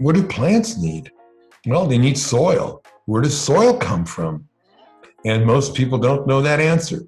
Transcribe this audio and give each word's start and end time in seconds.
what 0.00 0.14
do 0.14 0.26
plants 0.26 0.78
need? 0.78 1.12
Well, 1.66 1.86
they 1.86 1.98
need 1.98 2.16
soil. 2.16 2.82
Where 3.04 3.20
does 3.20 3.38
soil 3.38 3.76
come 3.76 4.06
from? 4.06 4.48
And 5.26 5.44
most 5.44 5.74
people 5.74 5.98
don't 5.98 6.26
know 6.26 6.40
that 6.40 6.58
answer. 6.58 7.02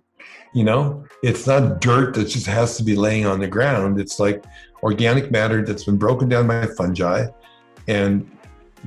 You 0.55 0.65
know, 0.65 1.05
it's 1.23 1.47
not 1.47 1.81
dirt 1.81 2.15
that 2.15 2.27
just 2.27 2.47
has 2.47 2.77
to 2.77 2.85
be 2.85 2.95
laying 2.95 3.25
on 3.25 3.41
the 3.41 3.49
ground. 3.49 3.99
It's 3.99 4.21
like 4.21 4.45
organic 4.83 5.31
matter 5.31 5.65
that's 5.65 5.85
been 5.85 5.97
broken 5.97 6.29
down 6.29 6.47
by 6.47 6.67
fungi 6.67 7.29
and 7.89 8.31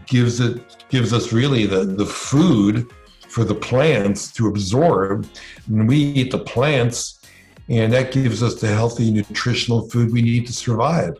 gives 0.05 0.39
it 0.39 0.85
gives 0.89 1.11
us 1.11 1.33
really 1.33 1.65
the, 1.65 1.85
the 1.85 2.05
food 2.05 2.91
for 3.27 3.43
the 3.43 3.55
plants 3.55 4.31
to 4.33 4.47
absorb. 4.47 5.27
And 5.67 5.89
we 5.89 5.97
eat 5.97 6.29
the 6.29 6.39
plants, 6.39 7.21
and 7.69 7.91
that 7.93 8.11
gives 8.11 8.43
us 8.43 8.61
the 8.61 8.67
healthy 8.67 9.09
nutritional 9.09 9.89
food 9.89 10.13
we 10.13 10.21
need 10.21 10.45
to 10.45 10.53
survive. 10.53 11.17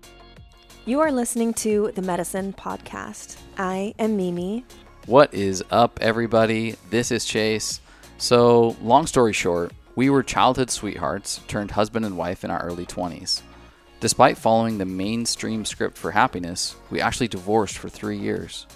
You 0.87 0.99
are 0.99 1.11
listening 1.11 1.55
to 1.55 1.91
the 1.95 2.03
Medicine 2.03 2.53
Podcast. 2.53 3.37
I 3.57 3.95
am 3.97 4.17
Mimi. 4.17 4.65
What 5.07 5.33
is 5.33 5.63
up, 5.71 5.97
everybody? 5.99 6.75
This 6.91 7.09
is 7.09 7.25
Chase. 7.25 7.81
So, 8.19 8.75
long 8.83 9.07
story 9.07 9.33
short, 9.33 9.71
we 9.95 10.11
were 10.11 10.21
childhood 10.21 10.69
sweethearts 10.69 11.41
turned 11.47 11.71
husband 11.71 12.05
and 12.05 12.19
wife 12.19 12.43
in 12.43 12.51
our 12.51 12.61
early 12.63 12.85
20s. 12.85 13.41
Despite 13.99 14.37
following 14.37 14.77
the 14.77 14.85
mainstream 14.85 15.65
script 15.65 15.97
for 15.97 16.11
happiness, 16.11 16.75
we 16.91 17.01
actually 17.01 17.29
divorced 17.29 17.79
for 17.79 17.89
three 17.89 18.19
years. 18.19 18.67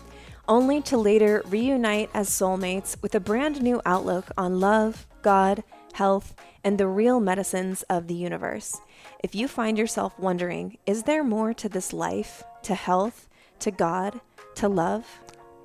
Only 0.47 0.81
to 0.81 0.97
later 0.97 1.43
reunite 1.45 2.09
as 2.15 2.27
soulmates 2.27 2.99
with 3.03 3.13
a 3.13 3.19
brand 3.19 3.61
new 3.61 3.83
outlook 3.85 4.31
on 4.35 4.59
love, 4.59 5.05
God, 5.21 5.63
health, 5.93 6.33
and 6.63 6.79
the 6.79 6.87
real 6.87 7.19
medicines 7.19 7.83
of 7.83 8.07
the 8.07 8.15
universe. 8.15 8.81
If 9.21 9.35
you 9.35 9.49
find 9.49 9.77
yourself 9.77 10.17
wondering, 10.17 10.77
is 10.85 11.03
there 11.03 11.25
more 11.25 11.53
to 11.55 11.67
this 11.67 11.91
life, 11.91 12.41
to 12.63 12.73
health, 12.73 13.27
to 13.59 13.69
God, 13.69 14.21
to 14.55 14.69
love? 14.69 15.05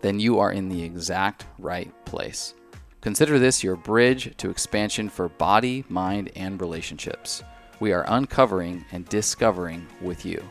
Then 0.01 0.19
you 0.19 0.41
are 0.41 0.51
in 0.51 0.69
the 0.69 0.83
exact 0.83 1.47
right 1.61 1.93
place. 2.05 2.55
Consider 3.01 3.39
this 3.39 3.63
your 3.63 3.77
bridge 3.77 4.37
to 4.39 4.51
expansion 4.51 5.09
for 5.09 5.29
body, 5.29 5.85
mind, 5.89 6.33
and 6.35 6.61
relationships. 6.61 7.45
We 7.79 7.93
are 7.93 8.05
uncovering 8.09 8.85
and 8.91 9.09
discovering 9.09 9.87
with 10.01 10.27
you. 10.27 10.43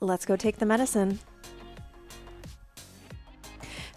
Let's 0.00 0.26
go 0.26 0.34
take 0.34 0.58
the 0.58 0.66
medicine. 0.66 1.20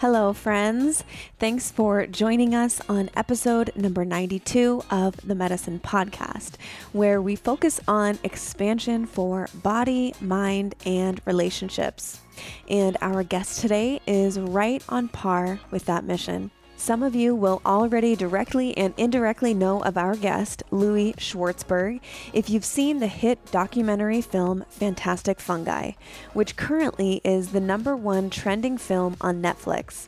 Hello, 0.02 0.33
friends. 0.33 1.03
Thanks 1.38 1.69
for 1.69 2.07
joining 2.07 2.55
us 2.55 2.81
on 2.89 3.11
episode 3.16 3.71
number 3.75 4.03
92 4.03 4.81
of 4.89 5.16
the 5.17 5.35
Medicine 5.35 5.80
Podcast, 5.80 6.53
where 6.91 7.21
we 7.21 7.35
focus 7.35 7.80
on 7.88 8.17
expansion 8.23 9.05
for 9.05 9.47
body, 9.53 10.16
mind, 10.19 10.73
and 10.88 11.22
relationships. 11.27 12.19
And 12.67 12.97
our 12.99 13.22
guest 13.22 13.61
today 13.61 14.02
is 14.07 14.39
right 14.39 14.83
on 14.89 15.07
par 15.07 15.59
with 15.69 15.85
that 15.85 16.03
mission. 16.03 16.49
Some 16.81 17.03
of 17.03 17.13
you 17.13 17.35
will 17.35 17.61
already 17.63 18.15
directly 18.15 18.75
and 18.75 18.95
indirectly 18.97 19.53
know 19.53 19.83
of 19.83 19.97
our 19.97 20.15
guest, 20.15 20.63
Louie 20.71 21.13
Schwartzberg, 21.13 22.01
if 22.33 22.49
you've 22.49 22.65
seen 22.65 22.97
the 22.97 23.05
hit 23.05 23.38
documentary 23.51 24.19
film 24.19 24.65
Fantastic 24.67 25.39
Fungi, 25.39 25.91
which 26.33 26.55
currently 26.55 27.21
is 27.23 27.51
the 27.51 27.59
number 27.59 27.95
one 27.95 28.31
trending 28.31 28.79
film 28.79 29.15
on 29.21 29.43
Netflix. 29.43 30.07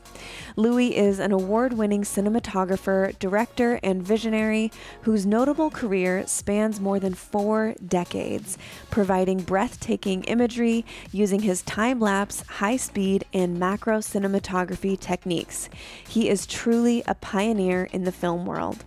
Louie 0.55 0.95
is 0.95 1.19
an 1.19 1.31
award 1.31 1.73
winning 1.73 2.03
cinematographer, 2.03 3.17
director, 3.19 3.79
and 3.83 4.03
visionary 4.03 4.71
whose 5.01 5.25
notable 5.25 5.69
career 5.69 6.25
spans 6.27 6.79
more 6.79 6.99
than 6.99 7.13
four 7.13 7.75
decades, 7.85 8.57
providing 8.89 9.39
breathtaking 9.39 10.23
imagery 10.25 10.85
using 11.11 11.41
his 11.41 11.61
time 11.63 11.99
lapse, 11.99 12.41
high 12.47 12.77
speed, 12.77 13.25
and 13.33 13.59
macro 13.59 13.99
cinematography 13.99 14.99
techniques. 14.99 15.69
He 16.07 16.29
is 16.29 16.45
truly 16.45 17.03
a 17.07 17.15
pioneer 17.15 17.89
in 17.91 18.03
the 18.03 18.11
film 18.11 18.45
world. 18.45 18.83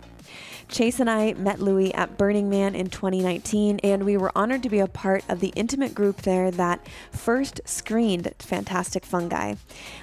Chase 0.69 0.99
and 0.99 1.09
I 1.09 1.33
met 1.33 1.61
Louie 1.61 1.93
at 1.93 2.17
Burning 2.17 2.49
Man 2.49 2.75
in 2.75 2.89
2019, 2.89 3.79
and 3.83 4.03
we 4.03 4.17
were 4.17 4.37
honored 4.37 4.63
to 4.63 4.69
be 4.69 4.79
a 4.79 4.87
part 4.87 5.23
of 5.29 5.39
the 5.39 5.53
intimate 5.55 5.95
group 5.95 6.23
there 6.23 6.51
that 6.51 6.85
first 7.09 7.61
screened 7.63 8.33
Fantastic 8.39 9.05
Fungi. 9.05 9.55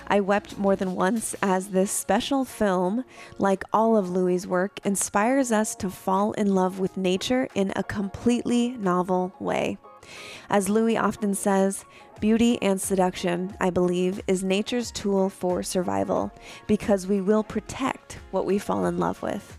I 0.07 0.21
wept 0.21 0.57
more 0.57 0.75
than 0.75 0.95
once 0.95 1.35
as 1.43 1.69
this 1.69 1.91
special 1.91 2.47
film, 2.47 3.05
like 3.39 3.63
all 3.75 3.97
of 3.97 4.09
Louie's 4.09 4.47
work, 4.47 4.81
inspires 4.85 5.53
us 5.53 5.75
to 5.77 5.91
fall 5.91 6.33
in 6.33 6.55
love 6.55 6.79
with 6.79 6.97
nature 6.97 7.47
in 7.55 7.73
a 7.77 7.83
completely 7.83 8.71
novel 8.71 9.35
way. 9.39 9.77
As 10.49 10.71
Louie 10.71 10.97
often 10.97 11.35
says, 11.35 11.85
beauty 12.21 12.61
and 12.63 12.81
seduction, 12.81 13.55
I 13.61 13.69
believe, 13.69 14.21
is 14.27 14.43
nature's 14.43 14.91
tool 14.91 15.29
for 15.29 15.63
survival 15.63 16.33
because 16.67 17.07
we 17.07 17.21
will 17.21 17.43
protect 17.43 18.19
what 18.31 18.47
we 18.47 18.59
fall 18.59 18.87
in 18.87 18.99
love 18.99 19.21
with. 19.21 19.59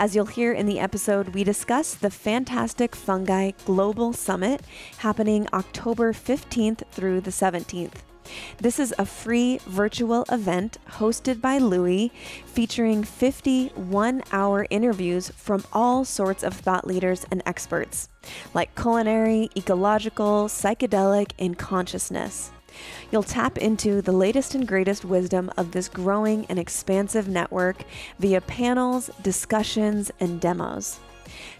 As 0.00 0.16
you'll 0.16 0.24
hear 0.24 0.54
in 0.54 0.64
the 0.64 0.80
episode, 0.80 1.34
we 1.34 1.44
discuss 1.44 1.92
the 1.92 2.08
Fantastic 2.08 2.96
Fungi 2.96 3.50
Global 3.66 4.14
Summit 4.14 4.62
happening 4.96 5.46
October 5.52 6.14
15th 6.14 6.90
through 6.90 7.20
the 7.20 7.30
17th. 7.30 7.96
This 8.56 8.80
is 8.80 8.94
a 8.98 9.04
free 9.04 9.60
virtual 9.66 10.24
event 10.32 10.78
hosted 10.92 11.42
by 11.42 11.58
Louie 11.58 12.12
featuring 12.46 13.04
50 13.04 13.68
one 13.74 14.22
hour 14.32 14.66
interviews 14.70 15.28
from 15.36 15.64
all 15.70 16.06
sorts 16.06 16.42
of 16.42 16.54
thought 16.54 16.86
leaders 16.86 17.26
and 17.30 17.42
experts, 17.44 18.08
like 18.54 18.74
culinary, 18.74 19.50
ecological, 19.54 20.46
psychedelic, 20.46 21.32
and 21.38 21.58
consciousness. 21.58 22.52
You'll 23.10 23.22
tap 23.22 23.58
into 23.58 24.02
the 24.02 24.12
latest 24.12 24.54
and 24.54 24.66
greatest 24.66 25.04
wisdom 25.04 25.50
of 25.56 25.72
this 25.72 25.88
growing 25.88 26.46
and 26.46 26.58
expansive 26.58 27.28
network 27.28 27.84
via 28.18 28.40
panels, 28.40 29.10
discussions, 29.22 30.10
and 30.20 30.40
demos. 30.40 31.00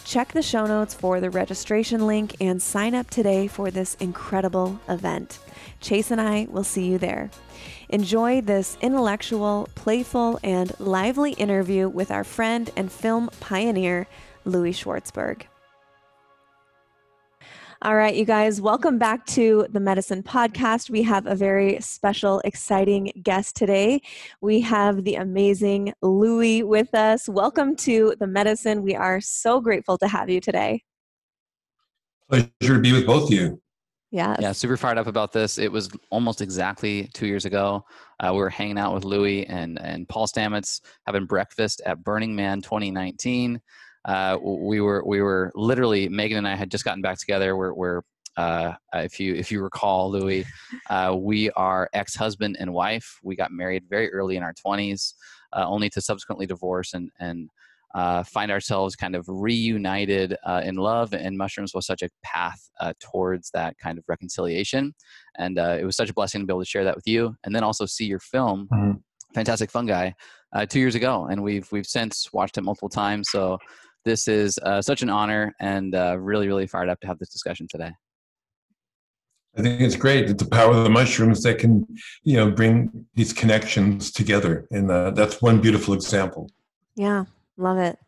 Check 0.04 0.32
the 0.32 0.42
show 0.42 0.66
notes 0.66 0.94
for 0.94 1.20
the 1.20 1.30
registration 1.30 2.06
link 2.06 2.36
and 2.40 2.60
sign 2.60 2.94
up 2.94 3.08
today 3.10 3.46
for 3.46 3.70
this 3.70 3.94
incredible 3.96 4.80
event. 4.88 5.38
Chase 5.80 6.10
and 6.10 6.20
I 6.20 6.46
will 6.50 6.64
see 6.64 6.86
you 6.86 6.98
there. 6.98 7.30
Enjoy 7.88 8.40
this 8.40 8.76
intellectual, 8.80 9.68
playful, 9.74 10.38
and 10.42 10.72
lively 10.80 11.32
interview 11.32 11.88
with 11.88 12.10
our 12.10 12.24
friend 12.24 12.70
and 12.76 12.90
film 12.90 13.30
pioneer, 13.40 14.06
Louie 14.44 14.72
Schwartzberg. 14.72 15.42
All 17.82 17.96
right, 17.96 18.14
you 18.14 18.26
guys, 18.26 18.60
welcome 18.60 18.98
back 18.98 19.24
to 19.28 19.66
the 19.70 19.80
Medicine 19.80 20.22
Podcast. 20.22 20.90
We 20.90 21.00
have 21.04 21.24
a 21.24 21.34
very 21.34 21.80
special, 21.80 22.42
exciting 22.44 23.10
guest 23.22 23.56
today. 23.56 24.02
We 24.42 24.60
have 24.60 25.02
the 25.04 25.14
amazing 25.14 25.94
Louie 26.02 26.62
with 26.62 26.94
us. 26.94 27.26
Welcome 27.26 27.74
to 27.76 28.14
the 28.20 28.26
Medicine. 28.26 28.82
We 28.82 28.94
are 28.96 29.22
so 29.22 29.62
grateful 29.62 29.96
to 29.96 30.08
have 30.08 30.28
you 30.28 30.42
today. 30.42 30.82
Pleasure 32.28 32.50
to 32.60 32.78
be 32.80 32.92
with 32.92 33.06
both 33.06 33.28
of 33.28 33.32
you. 33.32 33.62
Yeah. 34.10 34.36
Yeah, 34.38 34.52
super 34.52 34.76
fired 34.76 34.98
up 34.98 35.06
about 35.06 35.32
this. 35.32 35.56
It 35.56 35.72
was 35.72 35.88
almost 36.10 36.42
exactly 36.42 37.08
two 37.14 37.26
years 37.26 37.46
ago. 37.46 37.86
Uh, 38.22 38.32
we 38.32 38.40
were 38.40 38.50
hanging 38.50 38.76
out 38.76 38.92
with 38.92 39.04
Louie 39.06 39.46
and, 39.46 39.80
and 39.80 40.06
Paul 40.06 40.26
Stamets 40.26 40.82
having 41.06 41.24
breakfast 41.24 41.80
at 41.86 42.04
Burning 42.04 42.36
Man 42.36 42.60
2019 42.60 43.58
uh, 44.04 44.38
we 44.42 44.80
were 44.80 45.02
we 45.04 45.20
were 45.20 45.52
literally 45.54 46.08
Megan 46.08 46.38
and 46.38 46.48
I 46.48 46.54
had 46.54 46.70
just 46.70 46.84
gotten 46.84 47.02
back 47.02 47.18
together. 47.18 47.56
We're, 47.56 47.74
we're 47.74 48.02
uh, 48.36 48.72
if 48.94 49.20
you 49.20 49.34
if 49.34 49.50
you 49.50 49.62
recall, 49.62 50.10
Louie, 50.10 50.46
uh, 50.88 51.14
we 51.18 51.50
are 51.50 51.88
ex 51.92 52.14
husband 52.14 52.56
and 52.58 52.72
wife. 52.72 53.18
We 53.22 53.36
got 53.36 53.50
married 53.50 53.84
very 53.88 54.10
early 54.12 54.36
in 54.36 54.42
our 54.42 54.54
twenties, 54.54 55.14
uh, 55.52 55.64
only 55.66 55.90
to 55.90 56.00
subsequently 56.00 56.46
divorce 56.46 56.94
and 56.94 57.10
and 57.18 57.50
uh, 57.94 58.22
find 58.22 58.52
ourselves 58.52 58.94
kind 58.94 59.16
of 59.16 59.24
reunited 59.28 60.36
uh, 60.46 60.62
in 60.64 60.76
love. 60.76 61.12
And 61.12 61.36
mushrooms 61.36 61.74
was 61.74 61.86
such 61.86 62.02
a 62.02 62.08
path 62.22 62.70
towards 63.00 63.50
that 63.50 63.76
kind 63.78 63.98
of 63.98 64.04
reconciliation, 64.08 64.94
and 65.36 65.58
it 65.58 65.84
was 65.84 65.96
such 65.96 66.10
a 66.10 66.14
blessing 66.14 66.40
to 66.40 66.46
be 66.46 66.52
able 66.52 66.62
to 66.62 66.68
share 66.68 66.84
that 66.84 66.96
with 66.96 67.06
you, 67.06 67.34
and 67.44 67.54
then 67.54 67.64
also 67.64 67.84
see 67.84 68.06
your 68.06 68.20
film. 68.20 68.68
Mm-hmm. 68.72 68.92
Fantastic 69.34 69.70
Fungi, 69.70 70.10
two 70.68 70.80
years 70.80 70.94
ago, 70.94 71.26
and 71.30 71.42
we've 71.42 71.70
we've 71.70 71.86
since 71.86 72.32
watched 72.32 72.58
it 72.58 72.62
multiple 72.62 72.88
times. 72.88 73.28
So 73.30 73.58
this 74.04 74.28
is 74.28 74.58
uh, 74.58 74.80
such 74.80 75.02
an 75.02 75.10
honor 75.10 75.54
and 75.60 75.94
uh, 75.94 76.16
really, 76.18 76.46
really 76.46 76.66
fired 76.66 76.88
up 76.88 77.00
to 77.00 77.06
have 77.06 77.18
this 77.18 77.30
discussion 77.30 77.66
today. 77.68 77.92
I 79.56 79.62
think 79.62 79.80
it's 79.80 79.96
great. 79.96 80.30
It's 80.30 80.42
the 80.42 80.48
power 80.48 80.72
of 80.72 80.84
the 80.84 80.90
mushrooms 80.90 81.42
that 81.42 81.58
can, 81.58 81.86
you 82.22 82.36
know, 82.36 82.50
bring 82.50 83.06
these 83.14 83.32
connections 83.32 84.12
together, 84.12 84.66
and 84.70 84.90
uh, 84.90 85.10
that's 85.10 85.42
one 85.42 85.60
beautiful 85.60 85.92
example. 85.92 86.48
Yeah, 86.94 87.24
love 87.56 87.78
it. 87.78 87.98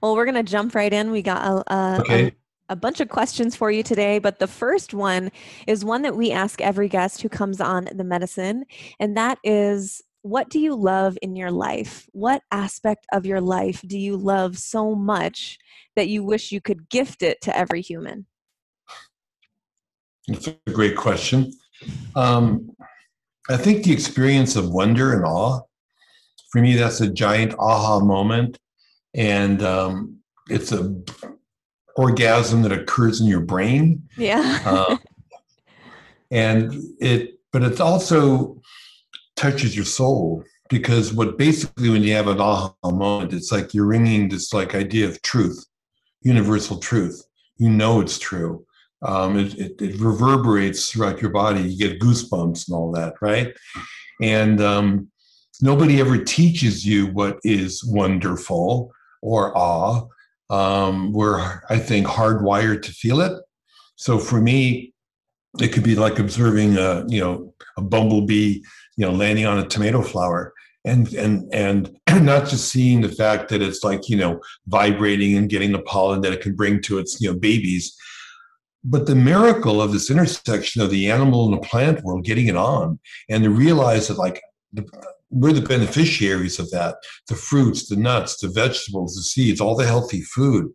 Well, 0.00 0.14
we're 0.14 0.26
gonna 0.26 0.44
jump 0.44 0.74
right 0.74 0.92
in. 0.92 1.10
We 1.10 1.22
got 1.22 1.44
a, 1.44 1.74
a, 1.74 2.00
okay. 2.00 2.26
a, 2.26 2.32
a 2.70 2.76
bunch 2.76 3.00
of 3.00 3.08
questions 3.08 3.56
for 3.56 3.70
you 3.70 3.82
today, 3.82 4.20
but 4.20 4.38
the 4.38 4.46
first 4.46 4.94
one 4.94 5.32
is 5.66 5.84
one 5.84 6.02
that 6.02 6.16
we 6.16 6.30
ask 6.30 6.60
every 6.60 6.88
guest 6.88 7.22
who 7.22 7.28
comes 7.28 7.60
on 7.60 7.88
the 7.92 8.04
medicine, 8.04 8.64
and 9.00 9.16
that 9.16 9.38
is 9.42 10.02
what 10.22 10.48
do 10.48 10.58
you 10.60 10.74
love 10.74 11.18
in 11.20 11.36
your 11.36 11.50
life? 11.50 12.08
What 12.12 12.42
aspect 12.50 13.06
of 13.12 13.26
your 13.26 13.40
life 13.40 13.82
do 13.86 13.98
you 13.98 14.16
love 14.16 14.56
so 14.56 14.94
much 14.94 15.58
that 15.96 16.08
you 16.08 16.24
wish 16.24 16.52
you 16.52 16.60
could 16.60 16.88
gift 16.88 17.22
it 17.22 17.40
to 17.42 17.56
every 17.56 17.80
human? 17.80 18.26
That's 20.28 20.46
a 20.46 20.56
great 20.72 20.96
question. 20.96 21.52
Um, 22.14 22.70
I 23.50 23.56
think 23.56 23.82
the 23.82 23.92
experience 23.92 24.54
of 24.54 24.70
wonder 24.70 25.12
and 25.12 25.24
awe, 25.24 25.60
for 26.50 26.60
me, 26.60 26.76
that's 26.76 27.00
a 27.00 27.08
giant 27.08 27.54
aha 27.58 27.98
moment. 27.98 28.58
And 29.14 29.62
um, 29.62 30.18
it's 30.48 30.70
a 30.70 30.94
orgasm 31.96 32.62
that 32.62 32.72
occurs 32.72 33.20
in 33.20 33.26
your 33.26 33.40
brain. 33.40 34.08
Yeah. 34.16 34.60
uh, 34.64 34.96
and 36.30 36.72
it, 37.00 37.40
but 37.52 37.62
it's 37.64 37.80
also 37.80 38.62
touches 39.42 39.74
your 39.74 39.84
soul 39.84 40.44
because 40.70 41.12
what 41.12 41.36
basically 41.36 41.90
when 41.90 42.04
you 42.04 42.14
have 42.14 42.28
an 42.28 42.40
aha 42.40 42.72
moment, 42.84 43.32
it's 43.32 43.50
like 43.50 43.74
you're 43.74 43.86
ringing 43.86 44.28
this 44.28 44.52
like 44.52 44.74
idea 44.74 45.06
of 45.08 45.20
truth, 45.22 45.66
universal 46.22 46.78
truth. 46.78 47.20
You 47.56 47.68
know 47.68 48.00
it's 48.00 48.18
true. 48.18 48.64
Um, 49.02 49.36
it, 49.36 49.54
it, 49.58 49.82
it, 49.82 50.00
reverberates 50.00 50.90
throughout 50.90 51.20
your 51.20 51.32
body. 51.32 51.60
You 51.60 51.76
get 51.76 52.00
goosebumps 52.00 52.68
and 52.68 52.76
all 52.76 52.92
that, 52.92 53.14
right? 53.20 53.52
And 54.22 54.60
um, 54.60 55.10
nobody 55.60 56.00
ever 56.00 56.18
teaches 56.18 56.86
you 56.86 57.08
what 57.08 57.38
is 57.42 57.84
wonderful 57.84 58.92
or 59.20 59.56
awe. 59.58 60.06
Um, 60.50 61.12
we're, 61.12 61.62
I 61.68 61.78
think, 61.78 62.06
hardwired 62.06 62.82
to 62.82 62.92
feel 62.92 63.20
it. 63.20 63.32
So 63.96 64.20
for 64.20 64.40
me, 64.40 64.92
it 65.60 65.72
could 65.72 65.82
be 65.82 65.96
like 65.96 66.20
observing 66.20 66.78
a, 66.78 67.04
you 67.08 67.20
know, 67.20 67.54
a 67.76 67.82
bumblebee, 67.82 68.62
you 68.96 69.06
know, 69.06 69.12
landing 69.12 69.46
on 69.46 69.58
a 69.58 69.66
tomato 69.66 70.02
flower. 70.02 70.52
And 70.84 71.12
and 71.14 71.48
and 71.54 71.96
not 72.24 72.48
just 72.48 72.68
seeing 72.68 73.02
the 73.02 73.08
fact 73.08 73.50
that 73.50 73.62
it's 73.62 73.84
like 73.84 74.08
you 74.08 74.16
know 74.16 74.40
vibrating 74.66 75.36
and 75.36 75.48
getting 75.48 75.70
the 75.70 75.82
pollen 75.82 76.22
that 76.22 76.32
it 76.32 76.40
can 76.40 76.56
bring 76.56 76.82
to 76.82 76.98
its 76.98 77.20
you 77.20 77.30
know 77.30 77.38
babies 77.38 77.96
but 78.84 79.06
the 79.06 79.14
miracle 79.14 79.80
of 79.80 79.92
this 79.92 80.10
intersection 80.10 80.82
of 80.82 80.90
the 80.90 81.08
animal 81.08 81.44
and 81.44 81.54
the 81.54 81.68
plant 81.68 82.02
world 82.02 82.24
getting 82.24 82.48
it 82.48 82.56
on 82.56 82.98
and 83.28 83.44
to 83.44 83.50
realize 83.50 84.08
that 84.08 84.18
like 84.18 84.42
the, 84.72 84.84
we're 85.32 85.52
the 85.52 85.62
beneficiaries 85.62 86.58
of 86.58 86.70
that 86.70 86.96
the 87.28 87.34
fruits 87.34 87.88
the 87.88 87.96
nuts 87.96 88.36
the 88.38 88.48
vegetables 88.48 89.14
the 89.14 89.22
seeds 89.22 89.60
all 89.60 89.74
the 89.74 89.86
healthy 89.86 90.20
food. 90.20 90.70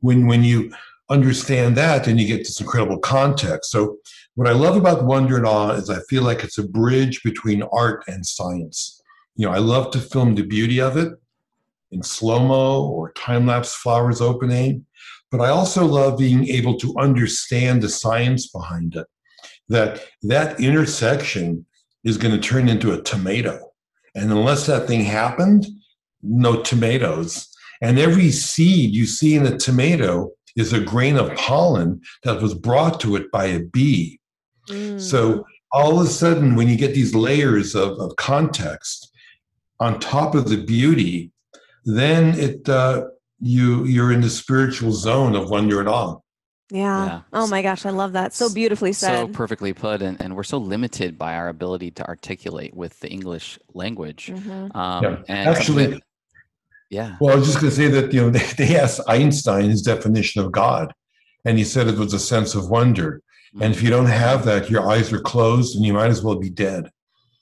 When 0.00 0.26
when 0.26 0.44
you 0.44 0.72
understand 1.10 1.76
that 1.76 2.04
then 2.04 2.18
you 2.18 2.26
get 2.26 2.38
this 2.38 2.60
incredible 2.60 2.98
context 2.98 3.70
so 3.70 3.96
what 4.34 4.48
i 4.48 4.52
love 4.52 4.76
about 4.76 5.04
wonder 5.04 5.36
and 5.36 5.46
awe 5.46 5.70
is 5.72 5.90
i 5.90 5.98
feel 6.08 6.22
like 6.22 6.42
it's 6.42 6.58
a 6.58 6.66
bridge 6.68 7.22
between 7.22 7.62
art 7.72 8.02
and 8.08 8.24
science 8.24 9.02
you 9.36 9.46
know 9.46 9.52
i 9.52 9.58
love 9.58 9.90
to 9.90 9.98
film 9.98 10.34
the 10.34 10.42
beauty 10.42 10.80
of 10.80 10.96
it 10.96 11.12
in 11.92 12.02
slow 12.02 12.38
mo 12.38 12.86
or 12.88 13.12
time 13.12 13.46
lapse 13.46 13.74
flowers 13.74 14.20
opening 14.20 14.84
but 15.34 15.44
I 15.44 15.50
also 15.50 15.84
love 15.84 16.16
being 16.16 16.46
able 16.46 16.78
to 16.78 16.94
understand 16.96 17.82
the 17.82 17.88
science 17.88 18.46
behind 18.46 18.94
it. 18.94 19.08
That 19.68 20.00
that 20.22 20.60
intersection 20.60 21.66
is 22.04 22.18
going 22.18 22.40
to 22.40 22.40
turn 22.40 22.68
into 22.68 22.92
a 22.92 23.02
tomato. 23.02 23.58
And 24.14 24.30
unless 24.30 24.66
that 24.66 24.86
thing 24.86 25.00
happened, 25.00 25.66
no 26.22 26.62
tomatoes. 26.62 27.48
And 27.82 27.98
every 27.98 28.30
seed 28.30 28.94
you 28.94 29.06
see 29.06 29.34
in 29.34 29.44
a 29.44 29.58
tomato 29.58 30.30
is 30.56 30.72
a 30.72 30.80
grain 30.80 31.16
of 31.16 31.34
pollen 31.36 32.00
that 32.22 32.40
was 32.40 32.54
brought 32.54 33.00
to 33.00 33.16
it 33.16 33.30
by 33.30 33.46
a 33.46 33.60
bee. 33.60 34.20
Mm. 34.68 35.00
So 35.00 35.44
all 35.72 36.00
of 36.00 36.06
a 36.06 36.10
sudden, 36.10 36.54
when 36.54 36.68
you 36.68 36.76
get 36.76 36.94
these 36.94 37.14
layers 37.14 37.74
of, 37.74 37.98
of 37.98 38.16
context 38.16 39.10
on 39.80 39.98
top 39.98 40.34
of 40.34 40.48
the 40.48 40.62
beauty, 40.62 41.32
then 41.84 42.38
it 42.38 42.68
uh, 42.68 43.06
you 43.40 43.84
you're 43.84 44.12
in 44.12 44.20
the 44.20 44.30
spiritual 44.30 44.92
zone 44.92 45.34
of 45.34 45.50
wonder 45.50 45.80
and 45.80 45.88
awe. 45.88 46.16
Yeah. 46.70 47.06
yeah. 47.06 47.20
Oh 47.32 47.46
my 47.46 47.62
gosh, 47.62 47.84
I 47.84 47.90
love 47.90 48.12
that. 48.12 48.32
So 48.32 48.52
beautifully 48.52 48.92
said. 48.92 49.26
So 49.26 49.28
perfectly 49.28 49.72
put. 49.72 50.00
And, 50.00 50.20
and 50.20 50.34
we're 50.34 50.44
so 50.44 50.58
limited 50.58 51.18
by 51.18 51.34
our 51.34 51.48
ability 51.48 51.90
to 51.92 52.06
articulate 52.06 52.74
with 52.74 52.98
the 53.00 53.08
English 53.08 53.58
language. 53.74 54.32
Mm-hmm. 54.32 54.76
Um, 54.76 55.04
yeah. 55.04 55.16
And 55.28 55.48
Actually, 55.48 56.00
yeah. 56.90 57.16
Well, 57.20 57.32
I 57.32 57.36
was 57.36 57.46
just 57.46 57.60
going 57.60 57.70
to 57.70 57.76
say 57.76 57.88
that, 57.88 58.12
you 58.12 58.22
know, 58.22 58.30
they, 58.38 58.46
they 58.56 58.78
asked 58.78 59.00
Einstein 59.08 59.70
his 59.70 59.82
definition 59.82 60.42
of 60.42 60.52
God, 60.52 60.92
and 61.44 61.58
he 61.58 61.64
said 61.64 61.88
it 61.88 61.98
was 61.98 62.14
a 62.14 62.18
sense 62.18 62.54
of 62.54 62.70
wonder. 62.70 63.22
Mm-hmm. 63.48 63.62
And 63.62 63.74
if 63.74 63.82
you 63.82 63.90
don't 63.90 64.06
have 64.06 64.44
that, 64.44 64.70
your 64.70 64.88
eyes 64.88 65.12
are 65.12 65.20
closed 65.20 65.76
and 65.76 65.84
you 65.84 65.92
might 65.92 66.10
as 66.10 66.22
well 66.22 66.36
be 66.36 66.50
dead. 66.50 66.90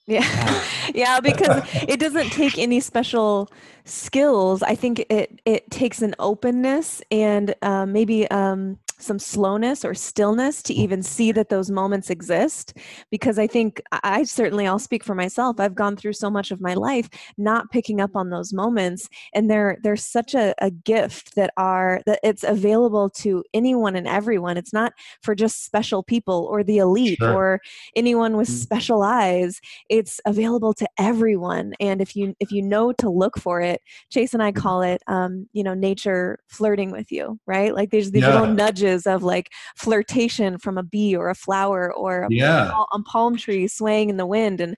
Yeah. 0.07 0.65
yeah, 0.95 1.21
because 1.23 1.63
it 1.75 2.01
doesn't 2.01 2.31
take 2.31 2.59
any 2.59 2.81
special 2.81 3.51
skills. 3.85 4.63
I 4.63 4.75
think 4.75 5.01
it 5.09 5.41
it 5.45 5.71
takes 5.71 6.03
an 6.03 6.15
openness 6.19 7.03
and 7.11 7.55
uh, 7.63 7.87
maybe 7.87 8.29
um, 8.31 8.79
some 9.03 9.19
slowness 9.19 9.85
or 9.85 9.95
stillness 9.95 10.63
to 10.63 10.75
even 10.75 11.03
see 11.03 11.33
that 11.33 11.49
those 11.49 11.71
moments 11.71 12.11
exist 12.11 12.77
because 13.11 13.39
i 13.39 13.47
think 13.47 13.83
i 14.03 14.23
certainly 14.23 14.67
i'll 14.67 14.79
speak 14.79 15.05
for 15.05 15.15
myself 15.15 15.59
i've 15.59 15.75
gone 15.75 15.97
through 15.97 16.13
so 16.13 16.31
much 16.31 16.51
of 16.51 16.61
my 16.61 16.75
life 16.75 17.09
not 17.37 17.71
picking 17.71 18.01
up 18.01 18.15
on 18.15 18.31
those 18.31 18.53
moments 18.53 19.09
and 19.35 19.51
they're 19.51 19.79
they're 19.83 19.97
such 19.97 20.35
a, 20.35 20.55
a 20.59 20.71
gift 20.71 21.35
that 21.35 21.53
are 21.57 22.01
that 22.07 22.21
it's 22.23 22.45
available 22.45 23.11
to 23.11 23.45
anyone 23.55 23.97
and 23.97 24.07
everyone 24.07 24.57
it's 24.57 24.73
not 24.73 24.93
for 25.23 25.35
just 25.35 25.65
special 25.65 26.03
people 26.03 26.47
or 26.51 26.63
the 26.63 26.79
elite 26.79 27.19
sure. 27.19 27.35
or 27.35 27.61
anyone 27.97 28.37
with 28.37 28.49
mm. 28.49 28.53
special 28.53 29.03
eyes 29.03 29.61
it's 29.89 30.21
available 30.27 30.73
to 30.75 30.87
everyone 30.99 31.73
and 31.81 32.01
if 32.01 32.15
you 32.15 32.35
if 32.41 32.53
you 32.53 32.63
know 32.63 32.93
to 32.93 33.09
look 33.09 33.39
for 33.39 33.61
it 33.61 33.81
chase 34.11 34.35
and 34.35 34.43
i 34.43 34.51
mm-hmm. 34.51 34.61
call 34.61 34.83
it 34.83 35.03
um, 35.07 35.49
you 35.53 35.63
know 35.63 35.75
nature 35.75 36.39
flirting 36.49 36.91
with 36.91 37.11
you 37.11 37.39
right 37.47 37.75
like 37.75 37.91
there's 37.91 38.11
these 38.11 38.23
yeah. 38.23 38.33
little 38.33 38.55
nudges 38.55 38.92
images 38.93 39.07
of 39.07 39.23
like 39.23 39.51
flirtation 39.77 40.59
from 40.59 40.79
a 40.79 40.83
bee 40.83 41.17
or 41.17 41.29
a 41.29 41.35
flower 41.35 41.93
or 41.93 42.23
a, 42.23 42.29
yeah. 42.31 42.71
palm, 42.71 42.87
a 42.93 43.03
palm 43.03 43.37
tree 43.37 43.67
swaying 43.69 44.11
in 44.11 44.17
the 44.17 44.27
wind. 44.27 44.61
And 44.61 44.77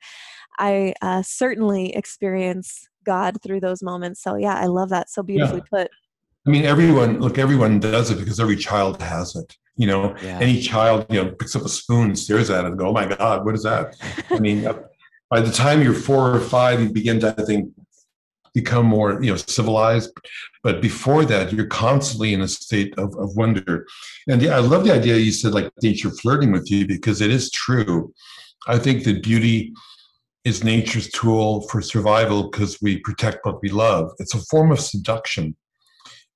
I 0.59 0.95
uh, 1.03 1.23
certainly 1.23 1.95
experience 1.95 2.89
God 3.05 3.39
through 3.43 3.61
those 3.61 3.83
moments. 3.83 4.23
So 4.23 4.37
yeah, 4.37 4.55
I 4.55 4.67
love 4.67 4.91
that. 4.91 5.11
So 5.11 5.23
beautifully 5.23 5.63
yeah. 5.73 5.83
put. 5.83 5.91
I 6.47 6.51
mean, 6.51 6.65
everyone, 6.65 7.21
look, 7.21 7.39
everyone 7.39 7.81
does 7.81 8.11
it 8.11 8.19
because 8.19 8.39
every 8.39 8.57
child 8.57 9.01
has 9.01 9.35
it. 9.37 9.57
You 9.77 9.89
know, 9.89 10.15
yeah. 10.23 10.39
any 10.39 10.61
child, 10.61 11.07
you 11.11 11.23
know, 11.23 11.31
picks 11.33 11.57
up 11.57 11.63
a 11.63 11.69
spoon 11.69 12.09
and 12.09 12.19
stares 12.19 12.49
at 12.49 12.65
it 12.65 12.69
and 12.69 12.79
go, 12.79 12.89
oh 12.89 12.93
my 12.93 13.07
God, 13.07 13.45
what 13.45 13.57
is 13.57 13.65
that? 13.65 13.97
I 14.31 14.39
mean, 14.39 14.69
by 15.31 15.41
the 15.41 15.51
time 15.51 15.83
you're 15.83 15.95
four 15.95 16.33
or 16.33 16.39
five, 16.39 16.81
you 16.81 16.91
begin 16.91 17.19
to, 17.21 17.35
I 17.37 17.43
think, 17.43 17.73
become 18.55 18.87
more 18.87 19.21
you 19.21 19.31
know 19.31 19.37
civilized 19.37 20.13
but 20.65 20.83
before 20.83 21.25
that 21.27 21.53
you're 21.53 21.67
constantly 21.67 22.33
in 22.35 22.41
a 22.41 22.49
state 22.49 22.93
of, 22.99 23.15
of 23.17 23.37
wonder. 23.37 23.87
And 24.27 24.43
yeah 24.43 24.57
i 24.57 24.59
love 24.59 24.85
the 24.85 24.93
idea 24.93 25.17
you 25.17 25.31
said 25.31 25.55
like 25.55 25.71
nature 25.83 26.11
flirting 26.11 26.51
with 26.51 26.69
you 26.69 26.89
because 26.89 27.21
it 27.21 27.31
is 27.31 27.51
true. 27.53 28.13
I 28.67 28.79
think 28.79 29.05
that 29.05 29.23
beauty 29.23 29.73
is 30.45 30.65
nature's 30.65 31.09
tool 31.11 31.63
for 31.69 31.81
survival 31.81 32.51
because 32.51 32.83
we 32.83 32.99
protect 32.99 33.47
what 33.47 33.63
we 33.63 33.69
love. 33.69 34.11
It's 34.19 34.35
a 34.35 34.45
form 34.51 34.73
of 34.73 34.81
seduction. 34.81 35.55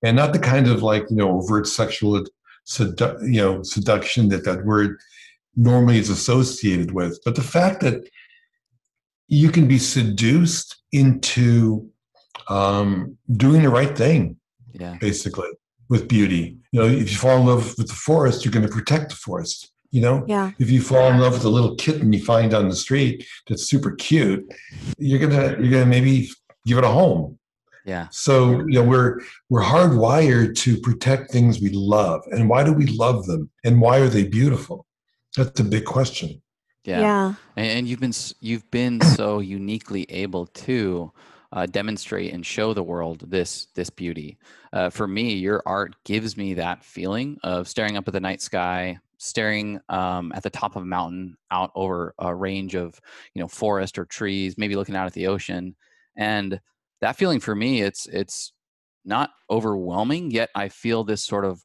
And 0.03 0.17
not 0.17 0.33
the 0.33 0.39
kind 0.39 0.69
of 0.69 0.83
like 0.83 1.05
you 1.11 1.17
know 1.17 1.39
overt 1.39 1.67
sexual 1.67 2.25
sedu- 2.69 3.21
you 3.23 3.41
know 3.41 3.63
seduction 3.63 4.29
that 4.29 4.45
that 4.45 4.65
word 4.65 5.01
normally 5.57 5.99
is 5.99 6.09
associated 6.09 6.93
with 6.93 7.19
but 7.25 7.35
the 7.35 7.43
fact 7.43 7.81
that 7.81 8.09
you 9.27 9.51
can 9.51 9.67
be 9.67 9.79
seduced 9.79 10.77
into 10.93 11.91
um, 12.49 13.17
doing 13.37 13.63
the 13.63 13.71
right 13.71 13.97
thing. 13.97 14.37
Yeah. 14.73 14.97
Basically, 15.01 15.49
with 15.89 16.09
beauty. 16.09 16.59
You 16.73 16.81
know, 16.81 16.87
if 16.87 17.11
you 17.11 17.17
fall 17.17 17.39
in 17.39 17.47
love 17.47 17.75
with 17.79 17.89
the 17.89 17.95
forest, 17.95 18.45
you're 18.45 18.53
going 18.53 18.67
to 18.67 18.73
protect 18.73 19.11
the 19.11 19.17
forest. 19.17 19.73
You 19.91 20.03
know, 20.03 20.25
yeah. 20.29 20.51
If 20.59 20.71
you 20.71 20.83
fall 20.83 21.11
in 21.11 21.19
love 21.19 21.33
with 21.33 21.45
a 21.45 21.49
little 21.49 21.75
kitten 21.77 22.13
you 22.13 22.23
find 22.23 22.53
on 22.53 22.69
the 22.69 22.77
street 22.77 23.27
that's 23.49 23.65
super 23.65 23.93
cute, 23.93 24.47
you're 24.99 25.19
gonna 25.19 25.57
you're 25.59 25.71
gonna 25.71 25.87
maybe 25.87 26.29
give 26.67 26.77
it 26.77 26.85
a 26.85 26.89
home. 26.89 27.39
Yeah. 27.87 28.09
So 28.11 28.59
you 28.69 28.75
know 28.75 28.83
we're 28.83 29.21
we're 29.49 29.63
hardwired 29.63 30.57
to 30.57 30.79
protect 30.81 31.31
things 31.31 31.61
we 31.61 31.71
love, 31.71 32.23
and 32.31 32.51
why 32.51 32.65
do 32.65 32.75
we 32.75 32.85
love 32.87 33.25
them, 33.25 33.49
and 33.65 33.81
why 33.81 33.99
are 34.01 34.09
they 34.09 34.25
beautiful? 34.25 34.85
That's 35.35 35.59
a 35.59 35.65
big 35.65 35.87
question. 35.87 36.43
Yeah. 36.85 37.01
yeah. 37.01 37.35
And, 37.57 37.67
and 37.67 37.89
you've 37.89 38.01
been 38.01 38.13
you've 38.41 38.71
been 38.71 39.01
so 39.01 39.41
uniquely 39.41 40.05
able 40.11 40.47
to 40.47 41.13
uh, 41.53 41.67
demonstrate 41.67 42.33
and 42.33 42.45
show 42.45 42.75
the 42.75 42.83
world 42.83 43.25
this 43.31 43.69
this 43.75 43.91
beauty. 43.91 44.39
Uh, 44.73 44.91
for 44.91 45.07
me, 45.07 45.35
your 45.35 45.63
art 45.67 45.95
gives 46.05 46.37
me 46.37 46.55
that 46.55 46.85
feeling 46.85 47.39
of 47.43 47.69
staring 47.69 47.97
up 47.97 48.07
at 48.07 48.15
the 48.15 48.21
night 48.21 48.43
sky, 48.43 48.99
staring 49.19 49.81
um, 49.89 50.33
at 50.35 50.43
the 50.43 50.51
top 50.51 50.77
of 50.77 50.83
a 50.83 50.87
mountain 50.87 51.37
out 51.51 51.71
over 51.75 52.15
a 52.19 52.35
range 52.35 52.75
of 52.75 53.01
you 53.35 53.41
know 53.41 53.49
forest 53.49 53.99
or 53.99 54.05
trees, 54.05 54.59
maybe 54.59 54.77
looking 54.77 54.97
out 54.97 55.07
at 55.07 55.15
the 55.15 55.27
ocean, 55.27 55.75
and 56.17 56.61
that 57.01 57.17
feeling 57.17 57.41
for 57.41 57.55
me, 57.55 57.81
it's 57.83 58.07
it's 58.07 58.53
not 59.05 59.31
overwhelming 59.51 60.31
yet. 60.31 60.51
I 60.55 60.69
feel 60.69 61.05
this 61.05 61.25
sort 61.25 61.45
of 61.47 61.63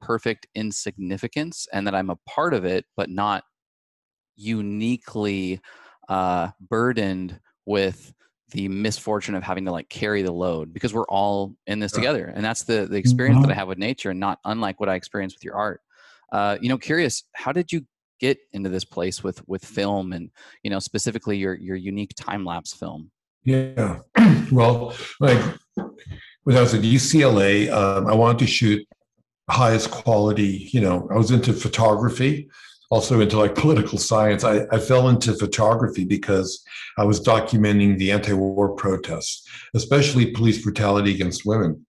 perfect 0.00 0.46
insignificance, 0.54 1.68
and 1.72 1.86
that 1.86 1.94
I'm 1.94 2.10
a 2.10 2.16
part 2.26 2.54
of 2.54 2.64
it, 2.64 2.86
but 2.96 3.10
not 3.10 3.44
uniquely 4.36 5.60
uh, 6.08 6.50
burdened 6.60 7.40
with 7.66 8.14
the 8.52 8.68
misfortune 8.68 9.34
of 9.34 9.42
having 9.42 9.64
to 9.64 9.72
like 9.72 9.88
carry 9.88 10.22
the 10.22 10.32
load 10.32 10.72
because 10.72 10.94
we're 10.94 11.06
all 11.06 11.54
in 11.66 11.80
this 11.80 11.92
together 11.92 12.32
and 12.34 12.44
that's 12.44 12.62
the 12.62 12.86
the 12.86 12.96
experience 12.96 13.36
mm-hmm. 13.36 13.48
that 13.48 13.52
i 13.52 13.54
have 13.54 13.66
with 13.66 13.78
nature 13.78 14.10
and 14.10 14.20
not 14.20 14.38
unlike 14.44 14.78
what 14.78 14.88
i 14.88 14.94
experienced 14.94 15.36
with 15.36 15.44
your 15.44 15.56
art 15.56 15.80
uh, 16.32 16.56
you 16.60 16.68
know 16.68 16.78
curious 16.78 17.24
how 17.34 17.52
did 17.52 17.72
you 17.72 17.84
get 18.18 18.38
into 18.52 18.68
this 18.68 18.84
place 18.84 19.22
with 19.22 19.46
with 19.48 19.64
film 19.64 20.12
and 20.12 20.30
you 20.62 20.70
know 20.70 20.78
specifically 20.78 21.36
your 21.36 21.54
your 21.54 21.76
unique 21.76 22.14
time 22.16 22.44
lapse 22.44 22.72
film? 22.72 23.10
Yeah, 23.44 23.98
well, 24.52 24.94
like 25.20 25.40
when 26.42 26.56
I 26.56 26.60
was 26.60 26.74
at 26.74 26.82
UCLA, 26.82 27.70
um, 27.70 28.06
I 28.06 28.14
wanted 28.14 28.40
to 28.40 28.46
shoot 28.46 28.86
highest 29.48 29.90
quality. 29.90 30.68
You 30.72 30.80
know, 30.80 31.08
I 31.12 31.16
was 31.16 31.30
into 31.30 31.52
photography, 31.52 32.48
also 32.90 33.20
into 33.20 33.38
like 33.38 33.54
political 33.54 33.98
science. 33.98 34.44
I, 34.44 34.66
I 34.70 34.78
fell 34.78 35.08
into 35.08 35.34
photography 35.34 36.04
because 36.04 36.64
I 36.98 37.04
was 37.04 37.20
documenting 37.20 37.98
the 37.98 38.12
anti-war 38.12 38.74
protests, 38.76 39.48
especially 39.74 40.32
police 40.32 40.62
brutality 40.62 41.14
against 41.14 41.46
women. 41.46 41.84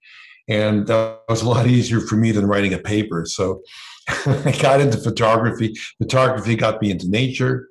And 0.48 0.88
that 0.88 1.22
was 1.28 1.42
a 1.42 1.50
lot 1.50 1.68
easier 1.68 2.00
for 2.00 2.16
me 2.16 2.32
than 2.32 2.48
writing 2.48 2.74
a 2.74 2.80
paper. 2.80 3.26
So 3.26 3.62
I 4.08 4.58
got 4.62 4.82
into 4.82 4.98
photography. 4.98 5.76
Photography 5.98 6.56
got 6.56 6.82
me 6.82 6.92
into 6.92 7.10
nature. 7.10 7.68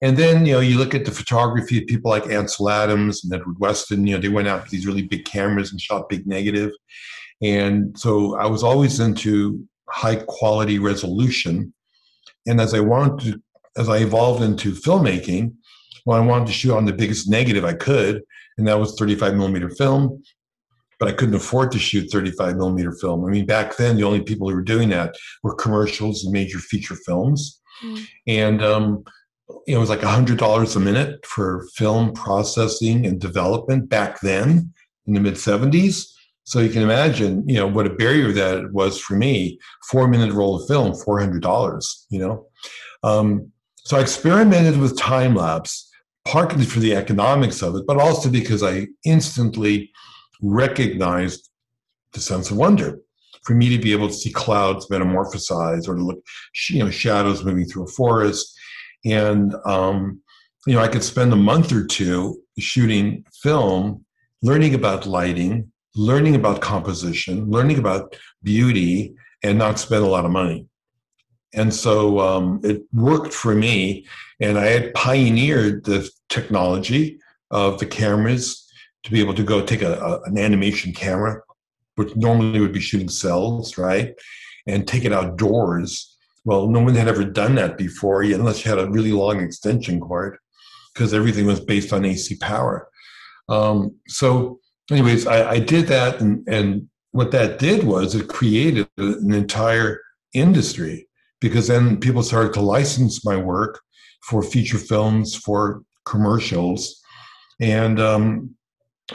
And 0.00 0.16
then, 0.16 0.46
you 0.46 0.54
know, 0.54 0.60
you 0.60 0.78
look 0.78 0.94
at 0.94 1.04
the 1.04 1.10
photography 1.10 1.78
of 1.78 1.86
people 1.86 2.10
like 2.10 2.28
Ansel 2.28 2.70
Adams 2.70 3.24
and 3.24 3.34
Edward 3.34 3.58
Weston, 3.58 4.06
you 4.06 4.14
know, 4.14 4.20
they 4.20 4.28
went 4.28 4.46
out 4.46 4.62
with 4.62 4.70
these 4.70 4.86
really 4.86 5.02
big 5.02 5.24
cameras 5.24 5.72
and 5.72 5.80
shot 5.80 6.08
big 6.08 6.26
negative. 6.26 6.70
And 7.42 7.98
so 7.98 8.36
I 8.36 8.46
was 8.46 8.62
always 8.62 9.00
into 9.00 9.66
high 9.88 10.16
quality 10.16 10.78
resolution. 10.78 11.72
And 12.48 12.60
as 12.60 12.74
I 12.74 12.80
wanted 12.80 13.32
to, 13.32 13.42
as 13.76 13.88
I 13.88 13.98
evolved 13.98 14.42
into 14.42 14.72
filmmaking, 14.72 15.54
well, 16.06 16.20
I 16.20 16.24
wanted 16.24 16.46
to 16.46 16.52
shoot 16.52 16.74
on 16.74 16.86
the 16.86 16.92
biggest 16.92 17.28
negative 17.28 17.64
I 17.64 17.74
could, 17.74 18.22
and 18.56 18.66
that 18.66 18.78
was 18.78 18.96
35 18.98 19.34
millimeter 19.34 19.70
film. 19.70 20.22
But 20.98 21.08
I 21.08 21.12
couldn't 21.12 21.36
afford 21.36 21.70
to 21.72 21.78
shoot 21.78 22.10
35 22.10 22.56
millimeter 22.56 22.92
film. 22.92 23.24
I 23.24 23.30
mean, 23.30 23.46
back 23.46 23.76
then, 23.76 23.96
the 23.96 24.02
only 24.02 24.22
people 24.22 24.48
who 24.48 24.56
were 24.56 24.62
doing 24.62 24.88
that 24.88 25.14
were 25.44 25.54
commercials 25.54 26.24
and 26.24 26.32
major 26.32 26.58
feature 26.58 26.96
films. 26.96 27.60
Mm. 27.84 28.06
And 28.26 28.64
um, 28.64 29.04
it 29.68 29.76
was 29.76 29.90
like 29.90 30.00
$100 30.00 30.76
a 30.76 30.80
minute 30.80 31.24
for 31.24 31.68
film 31.74 32.12
processing 32.14 33.06
and 33.06 33.20
development 33.20 33.88
back 33.88 34.20
then 34.20 34.72
in 35.06 35.14
the 35.14 35.20
mid 35.20 35.34
70s. 35.34 36.06
So 36.48 36.60
you 36.60 36.70
can 36.70 36.80
imagine, 36.82 37.46
you 37.46 37.56
know, 37.56 37.66
what 37.66 37.84
a 37.84 37.90
barrier 37.90 38.32
that 38.32 38.72
was 38.72 38.98
for 38.98 39.14
me. 39.14 39.58
Four 39.90 40.08
minute 40.08 40.32
roll 40.32 40.56
of 40.56 40.66
film, 40.66 40.94
four 40.94 41.20
hundred 41.20 41.42
dollars. 41.42 42.06
You 42.08 42.20
know, 42.20 42.46
um, 43.02 43.52
so 43.84 43.98
I 43.98 44.00
experimented 44.00 44.80
with 44.80 44.96
time 44.96 45.34
lapse, 45.34 45.90
partly 46.24 46.64
for 46.64 46.80
the 46.80 46.96
economics 46.96 47.60
of 47.60 47.76
it, 47.76 47.84
but 47.86 48.00
also 48.00 48.30
because 48.30 48.62
I 48.62 48.86
instantly 49.04 49.90
recognized 50.40 51.50
the 52.14 52.20
sense 52.20 52.50
of 52.50 52.56
wonder. 52.56 52.98
For 53.42 53.54
me 53.54 53.68
to 53.68 53.82
be 53.82 53.92
able 53.92 54.08
to 54.08 54.14
see 54.14 54.32
clouds 54.32 54.88
metamorphosize 54.88 55.86
or 55.86 55.96
to 55.96 56.02
look, 56.02 56.24
you 56.70 56.78
know, 56.78 56.90
shadows 56.90 57.44
moving 57.44 57.66
through 57.66 57.84
a 57.84 57.88
forest, 57.88 58.58
and 59.04 59.54
um, 59.66 60.22
you 60.66 60.76
know, 60.76 60.80
I 60.80 60.88
could 60.88 61.04
spend 61.04 61.30
a 61.34 61.36
month 61.36 61.72
or 61.72 61.84
two 61.84 62.40
shooting 62.58 63.26
film, 63.42 64.06
learning 64.40 64.74
about 64.74 65.04
lighting, 65.04 65.70
learning 65.98 66.36
about 66.36 66.60
composition, 66.60 67.50
learning 67.50 67.78
about 67.78 68.16
beauty, 68.44 69.14
and 69.42 69.58
not 69.58 69.80
spend 69.80 70.04
a 70.04 70.08
lot 70.08 70.24
of 70.24 70.30
money. 70.30 70.64
And 71.54 71.74
so 71.74 72.20
um, 72.20 72.60
it 72.62 72.82
worked 72.92 73.34
for 73.34 73.54
me. 73.54 74.06
And 74.40 74.58
I 74.58 74.66
had 74.66 74.94
pioneered 74.94 75.84
the 75.84 76.08
technology 76.28 77.18
of 77.50 77.80
the 77.80 77.86
cameras 77.86 78.64
to 79.02 79.10
be 79.10 79.20
able 79.20 79.34
to 79.34 79.42
go 79.42 79.64
take 79.64 79.82
a, 79.82 79.98
a, 79.98 80.22
an 80.22 80.38
animation 80.38 80.92
camera, 80.92 81.40
which 81.96 82.14
normally 82.14 82.60
would 82.60 82.72
be 82.72 82.80
shooting 82.80 83.08
cels, 83.08 83.76
right? 83.76 84.14
And 84.66 84.86
take 84.86 85.04
it 85.04 85.12
outdoors. 85.12 86.16
Well, 86.44 86.68
no 86.68 86.80
one 86.80 86.94
had 86.94 87.08
ever 87.08 87.24
done 87.24 87.56
that 87.56 87.76
before, 87.76 88.22
unless 88.22 88.64
you 88.64 88.70
had 88.70 88.78
a 88.78 88.90
really 88.90 89.12
long 89.12 89.40
extension 89.40 89.98
cord, 89.98 90.38
because 90.94 91.12
everything 91.12 91.46
was 91.46 91.60
based 91.60 91.92
on 91.92 92.04
AC 92.04 92.36
power. 92.36 92.88
Um, 93.48 93.96
so 94.06 94.60
anyways, 94.90 95.26
I, 95.26 95.50
I 95.52 95.58
did 95.58 95.86
that, 95.88 96.20
and, 96.20 96.46
and 96.48 96.88
what 97.12 97.30
that 97.32 97.58
did 97.58 97.84
was 97.84 98.14
it 98.14 98.28
created 98.28 98.88
an 98.96 99.32
entire 99.32 100.00
industry 100.34 101.08
because 101.40 101.68
then 101.68 101.98
people 101.98 102.22
started 102.22 102.52
to 102.54 102.60
license 102.60 103.24
my 103.24 103.36
work 103.36 103.80
for 104.22 104.42
feature 104.42 104.78
films, 104.78 105.34
for 105.34 105.82
commercials, 106.04 107.00
and 107.60 108.00
um, 108.00 108.54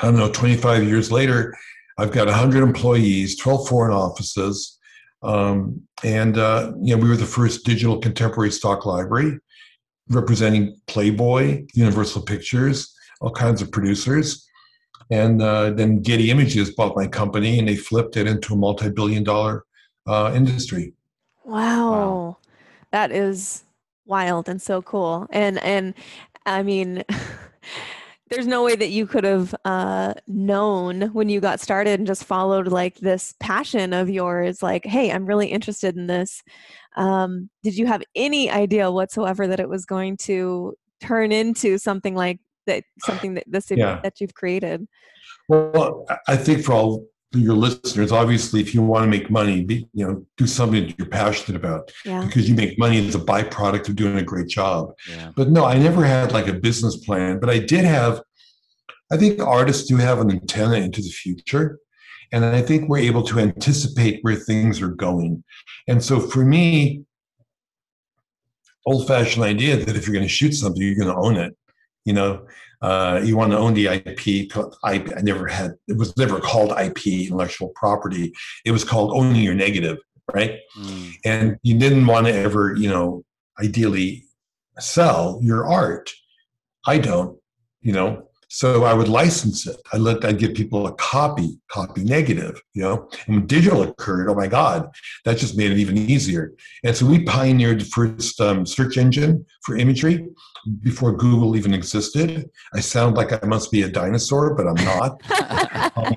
I 0.01 0.05
don't 0.05 0.17
know, 0.17 0.31
25 0.31 0.83
years 0.83 1.11
later, 1.11 1.55
I've 1.97 2.11
got 2.11 2.27
100 2.27 2.63
employees, 2.63 3.37
12 3.37 3.67
foreign 3.67 3.93
offices, 3.93 4.79
um, 5.21 5.81
and 6.03 6.37
uh, 6.37 6.73
you 6.81 6.95
know 6.95 7.01
we 7.01 7.09
were 7.09 7.15
the 7.15 7.25
first 7.25 7.65
digital 7.65 7.99
contemporary 7.99 8.51
stock 8.51 8.85
library 8.85 9.39
representing 10.09 10.75
Playboy, 10.87 11.65
Universal 11.73 12.23
Pictures, 12.23 12.93
all 13.21 13.31
kinds 13.31 13.61
of 13.61 13.71
producers. 13.71 14.47
And 15.09 15.41
uh, 15.41 15.71
then 15.71 16.01
Getty 16.01 16.31
Images 16.31 16.71
bought 16.71 16.95
my 16.95 17.07
company 17.07 17.59
and 17.59 17.67
they 17.67 17.75
flipped 17.75 18.17
it 18.17 18.27
into 18.27 18.53
a 18.53 18.57
multi 18.57 18.89
billion 18.89 19.23
dollar 19.23 19.65
uh, 20.07 20.31
industry. 20.35 20.93
Wow. 21.45 21.91
wow. 21.91 22.37
That 22.91 23.11
is 23.11 23.63
wild 24.05 24.49
and 24.49 24.61
so 24.61 24.81
cool. 24.81 25.27
And, 25.31 25.61
and 25.63 25.93
I 26.45 26.63
mean, 26.63 27.03
there's 28.33 28.47
no 28.47 28.63
way 28.63 28.75
that 28.75 28.89
you 28.89 29.05
could 29.05 29.23
have 29.23 29.53
uh, 29.63 30.15
known 30.27 31.01
when 31.13 31.29
you 31.29 31.39
got 31.39 31.59
started 31.59 31.99
and 31.99 32.07
just 32.07 32.23
followed 32.23 32.67
like 32.67 32.97
this 32.97 33.35
passion 33.39 33.93
of 33.93 34.09
yours 34.09 34.63
like 34.63 34.85
hey 34.85 35.11
i'm 35.11 35.25
really 35.25 35.47
interested 35.47 35.95
in 35.95 36.07
this 36.07 36.41
um, 36.95 37.49
did 37.63 37.77
you 37.77 37.85
have 37.85 38.03
any 38.15 38.49
idea 38.49 38.89
whatsoever 38.89 39.47
that 39.47 39.59
it 39.59 39.69
was 39.69 39.85
going 39.85 40.17
to 40.17 40.73
turn 40.99 41.31
into 41.31 41.77
something 41.77 42.15
like 42.15 42.39
that 42.67 42.83
something 42.99 43.33
that 43.35 43.43
this 43.47 43.71
yeah. 43.71 43.99
that 44.03 44.19
you've 44.19 44.33
created 44.33 44.87
well 45.47 46.05
i 46.27 46.35
think 46.35 46.63
for 46.63 46.73
all 46.73 47.05
your 47.35 47.55
listeners 47.55 48.11
obviously 48.11 48.61
if 48.61 48.73
you 48.73 48.81
want 48.81 49.03
to 49.03 49.09
make 49.09 49.29
money 49.29 49.63
be, 49.63 49.87
you 49.93 50.05
know 50.05 50.25
do 50.37 50.45
something 50.45 50.85
that 50.85 50.97
you're 50.97 51.07
passionate 51.07 51.57
about 51.57 51.91
yeah. 52.05 52.23
because 52.25 52.47
you 52.47 52.55
make 52.55 52.77
money 52.77 53.05
as 53.05 53.15
a 53.15 53.19
byproduct 53.19 53.89
of 53.89 53.95
doing 53.95 54.17
a 54.17 54.23
great 54.23 54.47
job 54.47 54.93
yeah. 55.09 55.31
but 55.35 55.49
no 55.49 55.65
i 55.65 55.77
never 55.77 56.03
had 56.03 56.31
like 56.31 56.47
a 56.47 56.53
business 56.53 56.97
plan 56.97 57.39
but 57.39 57.49
i 57.49 57.57
did 57.57 57.85
have 57.85 58.21
i 59.11 59.17
think 59.17 59.39
artists 59.39 59.87
do 59.87 59.97
have 59.97 60.19
an 60.19 60.31
antenna 60.31 60.75
into 60.75 61.01
the 61.01 61.09
future 61.09 61.79
and 62.31 62.45
i 62.45 62.61
think 62.61 62.87
we're 62.87 62.97
able 62.99 63.23
to 63.23 63.39
anticipate 63.39 64.19
where 64.21 64.35
things 64.35 64.81
are 64.81 64.89
going 64.89 65.43
and 65.87 66.03
so 66.03 66.19
for 66.19 66.45
me 66.45 67.03
old 68.85 69.07
fashioned 69.07 69.43
idea 69.43 69.77
that 69.77 69.95
if 69.95 70.05
you're 70.05 70.13
going 70.13 70.27
to 70.27 70.29
shoot 70.29 70.51
something 70.51 70.81
you're 70.81 70.95
going 70.95 71.07
to 71.07 71.21
own 71.21 71.35
it 71.35 71.55
you 72.05 72.13
know 72.13 72.45
uh, 72.83 73.21
you 73.23 73.37
want 73.37 73.51
to 73.51 73.57
own 73.57 73.73
the 73.73 73.87
IP. 73.87 74.51
I, 74.83 74.95
I 75.15 75.21
never 75.21 75.47
had. 75.47 75.75
It 75.87 75.97
was 75.97 76.15
never 76.17 76.41
called 76.41 76.77
IP, 76.77 77.07
intellectual 77.07 77.69
property. 77.75 78.33
It 78.65 78.71
was 78.71 78.83
called 78.83 79.11
owning 79.13 79.41
your 79.41 79.53
negative, 79.53 79.99
right? 80.33 80.59
Mm. 80.77 81.13
And 81.23 81.57
you 81.63 81.79
didn't 81.79 82.05
want 82.05 82.27
to 82.27 82.33
ever, 82.33 82.75
you 82.75 82.89
know, 82.89 83.23
ideally 83.57 84.25
sell 84.79 85.39
your 85.41 85.65
art. 85.65 86.11
I 86.85 86.97
don't, 86.97 87.39
you 87.79 87.93
know. 87.93 88.27
So 88.53 88.83
I 88.83 88.93
would 88.93 89.07
license 89.07 89.65
it. 89.65 89.77
I 89.93 89.97
let 89.97 90.23
I'd 90.23 90.37
give 90.37 90.53
people 90.53 90.85
a 90.85 90.93
copy, 90.93 91.57
copy 91.71 92.03
negative, 92.03 92.61
you 92.75 92.83
know. 92.83 93.09
And 93.25 93.37
when 93.37 93.47
digital 93.47 93.81
occurred, 93.81 94.29
oh 94.29 94.35
my 94.35 94.45
God, 94.45 94.91
that 95.25 95.39
just 95.39 95.57
made 95.57 95.71
it 95.71 95.79
even 95.79 95.97
easier. 95.97 96.53
And 96.83 96.95
so 96.95 97.07
we 97.07 97.23
pioneered 97.23 97.81
the 97.81 97.85
first 97.85 98.39
um, 98.39 98.67
search 98.67 98.97
engine 98.97 99.43
for 99.63 99.75
imagery 99.75 100.27
before 100.83 101.13
Google 101.13 101.55
even 101.55 101.73
existed. 101.73 102.47
I 102.75 102.79
sound 102.79 103.17
like 103.17 103.33
I 103.33 103.43
must 103.47 103.71
be 103.71 103.81
a 103.81 103.89
dinosaur, 103.89 104.53
but 104.53 104.67
I'm 104.67 104.85
not. 104.85 105.97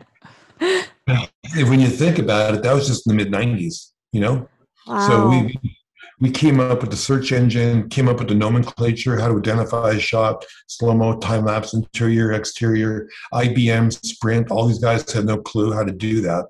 um, 0.60 1.28
when 1.70 1.80
you 1.80 1.88
think 1.88 2.18
about 2.18 2.54
it, 2.54 2.62
that 2.64 2.74
was 2.74 2.86
just 2.86 3.06
in 3.06 3.16
the 3.16 3.24
mid 3.24 3.32
'90s, 3.32 3.92
you 4.12 4.20
know. 4.20 4.46
Wow. 4.86 5.08
So 5.08 5.28
we 5.30 5.75
we 6.20 6.30
came 6.30 6.60
up 6.60 6.80
with 6.80 6.90
the 6.90 6.96
search 6.96 7.32
engine, 7.32 7.88
came 7.88 8.08
up 8.08 8.18
with 8.18 8.28
the 8.28 8.34
nomenclature, 8.34 9.18
how 9.18 9.28
to 9.28 9.38
identify 9.38 9.90
a 9.90 9.98
shot, 9.98 10.44
slow 10.66 10.94
mo, 10.94 11.18
time 11.18 11.44
lapse, 11.44 11.74
interior, 11.74 12.32
exterior, 12.32 13.08
IBM, 13.34 13.92
Sprint. 13.92 14.50
All 14.50 14.66
these 14.66 14.78
guys 14.78 15.10
had 15.12 15.26
no 15.26 15.36
clue 15.36 15.72
how 15.72 15.84
to 15.84 15.92
do 15.92 16.22
that. 16.22 16.46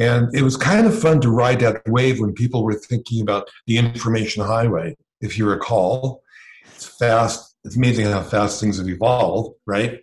And 0.00 0.34
it 0.34 0.42
was 0.42 0.56
kind 0.56 0.86
of 0.86 0.98
fun 0.98 1.20
to 1.20 1.30
ride 1.30 1.60
that 1.60 1.82
wave 1.86 2.18
when 2.18 2.32
people 2.32 2.64
were 2.64 2.74
thinking 2.74 3.22
about 3.22 3.48
the 3.68 3.78
information 3.78 4.42
highway, 4.42 4.96
if 5.20 5.38
you 5.38 5.48
recall. 5.48 6.22
It's 6.74 6.86
fast. 6.86 7.56
It's 7.64 7.76
amazing 7.76 8.06
how 8.06 8.22
fast 8.22 8.60
things 8.60 8.78
have 8.78 8.88
evolved, 8.88 9.56
right? 9.66 10.00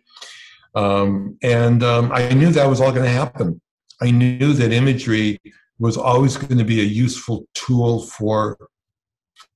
Um, 0.75 1.38
and 1.44 1.84
um, 1.84 2.10
I 2.13 2.34
knew 2.34 2.51
that 2.51 2.70
was 2.70 2.80
all 2.80 2.92
going 2.92 3.04
to 3.04 3.10
happen. 3.10 3.60
I 4.01 4.12
knew 4.12 4.54
that 4.54 4.72
imagery 4.72 5.40
was 5.78 5.98
always 5.98 6.38
going 6.38 6.58
to 6.58 6.63
be 6.63 6.80
a 6.80 6.86
useful 6.86 7.46
tool 7.65 8.01
for 8.01 8.58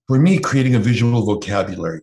for 0.07 0.19
me 0.19 0.38
creating 0.39 0.75
a 0.75 0.79
visual 0.79 1.25
vocabulary. 1.25 2.01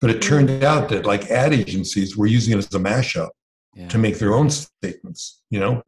But 0.00 0.10
it 0.10 0.22
turned 0.22 0.64
out 0.64 0.88
that 0.88 1.06
like 1.06 1.30
ad 1.30 1.52
agencies 1.52 2.16
were 2.16 2.26
using 2.26 2.54
it 2.54 2.58
as 2.58 2.74
a 2.74 2.78
mashup 2.78 3.30
yeah. 3.74 3.88
to 3.88 3.98
make 3.98 4.18
their 4.18 4.34
own 4.34 4.50
statements, 4.50 5.42
you 5.50 5.60
know? 5.60 5.82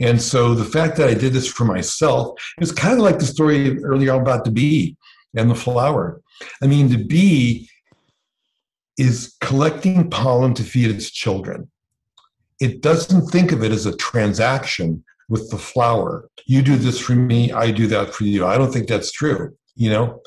And 0.00 0.20
so 0.20 0.54
the 0.54 0.64
fact 0.64 0.96
that 0.96 1.08
I 1.08 1.14
did 1.14 1.32
this 1.32 1.48
for 1.48 1.64
myself 1.64 2.38
is 2.60 2.72
kind 2.72 2.94
of 2.94 3.00
like 3.00 3.18
the 3.18 3.26
story 3.26 3.82
earlier 3.82 4.14
about 4.14 4.44
the 4.44 4.50
bee 4.50 4.96
and 5.36 5.50
the 5.50 5.54
flower. 5.54 6.20
I 6.62 6.66
mean, 6.66 6.88
the 6.88 7.04
bee 7.04 7.68
is 8.98 9.36
collecting 9.40 10.10
pollen 10.10 10.54
to 10.54 10.62
feed 10.62 10.90
its 10.90 11.10
children. 11.10 11.70
It 12.60 12.80
doesn't 12.80 13.28
think 13.28 13.52
of 13.52 13.62
it 13.62 13.72
as 13.72 13.86
a 13.86 13.96
transaction 13.96 15.04
with 15.28 15.50
the 15.50 15.58
flower. 15.58 16.28
You 16.46 16.62
do 16.62 16.76
this 16.76 16.98
for 16.98 17.14
me, 17.14 17.52
I 17.52 17.70
do 17.70 17.86
that 17.88 18.14
for 18.14 18.24
you. 18.24 18.46
I 18.46 18.58
don't 18.58 18.72
think 18.72 18.88
that's 18.88 19.12
true. 19.12 19.56
You 19.76 19.90
know, 19.90 20.20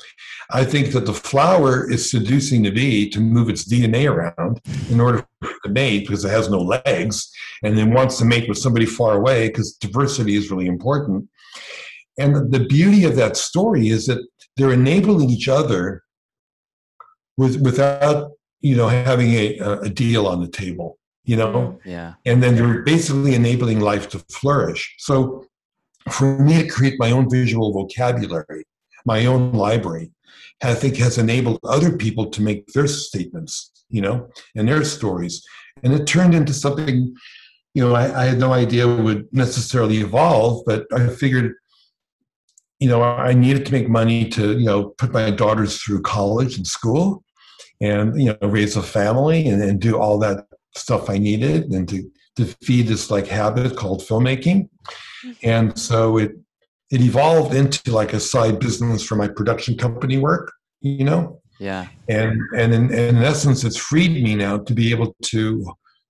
I 0.50 0.64
think 0.64 0.92
that 0.92 1.06
the 1.06 1.14
flower 1.14 1.90
is 1.90 2.10
seducing 2.10 2.62
the 2.62 2.70
bee 2.70 3.08
to 3.10 3.20
move 3.20 3.48
its 3.48 3.66
DNA 3.66 4.10
around 4.10 4.60
in 4.90 5.00
order 5.00 5.26
to 5.42 5.70
mate 5.70 6.00
because 6.00 6.22
it 6.24 6.30
has 6.30 6.50
no 6.50 6.58
legs 6.58 7.30
and 7.62 7.76
then 7.76 7.94
wants 7.94 8.18
to 8.18 8.26
mate 8.26 8.46
with 8.46 8.58
somebody 8.58 8.84
far 8.84 9.14
away 9.16 9.48
because 9.48 9.72
diversity 9.72 10.36
is 10.36 10.50
really 10.50 10.66
important. 10.66 11.28
And 12.18 12.52
the 12.52 12.66
beauty 12.66 13.04
of 13.04 13.16
that 13.16 13.38
story 13.38 13.88
is 13.88 14.06
that 14.06 14.22
they're 14.56 14.72
enabling 14.72 15.30
each 15.30 15.48
other 15.48 16.02
with, 17.38 17.60
without 17.62 18.32
you 18.60 18.76
know 18.76 18.88
having 18.88 19.30
a, 19.30 19.58
a 19.82 19.88
deal 19.88 20.26
on 20.26 20.42
the 20.42 20.48
table 20.48 20.97
you 21.28 21.36
know? 21.36 21.52
Mm-hmm. 21.52 21.88
yeah. 21.88 22.14
And 22.26 22.42
then 22.42 22.56
you're 22.56 22.82
basically 22.82 23.34
enabling 23.34 23.80
life 23.80 24.08
to 24.10 24.18
flourish. 24.30 24.94
So 24.98 25.46
for 26.10 26.38
me 26.38 26.62
to 26.62 26.68
create 26.68 26.98
my 26.98 27.10
own 27.10 27.28
visual 27.30 27.72
vocabulary 27.72 28.64
my 29.04 29.26
own 29.26 29.52
library 29.52 30.10
i 30.62 30.74
think 30.74 30.96
has 30.96 31.18
enabled 31.18 31.58
other 31.64 31.96
people 31.96 32.26
to 32.30 32.42
make 32.42 32.66
their 32.68 32.86
statements 32.86 33.70
you 33.88 34.00
know 34.00 34.28
and 34.54 34.68
their 34.68 34.84
stories. 34.84 35.42
And 35.82 35.92
it 35.92 36.06
turned 36.06 36.34
into 36.34 36.52
something 36.52 37.14
you 37.74 37.82
know 37.82 37.94
i, 37.94 38.22
I 38.22 38.24
had 38.26 38.38
no 38.38 38.52
idea 38.52 38.86
would 38.86 39.28
necessarily 39.32 39.98
evolve 39.98 40.64
but 40.66 40.86
i 40.92 41.08
figured 41.08 41.54
you 42.80 42.88
know 42.88 43.02
i 43.02 43.32
needed 43.32 43.66
to 43.66 43.72
make 43.72 43.88
money 43.88 44.28
to 44.30 44.58
you 44.58 44.66
know 44.66 44.88
put 45.00 45.12
my 45.12 45.30
daughters 45.30 45.80
through 45.80 46.02
college 46.02 46.56
and 46.56 46.66
school 46.66 47.22
and 47.80 48.20
you 48.20 48.36
know 48.40 48.48
raise 48.48 48.76
a 48.76 48.82
family 48.82 49.48
and, 49.48 49.62
and 49.62 49.80
do 49.80 49.96
all 49.96 50.18
that 50.18 50.47
stuff 50.78 51.10
I 51.10 51.18
needed 51.18 51.70
and 51.72 51.88
to 51.88 52.10
to 52.36 52.46
feed 52.62 52.86
this 52.86 53.10
like 53.10 53.26
habit 53.26 53.76
called 53.76 54.00
filmmaking. 54.00 54.68
Mm-hmm. 55.24 55.32
And 55.42 55.78
so 55.78 56.18
it 56.18 56.32
it 56.90 57.00
evolved 57.00 57.54
into 57.54 57.92
like 57.92 58.12
a 58.12 58.20
side 58.20 58.58
business 58.58 59.02
for 59.02 59.16
my 59.16 59.28
production 59.28 59.76
company 59.76 60.16
work, 60.16 60.52
you 60.80 61.04
know? 61.04 61.40
yeah 61.58 61.88
And 62.08 62.40
and 62.56 62.72
in, 62.72 62.84
and 62.84 63.16
in 63.16 63.24
essence 63.24 63.64
it's 63.64 63.76
freed 63.76 64.22
me 64.22 64.34
now 64.34 64.58
to 64.58 64.72
be 64.74 64.90
able 64.90 65.14
to 65.22 65.40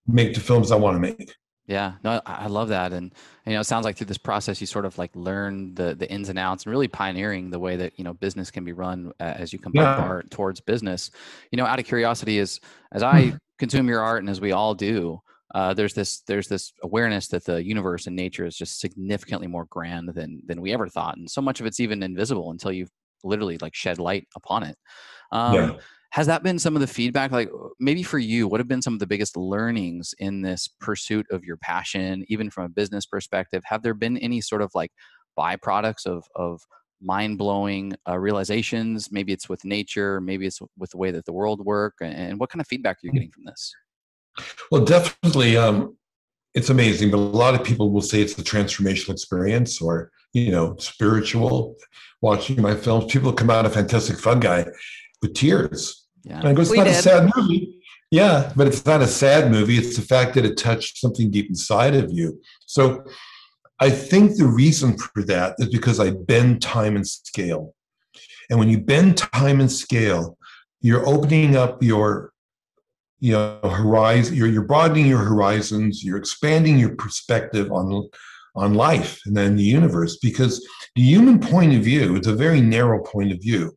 make 0.07 0.35
the 0.35 0.41
films 0.41 0.71
I 0.71 0.77
want 0.77 0.97
to 0.97 1.01
make. 1.01 1.35
Yeah, 1.67 1.97
no, 2.03 2.23
I 2.25 2.47
love 2.47 2.71
that, 2.71 2.95
and 2.95 3.13
you 3.45 3.53
know, 3.53 3.61
it 3.61 3.65
sounds 3.65 3.85
like 3.85 3.99
through 3.99 4.07
this 4.07 4.17
process, 4.17 4.59
you 4.59 4.67
sort 4.67 4.87
of 4.87 4.97
like 4.97 5.15
learn 5.15 5.75
the 5.75 5.95
the 5.95 6.11
ins 6.11 6.31
and 6.31 6.39
outs, 6.39 6.65
and 6.65 6.71
really 6.71 6.89
pioneering 6.89 7.51
the 7.51 7.59
way 7.59 7.77
that 7.77 7.93
you 7.99 8.05
know 8.05 8.15
business 8.15 8.51
can 8.51 8.65
be 8.65 8.73
run 8.73 9.13
as 9.21 9.53
you 9.53 9.59
combine 9.59 9.85
Yeah. 9.85 9.97
art 9.97 10.31
towards 10.31 10.63
business. 10.63 11.11
You 11.53 11.59
know, 11.59 11.67
out 11.67 11.79
of 11.79 11.85
curiosity, 11.85 12.39
is 12.39 12.59
as 12.91 13.03
hmm. 13.03 13.09
I 13.09 13.39
consume 13.59 13.89
your 13.89 14.01
art, 14.01 14.21
and 14.23 14.31
as 14.31 14.41
we 14.41 14.53
all 14.53 14.75
do, 14.75 15.21
uh, 15.55 15.75
there's 15.75 15.95
this 15.95 16.21
there's 16.23 16.49
this 16.49 16.73
awareness 16.83 17.29
that 17.29 17.45
the 17.45 17.65
universe 17.65 18.07
and 18.07 18.17
nature 18.17 18.45
is 18.47 18.57
just 18.57 18.81
significantly 18.81 19.47
more 19.47 19.67
grand 19.71 20.11
than 20.15 20.43
than 20.47 20.61
we 20.61 20.73
ever 20.73 20.89
thought, 20.89 21.17
and 21.17 21.31
so 21.31 21.41
much 21.43 21.61
of 21.61 21.67
it's 21.67 21.81
even 21.81 22.03
invisible 22.03 22.51
until 22.51 22.73
you've 22.73 22.91
literally 23.25 23.59
like 23.59 23.75
shed 23.75 23.99
light 23.99 24.27
upon 24.37 24.63
it. 24.63 24.77
Um, 25.33 25.73
Yeah. 25.73 25.79
has 26.11 26.27
that 26.27 26.43
been 26.43 26.59
some 26.59 26.75
of 26.75 26.81
the 26.81 26.87
feedback 26.87 27.31
like 27.33 27.51
maybe 27.79 28.03
for 28.03 28.19
you 28.19 28.49
what 28.49 28.61
have 28.61 28.69
been 28.69 28.83
some 28.83 28.95
of 28.95 28.99
the 29.01 29.07
biggest 29.07 29.37
learnings 29.37 30.15
in 30.19 30.43
this 30.43 30.69
pursuit 30.81 31.27
of 31.31 31.45
your 31.45 31.57
passion 31.59 32.25
even 32.29 32.51
from 32.51 32.65
a 32.65 32.69
business 32.69 33.05
perspective 33.07 33.63
have 33.67 33.83
there 33.83 33.95
been 33.95 34.17
any 34.19 34.41
sort 34.41 34.63
of 34.63 34.71
like 34.75 34.93
byproducts 35.39 36.07
of 36.07 36.25
of 36.35 36.63
mind-blowing 37.01 37.95
uh, 38.09 38.19
realizations 38.19 39.11
maybe 39.13 39.33
it's 39.33 39.49
with 39.49 39.65
nature 39.65 40.21
maybe 40.21 40.47
it's 40.47 40.61
with 40.77 40.91
the 40.91 40.97
way 40.97 41.11
that 41.11 41.25
the 41.25 41.33
world 41.33 41.65
work 41.65 41.95
and, 42.01 42.15
and 42.15 42.41
what 42.41 42.51
kind 42.51 42.61
of 42.61 42.67
feedback 42.67 42.97
are 42.97 43.07
you 43.07 43.13
getting 43.13 43.31
from 43.31 43.45
this 43.45 43.75
Well, 44.71 44.85
definitely, 44.85 45.57
um, 45.57 45.97
it's 46.55 46.71
amazing. 46.71 47.11
But 47.11 47.19
a 47.19 47.21
lot 47.21 47.55
of 47.55 47.65
people 47.65 47.91
will 47.91 48.03
say 48.03 48.21
it's 48.21 48.35
the 48.35 48.43
transformational 48.43 49.11
experience, 49.11 49.81
or 49.81 50.11
you 50.33 50.51
know, 50.51 50.77
spiritual. 50.79 51.77
Watching 52.21 52.61
my 52.61 52.75
films, 52.75 53.13
people 53.13 53.33
come 53.33 53.51
out 53.51 53.65
of 53.65 53.75
Fantastic 53.75 54.19
Fungi 54.19 54.65
with 55.23 55.35
tears. 55.35 56.07
yeah 56.25 56.39
And 56.39 56.49
I 56.49 56.53
go, 56.53 56.63
it's 56.63 56.71
We 56.71 56.79
not 56.79 56.89
a 56.89 56.95
sad 56.95 57.31
movie. 57.37 57.81
Yeah, 58.11 58.53
but 58.57 58.67
it's 58.67 58.85
not 58.87 59.03
a 59.03 59.07
sad 59.07 59.51
movie. 59.51 59.77
It's 59.77 59.97
the 59.97 60.03
fact 60.03 60.35
that 60.35 60.45
it 60.45 60.57
touched 60.57 60.99
something 60.99 61.31
deep 61.31 61.49
inside 61.49 61.95
of 61.95 62.11
you. 62.11 62.41
So 62.67 63.05
I 63.81 63.91
think 63.91 64.37
the 64.37 64.47
reason 64.47 64.97
for 64.99 65.23
that 65.25 65.55
is 65.59 65.69
because 65.69 66.01
I 66.01 66.11
bend 66.11 66.63
time 66.63 66.97
and 66.97 67.07
scale. 67.07 67.75
And 68.51 68.59
when 68.59 68.69
you 68.69 68.79
bend 68.79 69.19
time 69.19 69.61
and 69.61 69.71
scale, 69.71 70.37
you're 70.81 71.07
opening 71.07 71.57
up 71.57 71.83
your 71.83 72.33
you 73.21 73.33
know 73.33 73.59
horizon 73.63 74.35
you're, 74.37 74.47
you're 74.47 74.63
broadening 74.63 75.07
your 75.07 75.19
horizons 75.19 76.05
you're 76.05 76.17
expanding 76.17 76.79
your 76.79 76.95
perspective 76.95 77.73
on 77.73 78.09
on 78.55 78.75
life 78.75 79.21
and 79.27 79.37
then 79.37 79.57
the 79.57 79.63
universe 79.63 80.19
because 80.19 80.65
the 80.95 81.03
human 81.03 81.39
point 81.39 81.75
of 81.75 81.83
view 81.83 82.17
is 82.17 82.27
a 82.27 82.33
very 82.33 82.61
narrow 82.61 83.03
point 83.03 83.33
of 83.33 83.41
view 83.41 83.77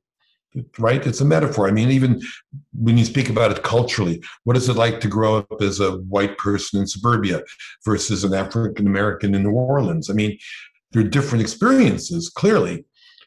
right? 0.78 1.06
It's 1.06 1.22
a 1.22 1.26
metaphor. 1.26 1.68
I 1.68 1.72
mean 1.72 1.92
even 1.92 2.22
when 2.74 2.98
you 2.98 3.06
speak 3.06 3.30
about 3.30 3.52
it 3.52 3.64
culturally 3.64 4.22
what 4.44 4.58
is 4.58 4.70
it 4.70 4.76
like 4.76 5.00
to 5.02 5.08
grow 5.08 5.38
up 5.38 5.62
as 5.62 5.80
a 5.80 5.98
white 5.98 6.38
person 6.38 6.80
in 6.82 6.88
suburbia 6.88 7.42
versus 7.86 8.24
an 8.24 8.34
african 8.34 8.88
american 8.88 9.36
in 9.36 9.44
new 9.44 9.52
orleans? 9.52 10.10
I 10.10 10.14
mean 10.14 10.38
they're 10.92 11.04
different 11.04 11.42
experiences 11.42 12.30
clearly 12.30 12.86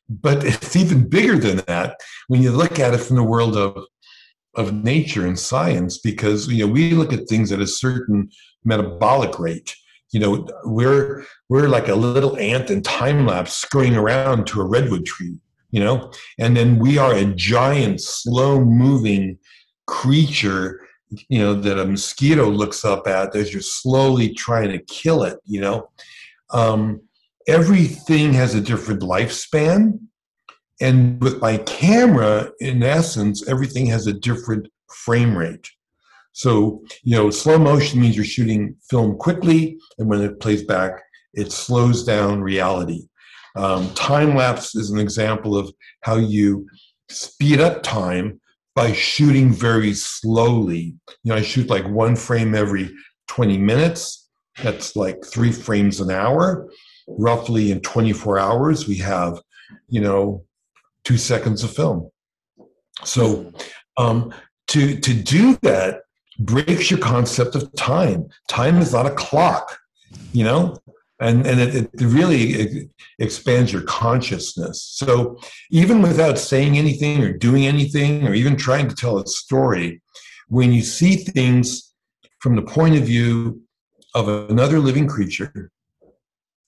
but 0.09 0.45
it's 0.45 0.77
even 0.77 1.09
bigger 1.09 1.39
than 1.39 1.59
that 1.67 2.01
when 2.29 2.43
you 2.43 2.51
look 2.51 2.79
at 2.79 2.95
it 2.95 2.99
from 2.99 3.17
the 3.17 3.23
world 3.23 3.57
of 3.57 3.85
of 4.57 4.85
nature 4.85 5.27
and 5.27 5.39
science 5.39 5.99
because 5.99 6.49
you 6.49 6.67
know 6.67 6.73
we 6.73 6.93
look 6.93 7.13
at 7.13 7.29
things 7.29 7.53
at 7.53 7.61
a 7.61 7.67
certain 7.67 8.31
metabolic 8.65 9.39
rate. 9.39 9.75
You 10.13 10.21
know 10.21 10.47
we're 10.65 11.25
we're 11.49 11.69
like 11.69 11.89
a 11.89 11.95
little 11.95 12.37
ant 12.37 12.71
in 12.71 12.83
time 12.83 13.27
lapse 13.27 13.57
scurrying 13.57 13.97
around 13.97 14.47
to 14.49 14.61
a 14.61 14.65
redwood 14.65 15.05
tree 15.07 15.37
you 15.75 15.81
know? 15.81 16.13
And 16.39 16.57
then 16.57 16.79
we 16.79 16.99
are 16.99 17.13
a 17.15 17.25
giant 17.25 18.01
slow 18.01 18.65
moving 18.65 19.39
creature 19.87 20.81
you 21.29 21.39
know 21.39 21.55
that 21.55 21.79
a 21.79 21.85
mosquito 21.85 22.49
looks 22.49 22.85
up 22.85 23.07
at 23.07 23.37
as 23.37 23.53
you're 23.53 23.61
slowly 23.61 24.33
trying 24.33 24.71
to 24.71 24.79
kill 24.85 25.25
it 25.25 25.39
you 25.45 25.61
know? 25.61 25.91
Um, 26.51 27.03
everything 27.49 28.33
has 28.33 28.55
a 28.55 28.61
different 28.61 29.03
lifespan. 29.03 29.99
And 30.81 31.21
with 31.21 31.41
my 31.41 31.59
camera 31.59 32.51
in 32.61 32.83
essence 32.83 33.47
everything 33.49 33.87
has 33.87 34.07
a 34.07 34.13
different 34.13 34.69
frame 34.89 35.37
rate. 35.37 35.69
So 36.33 36.85
you 37.03 37.17
know 37.17 37.31
slow 37.31 37.59
motion 37.59 38.01
means 38.01 38.15
you're 38.15 38.25
shooting 38.25 38.77
film 38.89 39.17
quickly 39.17 39.79
and 39.99 40.09
when 40.09 40.21
it 40.21 40.39
plays 40.39 40.63
back 40.63 41.03
it 41.33 41.51
slows 41.51 42.05
down 42.05 42.41
reality 42.41 43.09
um, 43.57 43.93
time 43.95 44.35
lapse 44.35 44.75
is 44.75 44.91
an 44.91 44.99
example 44.99 45.57
of 45.57 45.73
how 46.03 46.17
you 46.17 46.67
speed 47.09 47.61
up 47.61 47.83
time 47.83 48.41
by 48.75 48.93
shooting 48.93 49.53
very 49.53 49.95
slowly 49.95 50.95
you 51.23 51.31
know 51.31 51.37
i 51.37 51.43
shoot 51.43 51.69
like 51.69 51.87
one 51.89 52.17
frame 52.17 52.55
every 52.55 52.91
20 53.29 53.59
minutes 53.59 54.29
that's 54.63 54.97
like 54.97 55.25
three 55.25 55.53
frames 55.53 56.01
an 56.01 56.11
hour 56.11 56.69
roughly 57.07 57.71
in 57.71 57.81
24 57.81 58.39
hours 58.39 58.89
we 58.89 58.97
have 58.97 59.39
you 59.89 60.01
know 60.01 60.45
two 61.05 61.19
seconds 61.19 61.63
of 61.63 61.75
film. 61.75 62.11
So 63.05 63.53
um, 63.97 64.35
to 64.69 64.99
to 64.99 65.15
do 65.15 65.57
that 65.63 66.03
breaks 66.39 66.91
your 66.91 67.01
concept 67.01 67.55
of 67.55 67.73
time. 67.75 68.29
Time 68.49 68.79
is 68.79 68.93
not 68.93 69.07
a 69.07 69.15
clock, 69.15 69.79
you 70.33 70.45
know, 70.45 70.77
and 71.21 71.47
and 71.47 71.61
it, 71.61 71.91
it 71.93 72.01
really 72.01 72.91
expands 73.19 73.73
your 73.73 73.83
consciousness. 73.83 74.83
So 74.83 75.39
even 75.71 76.03
without 76.03 76.39
saying 76.39 76.77
anything 76.77 77.23
or 77.23 77.33
doing 77.33 77.67
anything 77.67 78.27
or 78.27 78.35
even 78.35 78.57
trying 78.57 78.89
to 78.89 78.95
tell 78.95 79.19
a 79.19 79.27
story, 79.27 80.03
when 80.49 80.73
you 80.73 80.83
see 80.83 81.17
things 81.17 81.95
from 82.41 82.57
the 82.57 82.63
point 82.63 82.97
of 82.97 83.05
view 83.05 83.63
of 84.15 84.29
another 84.29 84.79
living 84.79 85.07
creature, 85.07 85.71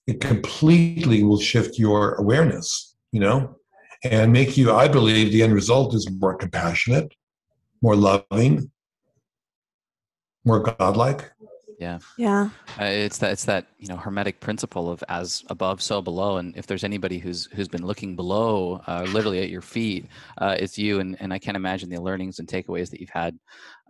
it 0.07 0.21
completely 0.21 1.23
will 1.23 1.41
shift 1.41 1.79
your 1.79 2.15
awareness. 2.15 2.95
You 3.13 3.21
know, 3.21 3.57
and 4.05 4.33
make 4.33 4.57
you, 4.57 4.73
I 4.73 4.89
believe, 4.89 5.33
the 5.33 5.43
end 5.43 5.55
result 5.55 5.95
is 5.95 6.11
more 6.11 6.35
compassionate, 6.35 7.15
more 7.83 7.97
loving, 7.97 8.71
more 10.45 10.61
godlike. 10.61 11.33
Yeah 11.79 11.99
Yeah. 12.17 12.51
Uh, 12.81 12.85
it's 12.85 13.19
that 13.19 13.33
it's 13.33 13.45
that 13.45 13.67
you 13.79 13.89
know 13.89 13.97
hermetic 13.97 14.41
principle 14.41 14.91
of 14.91 15.03
as 15.09 15.45
above 15.49 15.83
so 15.83 16.01
below 16.03 16.39
and 16.39 16.57
if 16.57 16.67
there's 16.67 16.85
anybody 16.85 17.19
who's 17.19 17.47
who's 17.53 17.69
been 17.69 17.87
looking 17.87 18.17
below 18.17 18.81
uh, 18.87 19.07
literally 19.09 19.43
at 19.43 19.51
your 19.51 19.63
feet 19.63 20.07
uh, 20.39 20.57
it's 20.59 20.79
you 20.79 21.01
and, 21.01 21.17
and 21.21 21.33
i 21.33 21.39
can't 21.39 21.57
imagine 21.57 21.89
the 21.89 22.01
learnings 22.01 22.39
and 22.39 22.49
takeaways 22.49 22.91
that 22.91 23.01
you've 23.01 23.11
had 23.11 23.39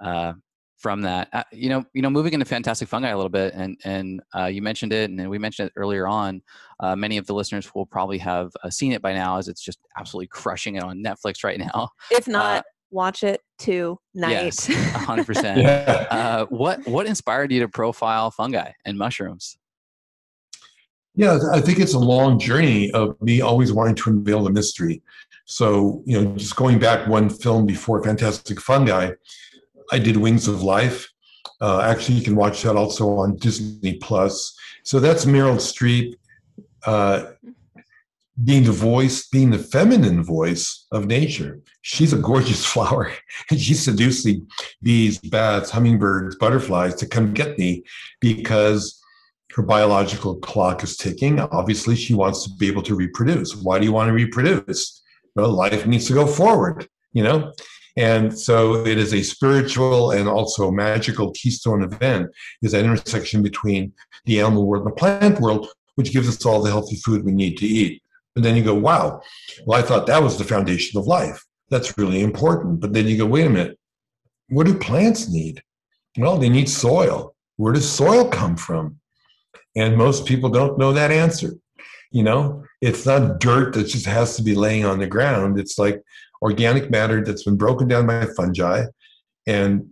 uh, 0.02 0.32
from 0.76 1.02
that. 1.02 1.28
Uh, 1.32 1.42
you 1.52 1.68
know, 1.68 1.84
you 1.94 2.02
know, 2.02 2.10
moving 2.10 2.32
into 2.32 2.44
fantastic 2.44 2.88
fungi 2.88 3.08
a 3.08 3.16
little 3.16 3.30
bit, 3.30 3.54
and 3.54 3.78
and 3.84 4.20
uh, 4.36 4.44
you 4.44 4.62
mentioned 4.62 4.92
it, 4.92 5.10
and 5.10 5.28
we 5.30 5.38
mentioned 5.38 5.68
it 5.68 5.72
earlier 5.76 6.06
on. 6.06 6.42
Uh, 6.80 6.94
many 6.94 7.16
of 7.16 7.26
the 7.26 7.34
listeners 7.34 7.74
will 7.74 7.86
probably 7.86 8.18
have 8.18 8.52
uh, 8.62 8.70
seen 8.70 8.92
it 8.92 9.02
by 9.02 9.12
now, 9.12 9.38
as 9.38 9.48
it's 9.48 9.62
just 9.62 9.78
absolutely 9.98 10.28
crushing 10.28 10.76
it 10.76 10.82
on 10.82 11.02
Netflix 11.02 11.42
right 11.42 11.58
now. 11.74 11.88
If 12.10 12.28
not, 12.28 12.64
watch 12.90 13.22
it 13.22 13.40
tonight. 13.58 13.98
Yes, 14.14 14.66
hundred 14.94 15.26
percent. 15.26 15.64
Uh, 15.66 16.46
what 16.46 16.86
what 16.86 17.06
inspired 17.06 17.52
you 17.52 17.60
to 17.60 17.68
profile 17.68 18.30
fungi 18.30 18.72
and 18.84 18.98
mushrooms? 18.98 19.58
Yeah, 21.14 21.38
I 21.50 21.60
think 21.60 21.78
it's 21.78 21.94
a 21.94 21.98
long 21.98 22.38
journey 22.38 22.90
of 22.92 23.20
me 23.22 23.40
always 23.40 23.72
wanting 23.72 23.94
to 23.96 24.10
unveil 24.10 24.44
the 24.44 24.50
mystery. 24.50 25.02
So, 25.46 26.02
you 26.04 26.20
know, 26.20 26.36
just 26.36 26.56
going 26.56 26.78
back 26.78 27.08
one 27.08 27.30
film 27.30 27.64
before 27.64 28.02
Fantastic 28.02 28.60
Fungi, 28.60 29.12
I 29.92 29.98
did 29.98 30.18
Wings 30.18 30.46
of 30.46 30.62
Life. 30.62 31.08
Uh, 31.60 31.80
actually, 31.80 32.16
you 32.16 32.24
can 32.24 32.36
watch 32.36 32.62
that 32.62 32.76
also 32.76 33.08
on 33.16 33.36
Disney 33.36 33.94
Plus. 33.94 34.54
So 34.82 35.00
that's 35.00 35.24
Meryl 35.24 35.56
Streep 35.56 36.14
uh, 36.84 37.32
being 38.44 38.64
the 38.64 38.72
voice, 38.72 39.28
being 39.28 39.50
the 39.50 39.58
feminine 39.58 40.22
voice 40.22 40.86
of 40.92 41.06
nature. 41.06 41.60
She's 41.82 42.12
a 42.12 42.18
gorgeous 42.18 42.64
flower, 42.72 43.12
and 43.50 43.60
she's 43.60 43.82
seducing 43.82 44.46
bees, 44.82 45.18
bats, 45.18 45.70
hummingbirds, 45.70 46.36
butterflies 46.36 46.94
to 46.96 47.06
come 47.06 47.32
get 47.32 47.58
me 47.58 47.84
because 48.20 49.02
her 49.54 49.62
biological 49.62 50.36
clock 50.36 50.82
is 50.82 50.98
ticking. 50.98 51.40
Obviously, 51.40 51.96
she 51.96 52.12
wants 52.14 52.44
to 52.44 52.50
be 52.58 52.66
able 52.66 52.82
to 52.82 52.94
reproduce. 52.94 53.56
Why 53.56 53.78
do 53.78 53.86
you 53.86 53.92
want 53.92 54.08
to 54.08 54.12
reproduce? 54.12 55.02
Well, 55.34 55.50
life 55.50 55.86
needs 55.86 56.06
to 56.08 56.12
go 56.12 56.26
forward, 56.26 56.88
you 57.12 57.22
know? 57.22 57.52
And 57.96 58.38
so 58.38 58.84
it 58.84 58.98
is 58.98 59.14
a 59.14 59.22
spiritual 59.22 60.10
and 60.10 60.28
also 60.28 60.70
magical 60.70 61.30
keystone 61.30 61.82
event, 61.82 62.30
is 62.60 62.72
that 62.72 62.84
intersection 62.84 63.42
between 63.42 63.94
the 64.26 64.40
animal 64.40 64.66
world 64.66 64.84
and 64.84 64.92
the 64.92 64.96
plant 64.96 65.40
world, 65.40 65.68
which 65.94 66.12
gives 66.12 66.28
us 66.28 66.44
all 66.44 66.60
the 66.60 66.70
healthy 66.70 66.96
food 66.96 67.24
we 67.24 67.32
need 67.32 67.56
to 67.56 67.66
eat. 67.66 68.02
And 68.36 68.44
then 68.44 68.54
you 68.54 68.62
go, 68.62 68.74
wow, 68.74 69.22
well, 69.64 69.78
I 69.78 69.82
thought 69.82 70.06
that 70.06 70.22
was 70.22 70.38
the 70.38 70.44
foundation 70.44 71.00
of 71.00 71.06
life. 71.06 71.42
That's 71.70 71.98
really 71.98 72.22
important. 72.22 72.80
But 72.80 72.92
then 72.92 73.08
you 73.08 73.16
go, 73.16 73.26
wait 73.26 73.46
a 73.46 73.50
minute, 73.50 73.78
what 74.48 74.66
do 74.66 74.78
plants 74.78 75.28
need? 75.28 75.62
Well, 76.18 76.38
they 76.38 76.48
need 76.48 76.68
soil. 76.68 77.34
Where 77.56 77.72
does 77.72 77.90
soil 77.90 78.28
come 78.28 78.56
from? 78.56 78.98
And 79.74 79.96
most 79.96 80.26
people 80.26 80.50
don't 80.50 80.78
know 80.78 80.92
that 80.92 81.10
answer. 81.10 81.54
You 82.10 82.22
know, 82.22 82.64
it's 82.80 83.04
not 83.04 83.40
dirt 83.40 83.74
that 83.74 83.88
just 83.88 84.06
has 84.06 84.36
to 84.36 84.42
be 84.42 84.54
laying 84.54 84.84
on 84.84 84.98
the 84.98 85.06
ground. 85.06 85.58
It's 85.58 85.78
like 85.78 86.02
organic 86.42 86.90
matter 86.90 87.24
that's 87.24 87.44
been 87.44 87.56
broken 87.56 87.88
down 87.88 88.06
by 88.06 88.26
fungi 88.36 88.84
and 89.46 89.86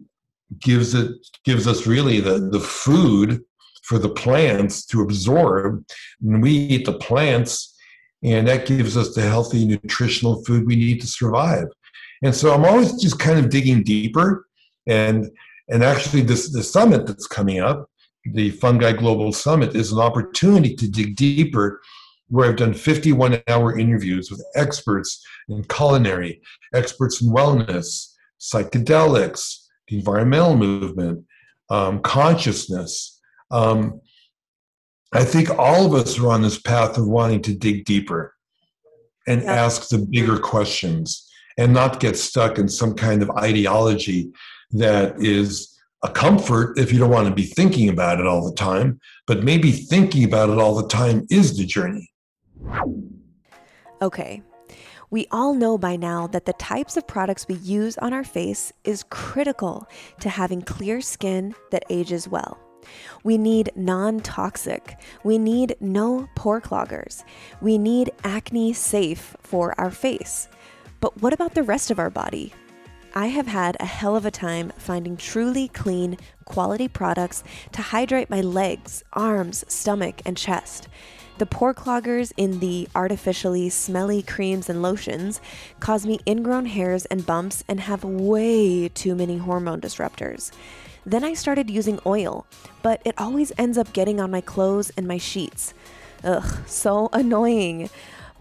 gives 0.61 0.95
it 0.95 1.11
gives 1.45 1.67
us 1.67 1.87
really 1.87 2.21
the, 2.21 2.39
the 2.51 2.61
food 2.61 3.43
for 3.83 3.99
the 3.99 4.09
plants 4.09 4.87
to 4.87 5.03
absorb. 5.03 5.85
And 6.23 6.43
we 6.43 6.53
eat 6.53 6.87
the 6.87 6.99
plants, 6.99 7.74
and 8.25 8.49
that 8.49 8.67
gives 8.67 8.97
us 8.97 9.15
the 9.15 9.23
healthy 9.23 9.65
nutritional 9.67 10.43
food 10.45 10.67
we 10.67 10.77
need 10.77 11.01
to 11.03 11.07
survive. 11.07 11.67
And 12.23 12.35
so 12.35 12.55
I'm 12.55 12.65
always 12.65 13.01
just 13.01 13.19
kind 13.19 13.39
of 13.39 13.51
digging 13.51 13.83
deeper. 13.85 14.47
And 14.87 15.31
and 15.69 15.85
actually 15.85 16.23
this 16.23 16.51
the 16.53 16.63
summit 16.63 17.07
that's 17.07 17.27
coming 17.27 17.61
up, 17.61 17.89
the 18.25 18.51
Fungi 18.51 18.93
Global 18.93 19.33
Summit, 19.33 19.77
is 19.77 19.93
an 19.93 19.99
opportunity 19.99 20.75
to 20.75 20.91
dig 20.91 21.17
deeper 21.17 21.81
where 22.29 22.49
I've 22.49 22.57
done 22.57 22.75
51 22.75 23.43
hour 23.49 23.79
interviews 23.79 24.31
with 24.31 24.45
experts 24.57 25.23
in 25.49 25.63
culinary, 25.65 26.41
experts 26.73 27.21
in 27.21 27.29
wellness, 27.29 28.15
psychedelics, 28.41 29.67
the 29.89 29.99
environmental 29.99 30.57
movement, 30.57 31.25
um, 31.71 32.01
consciousness. 32.01 33.21
Um, 33.51 34.01
I 35.15 35.23
think 35.23 35.49
all 35.51 35.87
of 35.87 35.95
us 35.95 36.19
are 36.19 36.29
on 36.29 36.43
this 36.43 36.61
path 36.61 36.99
of 36.99 37.07
wanting 37.07 37.41
to 37.43 37.55
dig 37.55 37.85
deeper 37.85 38.35
and 39.29 39.43
yeah. 39.43 39.53
ask 39.53 39.89
the 39.89 39.99
bigger 39.99 40.39
questions 40.39 41.31
and 41.57 41.73
not 41.73 42.01
get 42.01 42.17
stuck 42.17 42.59
in 42.59 42.69
some 42.69 42.95
kind 42.95 43.23
of 43.23 43.31
ideology 43.31 44.33
that 44.73 45.15
is 45.23 45.79
a 46.03 46.11
comfort 46.11 46.77
if 46.79 46.93
you 46.93 46.99
don't 46.99 47.11
want 47.11 47.29
to 47.29 47.35
be 47.35 47.45
thinking 47.45 47.89
about 47.89 48.19
it 48.19 48.27
all 48.27 48.45
the 48.45 48.57
time, 48.57 48.99
but 49.29 49.45
maybe 49.45 49.71
thinking 49.71 50.25
about 50.25 50.51
it 50.51 50.59
all 50.59 50.75
the 50.75 50.89
time 50.89 51.25
is 51.31 51.57
the 51.57 51.65
journey. 51.65 52.11
Okay, 54.03 54.43
we 55.11 55.29
all 55.31 55.55
know 55.55 55.79
by 55.79 55.95
now 55.95 56.27
that 56.27 56.45
the 56.45 56.53
types 56.55 56.97
of 56.97 57.07
products 57.07 57.47
we 57.49 57.55
use 57.57 57.97
on 57.99 58.13
our 58.13 58.25
face 58.25 58.73
is 58.83 59.05
critical 59.11 59.89
to 60.19 60.29
having 60.29 60.61
clear 60.61 61.01
skin 61.01 61.55
that 61.71 61.85
ages 61.89 62.27
well. 62.27 62.64
We 63.23 63.39
need 63.39 63.71
non 63.75 64.21
toxic. 64.21 64.97
We 65.23 65.39
need 65.39 65.77
no 65.81 66.29
pore 66.35 66.61
cloggers. 66.61 67.25
We 67.61 67.79
need 67.79 68.13
acne 68.25 68.73
safe 68.73 69.37
for 69.41 69.79
our 69.79 69.91
face. 69.91 70.49
But 71.01 71.21
what 71.21 71.33
about 71.33 71.55
the 71.55 71.63
rest 71.63 71.91
of 71.91 71.99
our 71.99 72.11
body? 72.11 72.53
I 73.17 73.29
have 73.29 73.47
had 73.47 73.77
a 73.79 73.87
hell 73.87 74.17
of 74.17 74.27
a 74.27 74.31
time 74.31 74.73
finding 74.77 75.17
truly 75.17 75.69
clean, 75.69 76.19
quality 76.47 76.89
products 76.89 77.45
to 77.73 77.81
hydrate 77.81 78.29
my 78.29 78.41
legs, 78.41 79.05
arms, 79.13 79.65
stomach, 79.69 80.21
and 80.27 80.37
chest. 80.37 80.89
The 81.39 81.47
pore 81.47 81.75
cloggers 81.75 82.33
in 82.37 82.61
the 82.61 82.89
artificially 82.95 83.69
smelly 83.69 84.23
creams 84.23 84.69
and 84.71 84.83
lotions 84.83 85.41
cause 85.79 86.07
me 86.07 86.21
ingrown 86.27 86.67
hairs 86.67 87.07
and 87.07 87.27
bumps 87.27 87.63
and 87.69 87.81
have 87.81 88.05
way 88.05 88.89
too 88.89 89.15
many 89.15 89.39
hormone 89.39 89.81
disruptors. 89.81 90.53
Then 91.07 91.25
I 91.25 91.35
started 91.35 91.71
using 91.71 92.01
oil, 92.07 92.47
but 92.83 93.03
it 93.05 93.15
always 93.19 93.53
ends 93.59 93.79
up 93.79 93.93
getting 93.93 94.21
on 94.21 94.31
my 94.31 94.41
clothes 94.41 94.91
and 94.97 95.07
my 95.07 95.19
sheets. 95.19 95.75
Ugh, 96.23 96.59
so 96.67 97.09
annoying. 97.13 97.91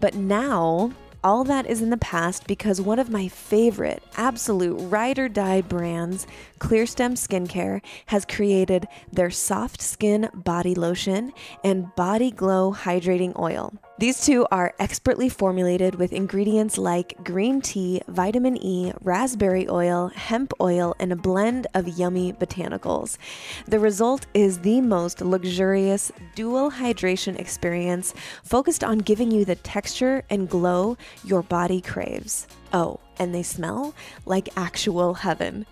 But 0.00 0.14
now 0.14 0.92
all 1.24 1.42
that 1.44 1.66
is 1.66 1.80
in 1.80 1.88
the 1.88 1.96
past 1.96 2.46
because 2.46 2.82
one 2.82 2.98
of 2.98 3.08
my 3.08 3.28
favorite, 3.28 4.02
absolute 4.16 4.76
ride 4.90 5.18
or 5.18 5.28
die 5.28 5.62
brands, 5.62 6.26
Clearstem 6.58 7.12
Skincare, 7.12 7.80
has 8.06 8.26
created 8.26 8.86
their 9.10 9.30
soft 9.30 9.80
skin 9.80 10.28
body 10.34 10.74
lotion 10.74 11.32
and 11.64 11.94
body 11.94 12.30
glow 12.30 12.74
hydrating 12.74 13.38
oil. 13.38 13.72
These 13.96 14.26
two 14.26 14.44
are 14.50 14.74
expertly 14.80 15.28
formulated 15.28 15.94
with 15.94 16.12
ingredients 16.12 16.76
like 16.76 17.22
green 17.22 17.60
tea, 17.60 18.02
vitamin 18.08 18.56
E, 18.56 18.92
raspberry 19.02 19.68
oil, 19.68 20.08
hemp 20.08 20.52
oil, 20.60 20.96
and 20.98 21.12
a 21.12 21.16
blend 21.16 21.68
of 21.74 21.86
yummy 21.86 22.32
botanicals. 22.32 23.18
The 23.66 23.78
result 23.78 24.26
is 24.34 24.58
the 24.58 24.80
most 24.80 25.20
luxurious 25.20 26.10
dual 26.34 26.72
hydration 26.72 27.38
experience 27.38 28.14
focused 28.42 28.82
on 28.82 28.98
giving 28.98 29.30
you 29.30 29.44
the 29.44 29.54
texture 29.54 30.24
and 30.28 30.48
glow 30.48 30.96
your 31.22 31.44
body 31.44 31.80
craves. 31.80 32.48
Oh, 32.72 32.98
and 33.18 33.34
they 33.34 33.42
smell 33.42 33.94
like 34.26 34.48
actual 34.56 35.14
heaven. 35.14 35.66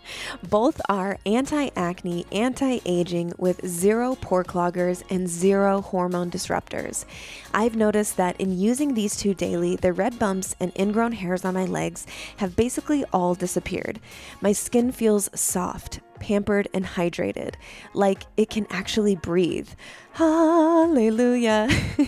Both 0.49 0.81
are 0.89 1.19
anti 1.27 1.71
acne, 1.77 2.27
anti 2.33 2.81
aging 2.85 3.33
with 3.39 3.67
zero 3.67 4.17
pore 4.17 4.45
cloggers 4.45 5.03
and 5.11 5.29
zero 5.29 5.81
hormone 5.81 6.31
disruptors. 6.31 7.05
I've 7.53 7.77
noticed 7.77 8.17
that 8.17 8.41
in 8.41 8.59
using 8.59 8.95
these 8.95 9.17
two 9.17 9.35
daily, 9.35 9.77
the 9.77 9.93
red 9.93 10.19
bumps 10.19 10.55
and 10.61 10.73
ingrown 10.79 11.13
hairs 11.13 11.45
on 11.45 11.55
my 11.55 11.65
legs 11.65 12.07
have 12.39 12.57
basically 12.57 13.05
all 13.13 13.35
disappeared. 13.35 14.01
My 14.41 14.53
skin 14.53 14.93
feels 14.93 15.29
soft, 15.35 16.01
pampered, 16.23 16.69
and 16.73 16.87
hydrated, 16.87 17.55
like 17.93 18.23
it 18.39 18.49
can 18.49 18.67
actually 18.71 19.17
breathe. 19.17 19.69
Hallelujah. 20.13 21.67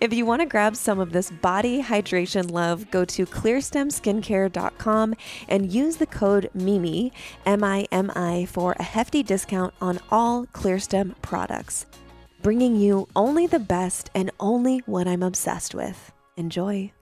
if 0.00 0.14
you 0.14 0.24
want 0.24 0.40
to 0.40 0.46
grab 0.46 0.76
some 0.76 1.00
of 1.00 1.12
this 1.12 1.30
body 1.30 1.82
hydration 1.82 2.50
love, 2.50 2.90
go 2.90 3.04
to 3.04 3.26
clearstemskincare.com 3.26 5.14
and 5.48 5.72
use 5.72 5.96
the 5.96 6.06
code 6.06 6.48
MIMI, 6.54 7.12
M 7.44 7.64
I 7.64 7.86
M 7.90 8.10
I, 8.14 8.46
for 8.46 8.74
a 8.78 8.82
hefty 8.82 9.22
discount 9.22 9.74
on 9.80 9.98
all 10.10 10.46
Clearstem 10.46 11.14
products. 11.20 11.86
Bringing 12.42 12.76
you 12.76 13.08
only 13.16 13.46
the 13.46 13.58
best 13.58 14.10
and 14.14 14.30
only 14.38 14.78
what 14.86 15.08
I'm 15.08 15.22
obsessed 15.22 15.74
with. 15.74 16.12
Enjoy. 16.36 16.92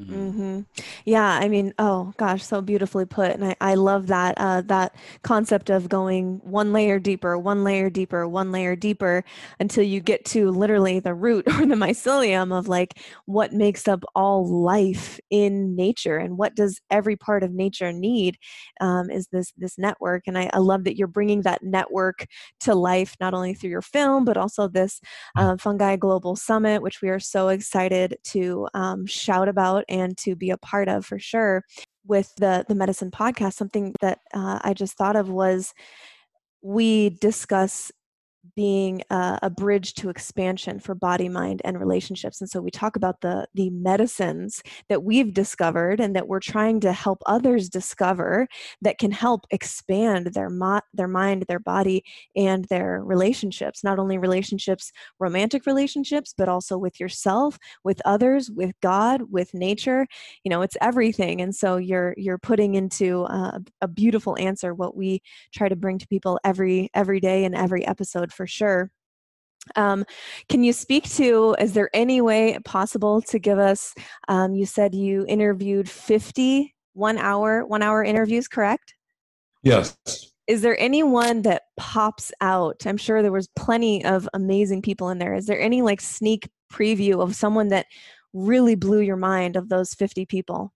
Mm-hmm. 0.00 0.14
mm-hmm. 0.14 0.60
Yeah, 1.04 1.38
I 1.40 1.48
mean, 1.48 1.74
oh 1.78 2.14
gosh, 2.16 2.42
so 2.44 2.62
beautifully 2.62 3.04
put, 3.04 3.32
and 3.32 3.44
I, 3.44 3.56
I 3.60 3.74
love 3.74 4.06
that 4.06 4.34
uh, 4.38 4.62
that 4.62 4.94
concept 5.22 5.68
of 5.70 5.88
going 5.88 6.40
one 6.42 6.72
layer 6.72 6.98
deeper, 6.98 7.36
one 7.36 7.64
layer 7.64 7.90
deeper, 7.90 8.26
one 8.26 8.50
layer 8.50 8.76
deeper 8.76 9.24
until 9.58 9.84
you 9.84 10.00
get 10.00 10.24
to 10.26 10.50
literally 10.50 11.00
the 11.00 11.14
root 11.14 11.46
or 11.48 11.66
the 11.66 11.74
mycelium 11.74 12.56
of 12.56 12.68
like 12.68 12.98
what 13.26 13.52
makes 13.52 13.88
up 13.88 14.04
all 14.14 14.46
life 14.46 15.20
in 15.30 15.76
nature 15.76 16.16
and 16.16 16.38
what 16.38 16.54
does 16.54 16.80
every 16.90 17.16
part 17.16 17.42
of 17.42 17.52
nature 17.52 17.92
need 17.92 18.38
um, 18.80 19.10
is 19.10 19.28
this 19.28 19.52
this 19.58 19.76
network, 19.78 20.24
and 20.26 20.38
I, 20.38 20.48
I, 20.52 20.58
love 20.58 20.84
that 20.84 20.96
you're 20.96 21.08
bringing 21.08 21.42
that 21.42 21.62
network 21.62 22.26
to 22.60 22.74
life 22.74 23.16
not 23.20 23.34
only 23.34 23.54
through 23.54 23.70
your 23.70 23.82
film 23.82 24.24
but 24.24 24.36
also 24.36 24.68
this 24.68 25.00
uh, 25.36 25.56
Fungi 25.56 25.96
Global 25.96 26.36
Summit, 26.36 26.82
which 26.82 27.02
we 27.02 27.08
are 27.08 27.20
so 27.20 27.48
excited 27.48 28.16
to 28.24 28.68
um, 28.74 29.06
shout 29.06 29.48
about 29.48 29.84
and 29.90 30.16
to 30.18 30.36
be 30.36 30.50
a 30.50 30.58
part 30.58 30.88
of 30.88 31.06
for 31.06 31.18
sure. 31.18 31.64
With 32.06 32.32
the 32.36 32.64
the 32.68 32.74
medicine 32.74 33.10
podcast, 33.10 33.54
something 33.54 33.94
that 34.00 34.20
uh, 34.34 34.60
I 34.64 34.74
just 34.74 34.96
thought 34.96 35.16
of 35.16 35.28
was 35.30 35.74
we 36.62 37.10
discuss 37.10 37.90
being 38.56 39.02
a, 39.10 39.38
a, 39.42 39.50
bridge 39.50 39.94
to 39.94 40.08
expansion 40.08 40.80
for 40.80 40.94
body 40.94 41.28
mind 41.28 41.60
and 41.64 41.78
relationships. 41.78 42.40
And 42.40 42.48
so 42.48 42.60
we 42.60 42.70
talk 42.70 42.96
about 42.96 43.20
the 43.20 43.46
the 43.54 43.68
medicines 43.70 44.62
that 44.88 45.02
we've 45.02 45.34
discovered 45.34 46.00
and 46.00 46.16
that 46.16 46.28
we're 46.28 46.40
trying 46.40 46.80
to 46.80 46.92
help 46.92 47.22
others 47.26 47.68
discover 47.68 48.48
that 48.80 48.98
can 48.98 49.10
help 49.10 49.44
expand 49.50 50.28
their 50.34 50.48
mo- 50.48 50.80
their 50.94 51.08
mind 51.08 51.44
their 51.48 51.58
body 51.58 52.02
and 52.34 52.64
their 52.66 53.02
relationships. 53.04 53.84
Not 53.84 53.98
only 53.98 54.16
relationships 54.16 54.90
romantic 55.18 55.66
relationships 55.66 56.34
but 56.36 56.48
also 56.48 56.78
with 56.78 56.98
yourself 56.98 57.58
with 57.84 58.00
others 58.04 58.50
with 58.50 58.72
god 58.80 59.22
with 59.30 59.52
nature. 59.52 60.06
You 60.44 60.50
know 60.50 60.62
it's 60.62 60.76
everything. 60.80 61.42
And 61.42 61.54
so 61.54 61.76
you're 61.76 62.14
you're 62.16 62.38
putting 62.38 62.74
into 62.74 63.24
a, 63.24 63.60
a 63.82 63.88
beautiful 63.88 64.36
answer 64.38 64.74
what 64.74 64.96
we 64.96 65.20
try 65.54 65.68
to 65.68 65.76
bring 65.76 65.98
to 65.98 66.06
people 66.08 66.40
every 66.44 66.88
every 66.94 67.20
day 67.20 67.44
and 67.44 67.54
every 67.54 67.86
episode 67.86 68.29
for 68.30 68.46
sure. 68.46 68.90
Um, 69.76 70.04
can 70.48 70.64
you 70.64 70.72
speak 70.72 71.08
to, 71.10 71.54
is 71.58 71.74
there 71.74 71.90
any 71.92 72.20
way 72.20 72.58
possible 72.64 73.20
to 73.22 73.38
give 73.38 73.58
us, 73.58 73.94
um, 74.28 74.54
you 74.54 74.66
said 74.66 74.94
you 74.94 75.24
interviewed 75.28 75.88
50 75.88 76.74
one 76.94 77.18
hour, 77.18 77.64
one 77.64 77.82
hour 77.82 78.02
interviews, 78.02 78.48
correct? 78.48 78.94
Yes. 79.62 79.96
Is 80.46 80.62
there 80.62 80.78
anyone 80.80 81.42
that 81.42 81.62
pops 81.76 82.32
out? 82.40 82.84
I'm 82.84 82.96
sure 82.96 83.22
there 83.22 83.30
was 83.30 83.48
plenty 83.54 84.04
of 84.04 84.28
amazing 84.34 84.82
people 84.82 85.10
in 85.10 85.18
there. 85.18 85.34
Is 85.34 85.46
there 85.46 85.60
any 85.60 85.82
like 85.82 86.00
sneak 86.00 86.48
preview 86.72 87.22
of 87.22 87.36
someone 87.36 87.68
that 87.68 87.86
really 88.32 88.74
blew 88.74 89.00
your 89.00 89.16
mind 89.16 89.56
of 89.56 89.68
those 89.68 89.94
50 89.94 90.26
people? 90.26 90.72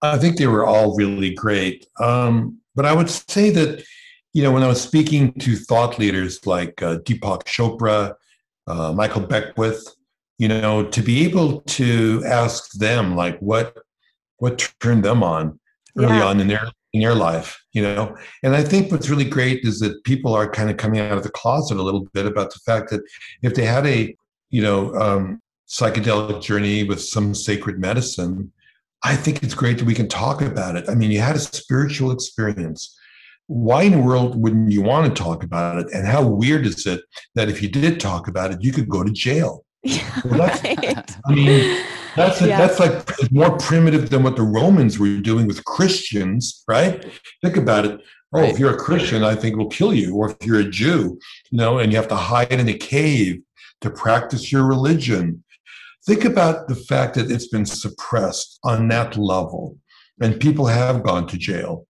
I 0.00 0.18
think 0.18 0.36
they 0.36 0.46
were 0.46 0.64
all 0.64 0.96
really 0.96 1.34
great. 1.34 1.86
Um, 2.00 2.58
but 2.76 2.86
I 2.86 2.92
would 2.92 3.10
say 3.10 3.50
that 3.50 3.84
you 4.32 4.42
know, 4.42 4.52
when 4.52 4.62
I 4.62 4.68
was 4.68 4.80
speaking 4.80 5.32
to 5.40 5.56
thought 5.56 5.98
leaders 5.98 6.46
like 6.46 6.82
uh, 6.82 6.98
Deepak 6.98 7.44
Chopra, 7.44 8.14
uh, 8.66 8.92
Michael 8.92 9.22
Beckwith, 9.22 9.96
you 10.38 10.48
know, 10.48 10.84
to 10.84 11.02
be 11.02 11.24
able 11.24 11.62
to 11.62 12.22
ask 12.24 12.72
them 12.72 13.16
like 13.16 13.38
what 13.40 13.76
what 14.38 14.70
turned 14.80 15.04
them 15.04 15.22
on 15.22 15.58
early 15.96 16.16
yeah. 16.18 16.26
on 16.26 16.40
in 16.40 16.48
their 16.48 16.70
in 16.92 17.00
their 17.00 17.14
life, 17.14 17.60
you 17.72 17.82
know. 17.82 18.16
And 18.42 18.54
I 18.54 18.62
think 18.62 18.90
what's 18.90 19.10
really 19.10 19.28
great 19.28 19.64
is 19.64 19.80
that 19.80 20.04
people 20.04 20.34
are 20.34 20.48
kind 20.48 20.70
of 20.70 20.76
coming 20.76 21.00
out 21.00 21.16
of 21.16 21.22
the 21.24 21.30
closet 21.30 21.76
a 21.76 21.82
little 21.82 22.06
bit 22.12 22.26
about 22.26 22.52
the 22.52 22.60
fact 22.60 22.90
that 22.90 23.02
if 23.42 23.54
they 23.54 23.64
had 23.64 23.86
a, 23.86 24.16
you 24.50 24.62
know, 24.62 24.94
um, 24.94 25.42
psychedelic 25.68 26.42
journey 26.42 26.84
with 26.84 27.02
some 27.02 27.34
sacred 27.34 27.78
medicine, 27.78 28.52
I 29.02 29.16
think 29.16 29.42
it's 29.42 29.54
great 29.54 29.78
that 29.78 29.84
we 29.84 29.94
can 29.94 30.08
talk 30.08 30.40
about 30.40 30.76
it. 30.76 30.88
I 30.88 30.94
mean, 30.94 31.10
you 31.10 31.20
had 31.20 31.36
a 31.36 31.40
spiritual 31.40 32.10
experience 32.10 32.97
why 33.48 33.82
in 33.82 33.92
the 33.92 33.98
world 33.98 34.40
wouldn't 34.40 34.70
you 34.70 34.82
want 34.82 35.06
to 35.06 35.22
talk 35.22 35.42
about 35.42 35.78
it? 35.78 35.92
And 35.92 36.06
how 36.06 36.22
weird 36.22 36.66
is 36.66 36.86
it 36.86 37.00
that 37.34 37.48
if 37.48 37.62
you 37.62 37.68
did 37.68 37.98
talk 37.98 38.28
about 38.28 38.52
it, 38.52 38.62
you 38.62 38.72
could 38.72 38.88
go 38.88 39.02
to 39.02 39.10
jail? 39.10 39.64
Yeah, 39.82 40.20
well, 40.24 40.38
right. 40.38 41.16
I 41.26 41.34
mean, 41.34 41.84
that's 42.14 42.42
a, 42.42 42.48
yeah. 42.48 42.58
that's 42.58 42.78
like 42.78 43.32
more 43.32 43.56
primitive 43.56 44.10
than 44.10 44.22
what 44.22 44.36
the 44.36 44.42
Romans 44.42 44.98
were 44.98 45.16
doing 45.16 45.46
with 45.46 45.64
Christians, 45.64 46.62
right? 46.68 47.04
Think 47.42 47.56
about 47.56 47.86
it. 47.86 48.00
Oh, 48.34 48.42
right. 48.42 48.50
if 48.50 48.58
you're 48.58 48.74
a 48.74 48.78
Christian, 48.78 49.24
I 49.24 49.34
think 49.34 49.56
we'll 49.56 49.68
kill 49.68 49.94
you. 49.94 50.14
Or 50.14 50.30
if 50.30 50.36
you're 50.44 50.60
a 50.60 50.68
Jew, 50.68 51.18
you 51.50 51.58
know, 51.58 51.78
and 51.78 51.90
you 51.90 51.96
have 51.96 52.08
to 52.08 52.16
hide 52.16 52.52
in 52.52 52.68
a 52.68 52.74
cave 52.74 53.40
to 53.80 53.88
practice 53.88 54.52
your 54.52 54.66
religion. 54.66 55.42
Think 56.06 56.26
about 56.26 56.68
the 56.68 56.74
fact 56.74 57.14
that 57.14 57.30
it's 57.30 57.48
been 57.48 57.64
suppressed 57.64 58.58
on 58.62 58.88
that 58.88 59.16
level, 59.16 59.78
and 60.20 60.38
people 60.38 60.66
have 60.66 61.02
gone 61.02 61.26
to 61.28 61.38
jail 61.38 61.87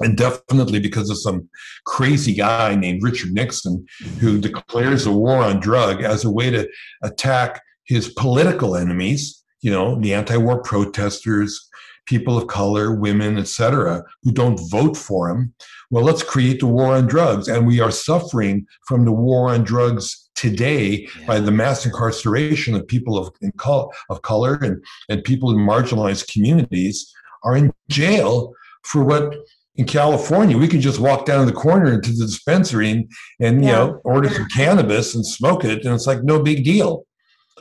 and 0.00 0.16
definitely 0.16 0.80
because 0.80 1.10
of 1.10 1.18
some 1.18 1.48
crazy 1.86 2.34
guy 2.34 2.74
named 2.74 3.02
Richard 3.02 3.32
Nixon 3.32 3.84
who 4.20 4.40
declares 4.40 5.06
a 5.06 5.12
war 5.12 5.42
on 5.42 5.60
drug 5.60 6.02
as 6.02 6.24
a 6.24 6.30
way 6.30 6.50
to 6.50 6.68
attack 7.02 7.62
his 7.84 8.08
political 8.10 8.76
enemies, 8.76 9.42
you 9.60 9.70
know, 9.70 9.98
the 10.00 10.14
anti-war 10.14 10.62
protesters, 10.62 11.68
people 12.06 12.38
of 12.38 12.46
color, 12.46 12.94
women, 12.94 13.38
etc., 13.38 14.02
who 14.22 14.32
don't 14.32 14.60
vote 14.70 14.96
for 14.96 15.28
him. 15.28 15.52
Well, 15.90 16.04
let's 16.04 16.22
create 16.22 16.60
the 16.60 16.66
war 16.66 16.94
on 16.94 17.06
drugs. 17.06 17.48
And 17.48 17.66
we 17.66 17.80
are 17.80 17.90
suffering 17.90 18.66
from 18.86 19.04
the 19.04 19.12
war 19.12 19.50
on 19.50 19.64
drugs 19.64 20.30
today 20.34 21.08
yeah. 21.18 21.26
by 21.26 21.40
the 21.40 21.50
mass 21.50 21.84
incarceration 21.84 22.74
of 22.74 22.86
people 22.86 23.18
of, 23.18 23.32
col- 23.56 23.92
of 24.08 24.22
color 24.22 24.54
and, 24.62 24.82
and 25.08 25.24
people 25.24 25.50
in 25.50 25.58
marginalized 25.58 26.32
communities 26.32 27.12
are 27.42 27.56
in 27.56 27.72
jail 27.88 28.52
for 28.84 29.04
what 29.04 29.34
in 29.78 29.86
California, 29.86 30.58
we 30.58 30.66
can 30.66 30.80
just 30.80 30.98
walk 30.98 31.24
down 31.24 31.46
the 31.46 31.52
corner 31.52 31.92
into 31.92 32.10
the 32.10 32.26
dispensary 32.26 32.90
and, 32.90 33.10
and 33.40 33.64
you 33.64 33.70
know 33.70 34.00
order 34.04 34.28
some 34.28 34.48
cannabis 34.48 35.14
and 35.14 35.24
smoke 35.24 35.64
it, 35.64 35.84
and 35.84 35.94
it's 35.94 36.06
like 36.06 36.24
no 36.24 36.42
big 36.42 36.64
deal. 36.64 37.06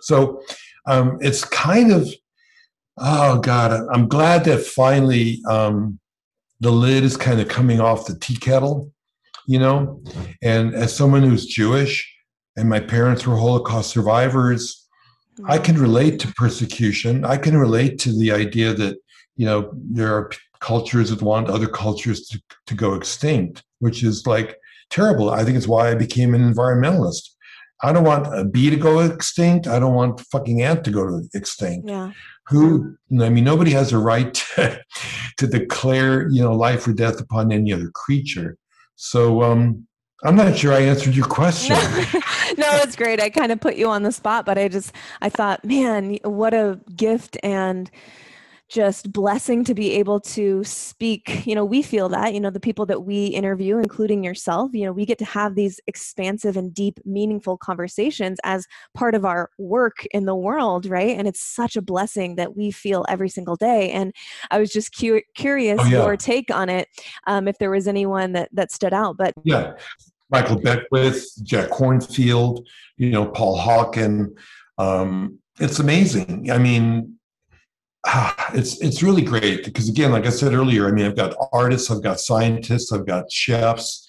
So 0.02 0.42
um, 0.88 1.20
it's 1.22 1.46
kind 1.46 1.92
of 1.92 2.10
oh 2.98 3.40
god, 3.40 3.88
I'm 3.92 4.08
glad 4.08 4.44
that 4.46 4.66
finally 4.66 5.42
um, 5.48 6.00
the 6.60 6.72
lid 6.72 7.04
is 7.04 7.16
kind 7.16 7.40
of 7.40 7.48
coming 7.48 7.80
off 7.80 8.08
the 8.08 8.18
tea 8.18 8.36
kettle, 8.36 8.92
you 9.46 9.60
know. 9.60 10.02
And 10.42 10.74
as 10.74 10.96
someone 10.96 11.22
who's 11.22 11.46
Jewish, 11.46 12.12
and 12.58 12.68
my 12.68 12.80
parents 12.80 13.28
were 13.28 13.38
Holocaust 13.38 13.92
survivors, 13.92 14.88
I 15.46 15.60
can 15.60 15.78
relate 15.80 16.20
to 16.22 16.34
persecution. 16.34 17.24
I 17.26 17.38
can 17.38 17.56
relate 17.56 18.00
to 18.00 18.12
the 18.12 18.32
idea 18.32 18.74
that 18.74 18.98
you 19.36 19.46
know 19.46 19.70
there 19.76 20.16
are 20.16 20.32
cultures 20.68 21.10
that 21.10 21.22
want 21.22 21.50
other 21.50 21.68
cultures 21.68 22.28
to, 22.28 22.42
to 22.66 22.76
go 22.76 22.94
extinct, 22.94 23.64
which 23.80 24.04
is 24.04 24.28
like 24.28 24.58
terrible. 24.90 25.30
I 25.30 25.44
think 25.44 25.56
it's 25.56 25.68
why 25.68 25.90
I 25.90 25.96
became 25.96 26.36
an 26.36 26.54
environmentalist. 26.54 27.30
I 27.84 27.94
don't 27.94 28.04
want 28.04 28.28
a 28.38 28.44
bee 28.44 28.70
to 28.70 28.76
go 28.76 29.00
extinct. 29.00 29.68
I 29.68 29.80
don't 29.80 29.94
want 29.94 30.20
fucking 30.20 30.62
ant 30.62 30.84
to 30.86 30.92
go 30.92 31.22
extinct. 31.34 31.88
Yeah. 31.88 32.12
Who? 32.48 32.98
I 33.22 33.30
mean, 33.30 33.46
nobody 33.46 33.72
has 33.72 33.94
a 33.94 33.98
right 33.98 34.34
to, 34.56 34.82
to 35.38 35.48
declare, 35.48 36.28
you 36.30 36.42
know, 36.42 36.54
life 36.54 36.86
or 36.88 36.94
death 36.94 37.22
upon 37.22 37.52
any 37.52 37.72
other 37.72 37.92
creature. 37.94 38.58
So, 38.96 39.44
um, 39.44 39.88
I'm 40.24 40.36
not 40.36 40.58
sure 40.58 40.74
I 40.74 40.80
answered 40.80 41.16
your 41.16 41.28
question. 41.28 41.76
no, 42.58 42.70
it's 42.82 42.96
great. 42.96 43.22
I 43.22 43.30
kind 43.30 43.52
of 43.52 43.62
put 43.62 43.76
you 43.76 43.88
on 43.88 44.02
the 44.02 44.12
spot, 44.12 44.48
but 44.48 44.58
I 44.58 44.68
just 44.68 44.92
I 45.22 45.30
thought, 45.30 45.64
man, 45.64 46.18
what 46.24 46.56
a 46.56 46.80
gift 46.96 47.38
and 47.44 47.92
just 48.70 49.12
blessing 49.12 49.64
to 49.64 49.74
be 49.74 49.92
able 49.94 50.20
to 50.20 50.64
speak. 50.64 51.46
You 51.46 51.56
know 51.56 51.66
we 51.66 51.82
feel 51.82 52.10
that 52.10 52.34
you 52.34 52.40
know 52.40 52.50
the 52.50 52.60
people 52.60 52.86
that 52.88 53.04
we 53.04 53.28
interview 53.28 53.78
including 53.78 54.24
yourself 54.24 54.72
you 54.74 54.86
know 54.86 54.92
we 54.92 55.06
get 55.06 55.18
to 55.20 55.26
have 55.26 55.56
these 55.56 55.80
expansive 55.88 56.58
and 56.58 56.74
deep 56.74 57.00
meaningful 57.06 57.58
conversations 57.58 58.38
as 58.44 58.68
part 58.94 59.16
of 59.16 59.26
our 59.26 59.50
work 59.58 60.06
in 60.12 60.26
the 60.26 60.36
world 60.36 60.86
right? 60.86 61.18
And 61.18 61.28
it's 61.28 61.42
such 61.42 61.76
a 61.76 61.82
blessing 61.82 62.36
that 62.36 62.58
we 62.58 62.72
feel 62.72 63.06
every 63.08 63.30
single 63.30 63.56
day. 63.56 63.92
And 63.92 64.14
i 64.52 64.60
was 64.60 64.72
just 64.72 64.98
cu- 64.98 65.22
curious 65.36 65.80
oh, 65.82 65.86
yeah. 65.86 66.04
your 66.04 66.18
take 66.18 66.54
on 66.54 66.70
it 66.70 66.88
um, 67.28 67.48
if 67.48 67.58
there 67.58 67.72
was 67.72 67.88
anyone 67.88 68.34
that 68.34 68.50
that 68.54 68.72
stood 68.72 68.94
out 68.94 69.18
but 69.18 69.34
yeah. 69.44 69.74
Michael 70.30 70.60
beckwith 70.60 71.26
jack 71.44 71.70
Kornfield, 71.70 72.66
you 72.98 73.10
know 73.10 73.28
paul 73.28 73.58
hawken 73.58 74.36
um, 74.78 75.40
it's 75.60 75.80
amazing. 75.80 76.52
I 76.52 76.58
mean 76.58 77.17
it's 78.54 78.80
it's 78.82 79.04
really 79.04 79.22
great 79.22 79.66
because 79.66 79.90
again, 79.90 80.12
like 80.12 80.26
I 80.26 80.30
said 80.30 80.54
earlier, 80.54 80.88
I 80.88 80.92
mean, 80.92 81.06
I've 81.06 81.16
got 81.16 81.36
artists, 81.52 81.92
I've 81.92 82.04
got 82.04 82.20
scientists, 82.20 82.92
I've 82.92 83.06
got 83.06 83.32
chefs, 83.32 84.08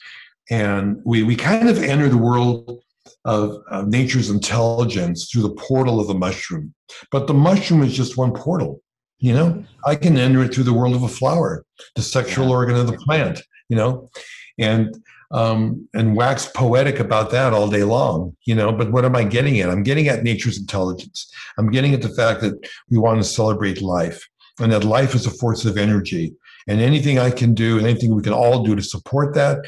and 0.51 1.01
we 1.05 1.23
we 1.23 1.37
kind 1.37 1.69
of 1.69 1.83
enter 1.83 2.09
the 2.09 2.19
world 2.19 2.83
of, 3.25 3.63
of 3.71 3.89
nature's 3.89 4.31
intelligence 4.31 5.31
through 5.31 5.43
the 5.43 5.55
portal 5.55 6.01
of 6.01 6.07
the 6.07 6.15
mushroom. 6.15 6.75
But 7.11 7.27
the 7.27 7.35
mushroom 7.35 7.83
is 7.83 7.95
just 7.95 8.17
one 8.17 8.33
portal. 8.33 8.81
You 9.19 9.33
know, 9.35 9.65
I 9.85 9.97
can 9.97 10.17
enter 10.17 10.45
it 10.45 10.55
through 10.55 10.65
the 10.65 10.73
world 10.73 10.95
of 10.95 11.03
a 11.03 11.09
flower, 11.09 11.65
the 11.97 12.03
sexual 12.03 12.53
organ 12.53 12.77
of 12.77 12.87
the 12.87 12.97
plant. 12.99 13.43
You 13.69 13.77
know, 13.77 14.11
and 14.59 14.97
um, 15.31 15.89
and 15.95 16.17
wax 16.17 16.47
poetic 16.47 17.01
about 17.01 17.31
that 17.31 17.53
all 17.53 17.69
day 17.69 17.85
long, 17.85 18.37
you 18.45 18.55
know. 18.55 18.73
But 18.73 18.91
what 18.93 19.05
am 19.05 19.15
I 19.15 19.25
getting 19.25 19.61
at? 19.61 19.71
I'm 19.71 19.83
getting 19.83 20.09
at 20.09 20.23
nature's 20.23 20.59
intelligence. 20.59 21.31
I'm 21.59 21.71
getting 21.71 21.95
at 21.95 22.03
the 22.03 22.09
fact 22.09 22.41
that 22.41 22.55
we 22.91 22.99
want 22.99 23.21
to 23.21 23.25
celebrate 23.25 23.83
life 23.83 24.27
and 24.59 24.73
that 24.73 24.85
life 24.85 25.15
is 25.15 25.27
a 25.27 25.31
force 25.31 25.65
of 25.65 25.77
energy. 25.77 26.35
And 26.67 26.81
anything 26.81 27.19
I 27.19 27.31
can 27.31 27.55
do 27.55 27.79
and 27.79 27.87
anything 27.87 28.15
we 28.15 28.23
can 28.23 28.33
all 28.33 28.63
do 28.63 28.75
to 28.75 28.83
support 28.83 29.35
that 29.35 29.59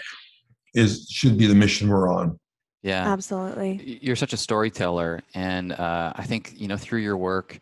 is 0.74 1.06
should 1.10 1.36
be 1.38 1.46
the 1.46 1.54
mission 1.54 1.88
we're 1.88 2.12
on. 2.12 2.38
Yeah, 2.82 3.10
absolutely. 3.12 3.98
You're 4.00 4.16
such 4.16 4.32
a 4.32 4.38
storyteller, 4.38 5.22
and 5.34 5.72
uh, 5.72 6.14
I 6.16 6.24
think 6.24 6.54
you 6.56 6.66
know 6.66 6.78
through 6.78 7.00
your 7.00 7.16
work, 7.16 7.58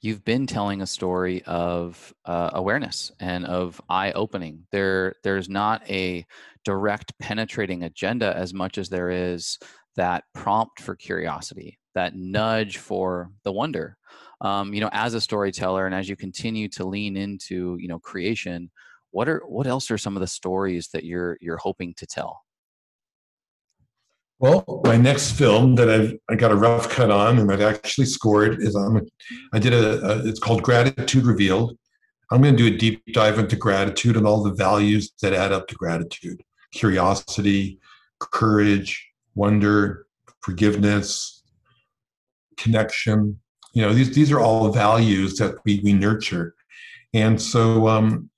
you've 0.00 0.24
been 0.24 0.46
telling 0.46 0.80
a 0.80 0.86
story 0.86 1.42
of 1.44 2.12
uh, 2.24 2.50
awareness 2.54 3.12
and 3.20 3.46
of 3.46 3.80
eye 3.88 4.12
opening. 4.12 4.66
There, 4.72 5.14
there's 5.22 5.48
not 5.48 5.88
a 5.90 6.26
direct 6.64 7.12
penetrating 7.18 7.82
agenda 7.84 8.36
as 8.36 8.54
much 8.54 8.78
as 8.78 8.88
there 8.88 9.10
is 9.10 9.58
that 9.96 10.24
prompt 10.34 10.80
for 10.80 10.94
curiosity, 10.96 11.78
that 11.94 12.14
nudge 12.16 12.78
for 12.78 13.30
the 13.44 13.52
wonder. 13.52 13.96
um, 14.42 14.74
you 14.74 14.80
know, 14.80 14.90
as 14.92 15.14
a 15.14 15.20
storyteller 15.20 15.86
and 15.86 15.94
as 15.94 16.08
you 16.08 16.16
continue 16.16 16.68
to 16.68 16.84
lean 16.84 17.16
into, 17.16 17.76
you 17.80 17.88
know, 17.88 17.98
creation, 18.00 18.70
what 19.12 19.28
are 19.28 19.42
what 19.46 19.66
else 19.66 19.90
are 19.90 19.98
some 19.98 20.16
of 20.16 20.20
the 20.20 20.26
stories 20.26 20.88
that 20.92 21.04
you're 21.04 21.38
you're 21.40 21.58
hoping 21.58 21.94
to 21.98 22.06
tell? 22.06 22.42
Well, 24.40 24.80
my 24.84 24.96
next 24.96 25.32
film 25.32 25.76
that 25.76 25.88
I've 25.88 26.14
I 26.28 26.34
got 26.34 26.50
a 26.50 26.56
rough 26.56 26.90
cut 26.90 27.10
on 27.10 27.38
and 27.38 27.50
I've 27.52 27.60
actually 27.60 28.06
scored 28.06 28.60
is 28.60 28.74
on. 28.74 29.06
I 29.52 29.60
did 29.60 29.72
a, 29.72 30.02
a 30.02 30.26
it's 30.26 30.40
called 30.40 30.62
Gratitude 30.62 31.24
Revealed. 31.24 31.78
I'm 32.32 32.42
going 32.42 32.56
to 32.56 32.70
do 32.70 32.74
a 32.74 32.78
deep 32.78 33.02
dive 33.12 33.38
into 33.38 33.56
gratitude 33.56 34.16
and 34.16 34.26
all 34.26 34.42
the 34.42 34.54
values 34.54 35.12
that 35.22 35.34
add 35.34 35.52
up 35.52 35.68
to 35.68 35.74
gratitude: 35.76 36.42
curiosity, 36.72 37.78
courage, 38.18 39.10
wonder, 39.34 40.06
forgiveness, 40.40 41.42
connection. 42.56 43.38
You 43.74 43.82
know, 43.82 43.94
these 43.94 44.14
these 44.14 44.30
are 44.32 44.40
all 44.40 44.70
values 44.70 45.36
that 45.36 45.56
we 45.64 45.80
we 45.82 45.92
nurture, 45.92 46.54
and 47.14 47.40
so 47.40 47.88
um, 47.88 48.30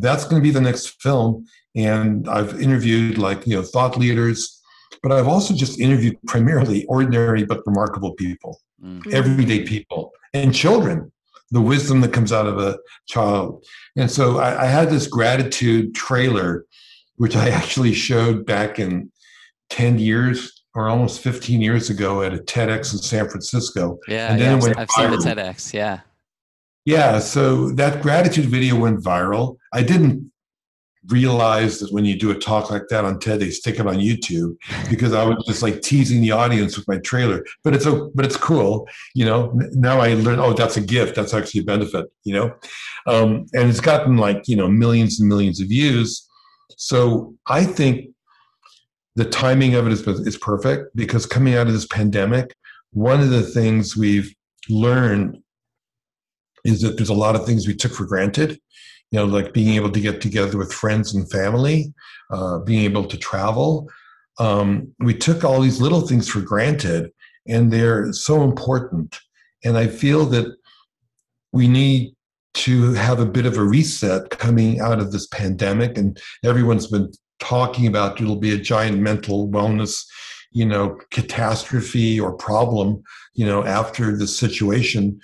that's 0.00 0.24
going 0.24 0.40
to 0.40 0.46
be 0.46 0.52
the 0.52 0.60
next 0.60 1.02
film. 1.02 1.46
And 1.74 2.28
I've 2.28 2.60
interviewed 2.60 3.18
like 3.18 3.46
you 3.46 3.56
know 3.56 3.62
thought 3.62 3.98
leaders 3.98 4.56
but 5.02 5.12
I've 5.12 5.28
also 5.28 5.54
just 5.54 5.78
interviewed 5.78 6.18
primarily 6.26 6.84
ordinary 6.86 7.44
but 7.44 7.62
remarkable 7.66 8.14
people, 8.14 8.60
mm-hmm. 8.82 9.14
everyday 9.14 9.62
people, 9.64 10.12
and 10.34 10.54
children, 10.54 11.12
the 11.50 11.60
wisdom 11.60 12.00
that 12.00 12.12
comes 12.12 12.32
out 12.32 12.46
of 12.46 12.58
a 12.58 12.78
child. 13.06 13.64
And 13.96 14.10
so 14.10 14.38
I, 14.38 14.64
I 14.64 14.66
had 14.66 14.90
this 14.90 15.06
gratitude 15.06 15.94
trailer, 15.94 16.64
which 17.16 17.36
I 17.36 17.50
actually 17.50 17.94
showed 17.94 18.46
back 18.46 18.78
in 18.78 19.10
10 19.70 19.98
years 19.98 20.64
or 20.74 20.88
almost 20.88 21.20
15 21.20 21.60
years 21.60 21.88
ago 21.90 22.22
at 22.22 22.34
a 22.34 22.38
TEDx 22.38 22.92
in 22.92 22.98
San 22.98 23.28
Francisco. 23.28 23.98
Yeah, 24.08 24.32
and 24.32 24.40
then 24.40 24.60
yeah, 24.60 24.68
I've, 24.68 24.78
I've 24.78 24.90
seen 24.90 25.10
the 25.10 25.16
TEDx. 25.16 25.72
Yeah. 25.72 26.00
Yeah, 26.84 27.18
so 27.18 27.70
that 27.72 28.02
gratitude 28.02 28.44
video 28.44 28.76
went 28.78 29.02
viral. 29.02 29.56
I 29.72 29.82
didn't 29.82 30.30
realize 31.08 31.78
that 31.78 31.92
when 31.92 32.04
you 32.04 32.18
do 32.18 32.30
a 32.30 32.34
talk 32.34 32.70
like 32.70 32.88
that 32.88 33.04
on 33.04 33.18
TED, 33.18 33.40
they 33.40 33.50
stick 33.50 33.78
it 33.78 33.86
on 33.86 33.96
YouTube 33.96 34.56
because 34.90 35.12
I 35.12 35.24
was 35.24 35.44
just 35.46 35.62
like 35.62 35.82
teasing 35.82 36.20
the 36.20 36.32
audience 36.32 36.76
with 36.76 36.86
my 36.88 36.98
trailer. 36.98 37.44
But 37.64 37.74
it's 37.74 37.86
a, 37.86 38.08
but 38.14 38.24
it's 38.24 38.36
cool, 38.36 38.88
you 39.14 39.24
know. 39.24 39.52
Now 39.72 40.00
I 40.00 40.14
learn, 40.14 40.38
oh, 40.38 40.52
that's 40.52 40.76
a 40.76 40.80
gift. 40.80 41.14
That's 41.14 41.34
actually 41.34 41.62
a 41.62 41.64
benefit, 41.64 42.06
you 42.24 42.34
know. 42.34 42.54
Um, 43.06 43.46
and 43.52 43.68
it's 43.68 43.80
gotten 43.80 44.16
like 44.16 44.46
you 44.46 44.56
know 44.56 44.68
millions 44.68 45.20
and 45.20 45.28
millions 45.28 45.60
of 45.60 45.68
views. 45.68 46.25
So 46.76 47.34
I 47.46 47.64
think 47.64 48.10
the 49.14 49.24
timing 49.24 49.74
of 49.74 49.86
it 49.86 49.92
is 49.92 50.06
is 50.06 50.36
perfect 50.36 50.94
because 50.94 51.26
coming 51.26 51.54
out 51.54 51.66
of 51.66 51.72
this 51.72 51.86
pandemic, 51.86 52.54
one 52.92 53.20
of 53.20 53.30
the 53.30 53.42
things 53.42 53.96
we've 53.96 54.34
learned 54.68 55.38
is 56.64 56.82
that 56.82 56.96
there's 56.96 57.08
a 57.08 57.14
lot 57.14 57.36
of 57.36 57.46
things 57.46 57.66
we 57.66 57.74
took 57.74 57.92
for 57.92 58.04
granted 58.04 58.58
you 59.10 59.18
know, 59.18 59.24
like 59.24 59.52
being 59.52 59.74
able 59.74 59.90
to 59.90 60.00
get 60.00 60.20
together 60.20 60.58
with 60.58 60.72
friends 60.72 61.14
and 61.14 61.30
family, 61.30 61.92
uh, 62.30 62.58
being 62.60 62.84
able 62.84 63.04
to 63.04 63.16
travel. 63.16 63.88
Um, 64.38 64.92
we 64.98 65.14
took 65.14 65.44
all 65.44 65.60
these 65.60 65.80
little 65.80 66.00
things 66.00 66.28
for 66.28 66.40
granted, 66.40 67.12
and 67.46 67.72
they're 67.72 68.12
so 68.12 68.42
important. 68.42 69.18
And 69.64 69.78
I 69.78 69.86
feel 69.86 70.26
that 70.26 70.54
we 71.52 71.68
need 71.68 72.14
to 72.56 72.94
have 72.94 73.20
a 73.20 73.26
bit 73.26 73.46
of 73.46 73.56
a 73.56 73.64
reset 73.64 74.30
coming 74.30 74.80
out 74.80 74.98
of 74.98 75.12
this 75.12 75.26
pandemic. 75.26 75.98
And 75.98 76.18
everyone's 76.44 76.86
been 76.86 77.12
talking 77.38 77.86
about 77.86 78.20
it'll 78.20 78.36
be 78.36 78.54
a 78.54 78.58
giant 78.58 78.98
mental 79.00 79.48
wellness, 79.48 80.04
you 80.52 80.64
know, 80.64 80.98
catastrophe 81.10 82.18
or 82.18 82.32
problem, 82.32 83.02
you 83.34 83.46
know, 83.46 83.64
after 83.64 84.16
this 84.16 84.38
situation 84.38 85.20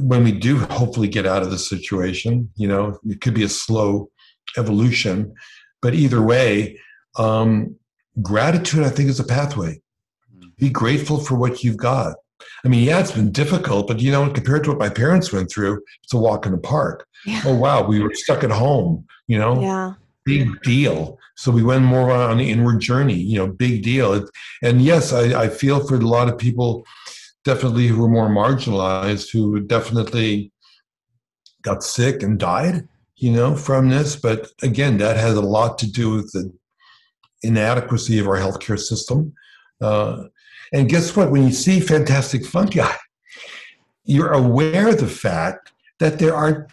when 0.00 0.24
we 0.24 0.32
do 0.32 0.58
hopefully 0.58 1.08
get 1.08 1.26
out 1.26 1.42
of 1.42 1.50
the 1.50 1.58
situation, 1.58 2.50
you 2.56 2.68
know, 2.68 2.98
it 3.06 3.20
could 3.20 3.34
be 3.34 3.42
a 3.42 3.48
slow 3.48 4.10
evolution, 4.56 5.34
but 5.82 5.94
either 5.94 6.22
way, 6.22 6.78
um, 7.18 7.74
gratitude, 8.22 8.84
I 8.84 8.90
think, 8.90 9.08
is 9.08 9.20
a 9.20 9.24
pathway. 9.24 9.80
Be 10.56 10.70
grateful 10.70 11.18
for 11.18 11.34
what 11.34 11.62
you've 11.62 11.76
got. 11.76 12.16
I 12.64 12.68
mean, 12.68 12.84
yeah, 12.84 13.00
it's 13.00 13.12
been 13.12 13.32
difficult, 13.32 13.86
but 13.88 14.00
you 14.00 14.10
know, 14.10 14.28
compared 14.30 14.64
to 14.64 14.70
what 14.70 14.78
my 14.78 14.88
parents 14.88 15.32
went 15.32 15.50
through, 15.50 15.82
it's 16.02 16.14
a 16.14 16.18
walk 16.18 16.46
in 16.46 16.52
the 16.52 16.58
park. 16.58 17.06
Yeah. 17.26 17.42
Oh, 17.44 17.54
wow, 17.54 17.86
we 17.86 18.00
were 18.00 18.14
stuck 18.14 18.44
at 18.44 18.50
home, 18.50 19.06
you 19.26 19.38
know? 19.38 19.60
Yeah. 19.60 19.94
Big 20.24 20.60
deal. 20.62 21.18
So 21.36 21.50
we 21.50 21.62
went 21.62 21.84
more 21.84 22.10
on 22.10 22.38
the 22.38 22.50
inward 22.50 22.80
journey, 22.80 23.14
you 23.14 23.38
know, 23.38 23.46
big 23.46 23.82
deal. 23.82 24.26
And 24.62 24.82
yes, 24.82 25.12
I, 25.12 25.44
I 25.44 25.48
feel 25.48 25.86
for 25.86 25.94
a 25.94 26.00
lot 26.00 26.28
of 26.28 26.36
people 26.36 26.84
definitely 27.44 27.86
who 27.86 28.02
were 28.02 28.08
more 28.08 28.28
marginalized, 28.28 29.32
who 29.32 29.60
definitely 29.60 30.52
got 31.62 31.82
sick 31.82 32.22
and 32.22 32.38
died, 32.38 32.86
you 33.16 33.32
know, 33.32 33.56
from 33.56 33.88
this. 33.88 34.16
But 34.16 34.48
again, 34.62 34.98
that 34.98 35.16
has 35.16 35.34
a 35.34 35.40
lot 35.40 35.78
to 35.78 35.90
do 35.90 36.10
with 36.10 36.32
the 36.32 36.52
inadequacy 37.42 38.18
of 38.18 38.26
our 38.26 38.36
healthcare 38.36 38.78
system. 38.78 39.32
Uh, 39.80 40.24
and 40.72 40.88
guess 40.88 41.16
what? 41.16 41.30
When 41.30 41.44
you 41.44 41.52
see 41.52 41.80
fantastic 41.80 42.44
fungi, 42.44 42.92
you're 44.04 44.32
aware 44.32 44.88
of 44.88 44.98
the 44.98 45.06
fact 45.06 45.72
that 45.98 46.18
there 46.18 46.34
are 46.34 46.68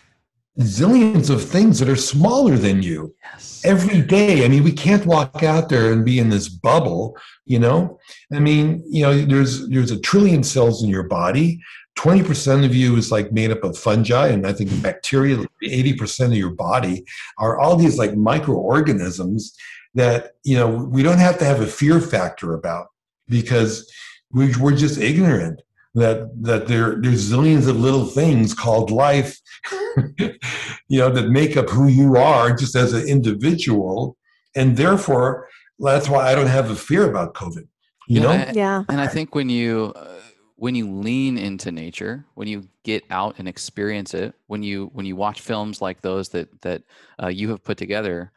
zillions 0.59 1.29
of 1.29 1.43
things 1.43 1.79
that 1.79 1.89
are 1.89 1.95
smaller 1.95 2.55
than 2.55 2.81
you 2.81 3.13
yes. 3.33 3.61
every 3.65 4.01
day. 4.01 4.45
I 4.45 4.47
mean, 4.47 4.63
we 4.63 4.71
can't 4.71 5.05
walk 5.05 5.43
out 5.43 5.67
there 5.67 5.91
and 5.91 6.05
be 6.05 6.19
in 6.19 6.29
this 6.29 6.47
bubble, 6.47 7.17
you 7.45 7.59
know? 7.59 7.99
I 8.33 8.39
mean, 8.39 8.81
you 8.87 9.01
know, 9.01 9.17
there's 9.25 9.67
there's 9.67 9.91
a 9.91 9.99
trillion 9.99 10.43
cells 10.43 10.83
in 10.83 10.89
your 10.89 11.03
body. 11.03 11.61
20% 11.97 12.65
of 12.65 12.75
you 12.75 12.97
is 12.97 13.11
like 13.11 13.31
made 13.31 13.51
up 13.51 13.63
of 13.63 13.77
fungi, 13.77 14.27
and 14.27 14.45
I 14.45 14.51
think 14.51 14.81
bacteria, 14.81 15.37
80% 15.63 16.27
of 16.27 16.33
your 16.33 16.51
body 16.51 17.05
are 17.37 17.57
all 17.57 17.77
these 17.77 17.97
like 17.97 18.15
microorganisms 18.15 19.55
that, 19.93 20.33
you 20.43 20.57
know, 20.57 20.67
we 20.67 21.03
don't 21.03 21.19
have 21.19 21.37
to 21.39 21.45
have 21.45 21.61
a 21.61 21.67
fear 21.67 22.01
factor 22.01 22.53
about 22.53 22.87
because 23.27 23.91
we're 24.31 24.75
just 24.75 24.99
ignorant 24.99 25.61
that 25.93 26.29
that 26.41 26.67
there 26.67 27.01
there's 27.01 27.31
zillions 27.31 27.69
of 27.69 27.79
little 27.79 28.05
things 28.05 28.53
called 28.53 28.91
life 28.91 29.39
you 30.17 30.99
know 30.99 31.09
that 31.09 31.29
make 31.29 31.55
up 31.55 31.69
who 31.69 31.87
you 31.87 32.17
are 32.17 32.53
just 32.53 32.75
as 32.75 32.93
an 32.93 33.07
individual. 33.07 34.17
And 34.57 34.77
therefore 34.77 35.47
that's 35.79 36.09
why 36.09 36.31
i 36.31 36.35
don't 36.35 36.47
have 36.47 36.69
a 36.69 36.75
fear 36.75 37.09
about 37.09 37.33
covid 37.33 37.67
you 38.07 38.21
know? 38.21 38.31
yeah. 38.53 38.83
and 38.89 39.01
i 39.01 39.07
think 39.07 39.35
when 39.35 39.49
you 39.49 39.91
uh, 39.95 40.07
when 40.55 40.75
you 40.75 40.89
lean 40.89 41.37
into 41.37 41.71
nature 41.71 42.25
when 42.35 42.47
you 42.47 42.67
get 42.83 43.03
out 43.09 43.35
and 43.37 43.47
experience 43.47 44.13
it 44.13 44.33
when 44.47 44.63
you 44.63 44.89
when 44.93 45.05
you 45.05 45.15
watch 45.15 45.41
films 45.41 45.81
like 45.81 46.01
those 46.01 46.29
that 46.29 46.61
that 46.61 46.83
uh, 47.21 47.27
you 47.27 47.49
have 47.49 47.63
put 47.63 47.77
together 47.77 48.31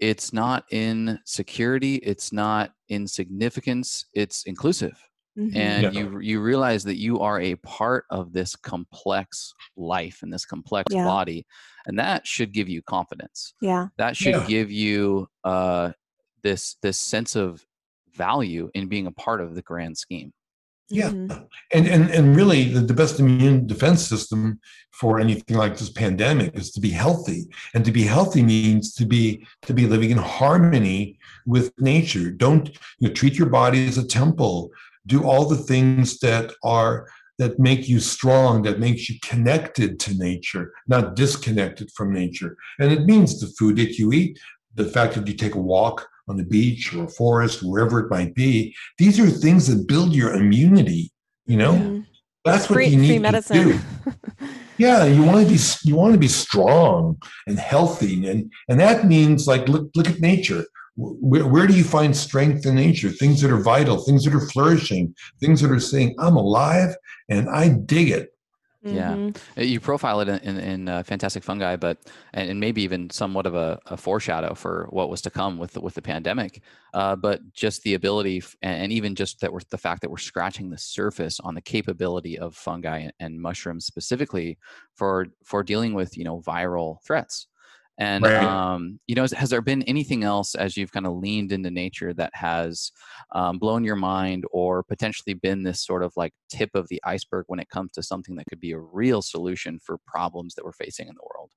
it's 0.00 0.32
not 0.32 0.64
in 0.70 1.18
security 1.24 1.96
it's 1.96 2.32
not 2.32 2.72
in 2.88 3.06
significance 3.06 4.06
it's 4.14 4.44
inclusive 4.44 4.98
Mm-hmm. 5.38 5.56
and 5.56 5.82
yeah. 5.82 5.90
you 6.00 6.18
you 6.18 6.40
realize 6.40 6.82
that 6.82 6.96
you 6.96 7.20
are 7.20 7.40
a 7.40 7.54
part 7.56 8.06
of 8.10 8.32
this 8.32 8.56
complex 8.56 9.52
life 9.76 10.18
and 10.22 10.32
this 10.32 10.44
complex 10.44 10.92
yeah. 10.92 11.04
body 11.04 11.46
and 11.86 11.96
that 11.96 12.26
should 12.26 12.52
give 12.52 12.68
you 12.68 12.82
confidence 12.82 13.54
yeah 13.60 13.86
that 13.98 14.16
should 14.16 14.34
yeah. 14.34 14.46
give 14.48 14.72
you 14.72 15.28
uh 15.44 15.92
this 16.42 16.74
this 16.82 16.98
sense 16.98 17.36
of 17.36 17.64
value 18.16 18.68
in 18.74 18.88
being 18.88 19.06
a 19.06 19.12
part 19.12 19.40
of 19.40 19.54
the 19.54 19.62
grand 19.62 19.96
scheme 19.96 20.32
yeah. 20.90 21.10
Mm-hmm. 21.10 21.44
and, 21.72 21.86
and 21.86 22.10
and 22.10 22.36
really 22.36 22.64
the, 22.64 22.80
the 22.80 22.94
best 22.94 23.20
immune 23.20 23.66
defense 23.66 24.06
system 24.06 24.60
for 24.92 25.20
anything 25.20 25.56
like 25.56 25.76
this 25.76 25.90
pandemic 25.90 26.56
is 26.56 26.72
to 26.72 26.80
be 26.80 26.90
healthy. 26.90 27.46
And 27.74 27.84
to 27.84 27.92
be 27.92 28.02
healthy 28.02 28.42
means 28.42 28.94
to 28.94 29.06
be 29.06 29.46
to 29.62 29.74
be 29.74 29.86
living 29.86 30.10
in 30.10 30.18
harmony 30.18 31.18
with 31.46 31.72
nature. 31.78 32.30
Don't 32.30 32.68
you 32.98 33.08
know, 33.08 33.14
treat 33.14 33.38
your 33.38 33.48
body 33.48 33.86
as 33.86 33.98
a 33.98 34.06
temple. 34.06 34.70
Do 35.06 35.24
all 35.24 35.46
the 35.46 35.56
things 35.56 36.18
that 36.20 36.52
are 36.64 37.06
that 37.38 37.60
make 37.60 37.88
you 37.88 38.00
strong 38.00 38.62
that 38.62 38.80
makes 38.80 39.08
you 39.08 39.16
connected 39.22 40.00
to 40.00 40.18
nature 40.18 40.72
not 40.88 41.14
disconnected 41.14 41.88
from 41.92 42.12
nature. 42.12 42.56
And 42.80 42.90
it 42.90 43.04
means 43.04 43.40
the 43.40 43.46
food 43.58 43.76
that 43.76 43.96
you 43.98 44.12
eat 44.12 44.38
the 44.74 44.84
fact 44.84 45.14
that 45.14 45.26
you 45.26 45.34
take 45.34 45.54
a 45.54 45.60
walk 45.60 46.08
on 46.28 46.36
the 46.36 46.44
beach 46.44 46.94
or 46.94 47.04
a 47.04 47.08
forest 47.08 47.62
wherever 47.62 48.00
it 48.00 48.10
might 48.10 48.34
be 48.34 48.74
these 48.98 49.18
are 49.18 49.28
things 49.28 49.66
that 49.66 49.86
build 49.88 50.14
your 50.14 50.34
immunity 50.34 51.10
you 51.48 51.56
know? 51.56 52.04
That's 52.44 52.70
what 52.70 52.76
free, 52.76 52.86
you 52.86 52.98
need 52.98 53.22
to 53.24 53.42
do. 53.52 53.80
yeah 54.78 55.04
you 55.04 55.22
want 55.24 55.44
to 55.44 55.52
be 55.52 55.60
you 55.82 55.96
want 55.96 56.12
to 56.12 56.18
be 56.18 56.28
strong 56.28 57.20
and 57.48 57.58
healthy 57.58 58.28
and 58.28 58.50
and 58.68 58.78
that 58.78 59.06
means 59.06 59.48
like 59.48 59.68
look 59.68 59.90
look 59.96 60.08
at 60.08 60.20
nature. 60.20 60.64
Where, 60.96 61.46
where 61.46 61.66
do 61.66 61.74
you 61.74 61.84
find 61.84 62.16
strength 62.16 62.66
in 62.66 62.74
nature? 62.74 63.10
Things 63.10 63.40
that 63.42 63.52
are 63.52 63.60
vital, 63.60 63.98
things 63.98 64.24
that 64.24 64.34
are 64.34 64.48
flourishing, 64.48 65.14
things 65.40 65.60
that 65.60 65.70
are 65.70 65.78
saying, 65.78 66.16
I'm 66.18 66.36
alive 66.36 66.96
and 67.28 67.48
I 67.48 67.68
dig 67.68 68.10
it. 68.10 68.30
Yeah, 68.82 69.10
mm-hmm. 69.10 69.60
you 69.60 69.80
profile 69.80 70.20
it 70.20 70.28
in, 70.28 70.38
in, 70.38 70.56
in 70.58 70.88
uh, 70.88 71.02
Fantastic 71.02 71.42
Fungi, 71.42 71.74
but 71.74 71.98
and, 72.32 72.48
and, 72.50 72.60
maybe 72.60 72.82
even 72.82 73.10
somewhat 73.10 73.44
of 73.44 73.56
a, 73.56 73.80
a, 73.86 73.96
foreshadow 73.96 74.54
for 74.54 74.86
what 74.90 75.10
was 75.10 75.20
to 75.22 75.30
come 75.30 75.58
with 75.58 75.72
the, 75.72 75.80
with 75.80 75.94
the 75.94 76.02
pandemic. 76.02 76.62
Uh, 76.94 77.16
but 77.16 77.40
just 77.52 77.82
the 77.82 77.94
ability, 77.94 78.40
and 78.62 78.92
even 78.92 79.16
just 79.16 79.40
that 79.40 79.52
we're 79.52 79.60
the 79.70 79.78
fact 79.78 80.00
that 80.02 80.10
we're 80.10 80.16
scratching 80.16 80.70
the 80.70 80.78
surface 80.78 81.40
on 81.40 81.56
the 81.56 81.60
capability 81.60 82.38
of 82.38 82.54
fungi 82.54 82.98
and, 82.98 83.12
and 83.18 83.40
mushrooms 83.40 83.84
specifically 83.84 84.58
for 84.94 85.26
for 85.42 85.64
dealing 85.64 85.92
with 85.92 86.16
you 86.16 86.22
know 86.22 86.40
viral 86.40 87.02
threats. 87.02 87.48
And 87.98 88.24
right. 88.24 88.44
um, 88.44 89.00
you 89.08 89.16
know, 89.16 89.26
has 89.36 89.50
there 89.50 89.60
been 89.60 89.82
anything 89.82 90.22
else 90.22 90.54
as 90.54 90.76
you've 90.76 90.92
kind 90.92 91.06
of 91.06 91.16
leaned 91.16 91.50
into 91.50 91.70
nature 91.70 92.14
that 92.14 92.30
has 92.34 92.92
um, 93.32 93.58
blown 93.58 93.82
your 93.82 93.96
mind, 93.96 94.44
or 94.52 94.84
potentially 94.84 95.34
been 95.34 95.64
this 95.64 95.84
sort 95.84 96.04
of 96.04 96.12
like 96.16 96.32
tip 96.48 96.70
of 96.74 96.88
the 96.88 97.00
iceberg 97.04 97.44
when 97.48 97.58
it 97.58 97.68
comes 97.68 97.90
to 97.92 98.02
something 98.02 98.36
that 98.36 98.46
could 98.48 98.60
be 98.60 98.72
a 98.72 98.78
real 98.78 99.20
solution 99.20 99.80
for 99.82 99.98
problems 100.06 100.54
that 100.54 100.64
we're 100.64 100.72
facing 100.72 101.08
in 101.08 101.14
the 101.14 101.28
world? 101.34 101.50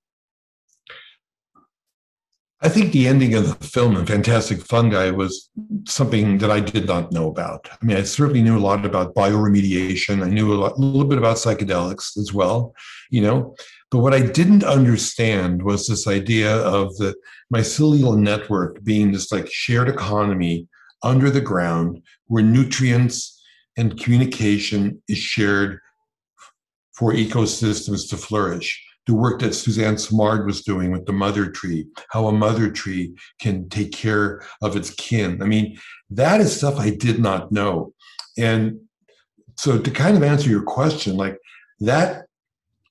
I 2.63 2.69
think 2.69 2.91
the 2.91 3.07
ending 3.07 3.33
of 3.33 3.47
the 3.47 3.65
film 3.65 3.97
in 3.97 4.05
Fantastic 4.05 4.61
Fungi 4.61 5.09
was 5.09 5.49
something 5.85 6.37
that 6.37 6.51
I 6.51 6.59
did 6.59 6.85
not 6.85 7.11
know 7.11 7.27
about. 7.27 7.67
I 7.71 7.83
mean, 7.83 7.97
I 7.97 8.03
certainly 8.03 8.43
knew 8.43 8.55
a 8.55 8.59
lot 8.59 8.85
about 8.85 9.15
bioremediation. 9.15 10.23
I 10.23 10.29
knew 10.29 10.53
a, 10.53 10.55
lot, 10.55 10.77
a 10.77 10.79
little 10.79 11.07
bit 11.07 11.17
about 11.17 11.37
psychedelics 11.37 12.17
as 12.19 12.33
well, 12.33 12.75
you 13.09 13.21
know. 13.21 13.55
But 13.91 13.99
what 13.99 14.13
I 14.13 14.21
didn't 14.21 14.63
understand 14.63 15.63
was 15.63 15.85
this 15.85 16.07
idea 16.07 16.55
of 16.55 16.95
the 16.97 17.13
mycelial 17.53 18.17
network 18.17 18.83
being 18.83 19.11
this 19.11 19.31
like 19.31 19.51
shared 19.51 19.89
economy 19.89 20.67
under 21.03 21.29
the 21.29 21.41
ground 21.41 22.01
where 22.27 22.43
nutrients 22.43 23.41
and 23.77 23.99
communication 23.99 25.01
is 25.07 25.17
shared 25.17 25.79
for 26.93 27.13
ecosystems 27.13 28.09
to 28.09 28.17
flourish 28.17 28.81
the 29.07 29.13
work 29.13 29.39
that 29.39 29.55
Suzanne 29.55 29.97
Simard 29.97 30.45
was 30.45 30.61
doing 30.61 30.91
with 30.91 31.05
the 31.05 31.13
mother 31.13 31.49
tree, 31.49 31.87
how 32.11 32.27
a 32.27 32.31
mother 32.31 32.69
tree 32.69 33.15
can 33.39 33.67
take 33.69 33.91
care 33.91 34.43
of 34.61 34.75
its 34.75 34.91
kin. 34.91 35.41
I 35.41 35.45
mean, 35.45 35.77
that 36.11 36.39
is 36.39 36.55
stuff 36.55 36.79
I 36.79 36.91
did 36.91 37.19
not 37.19 37.51
know. 37.51 37.93
And 38.37 38.79
so 39.57 39.79
to 39.79 39.91
kind 39.91 40.15
of 40.15 40.23
answer 40.23 40.49
your 40.49 40.63
question, 40.63 41.17
like 41.17 41.37
that 41.79 42.25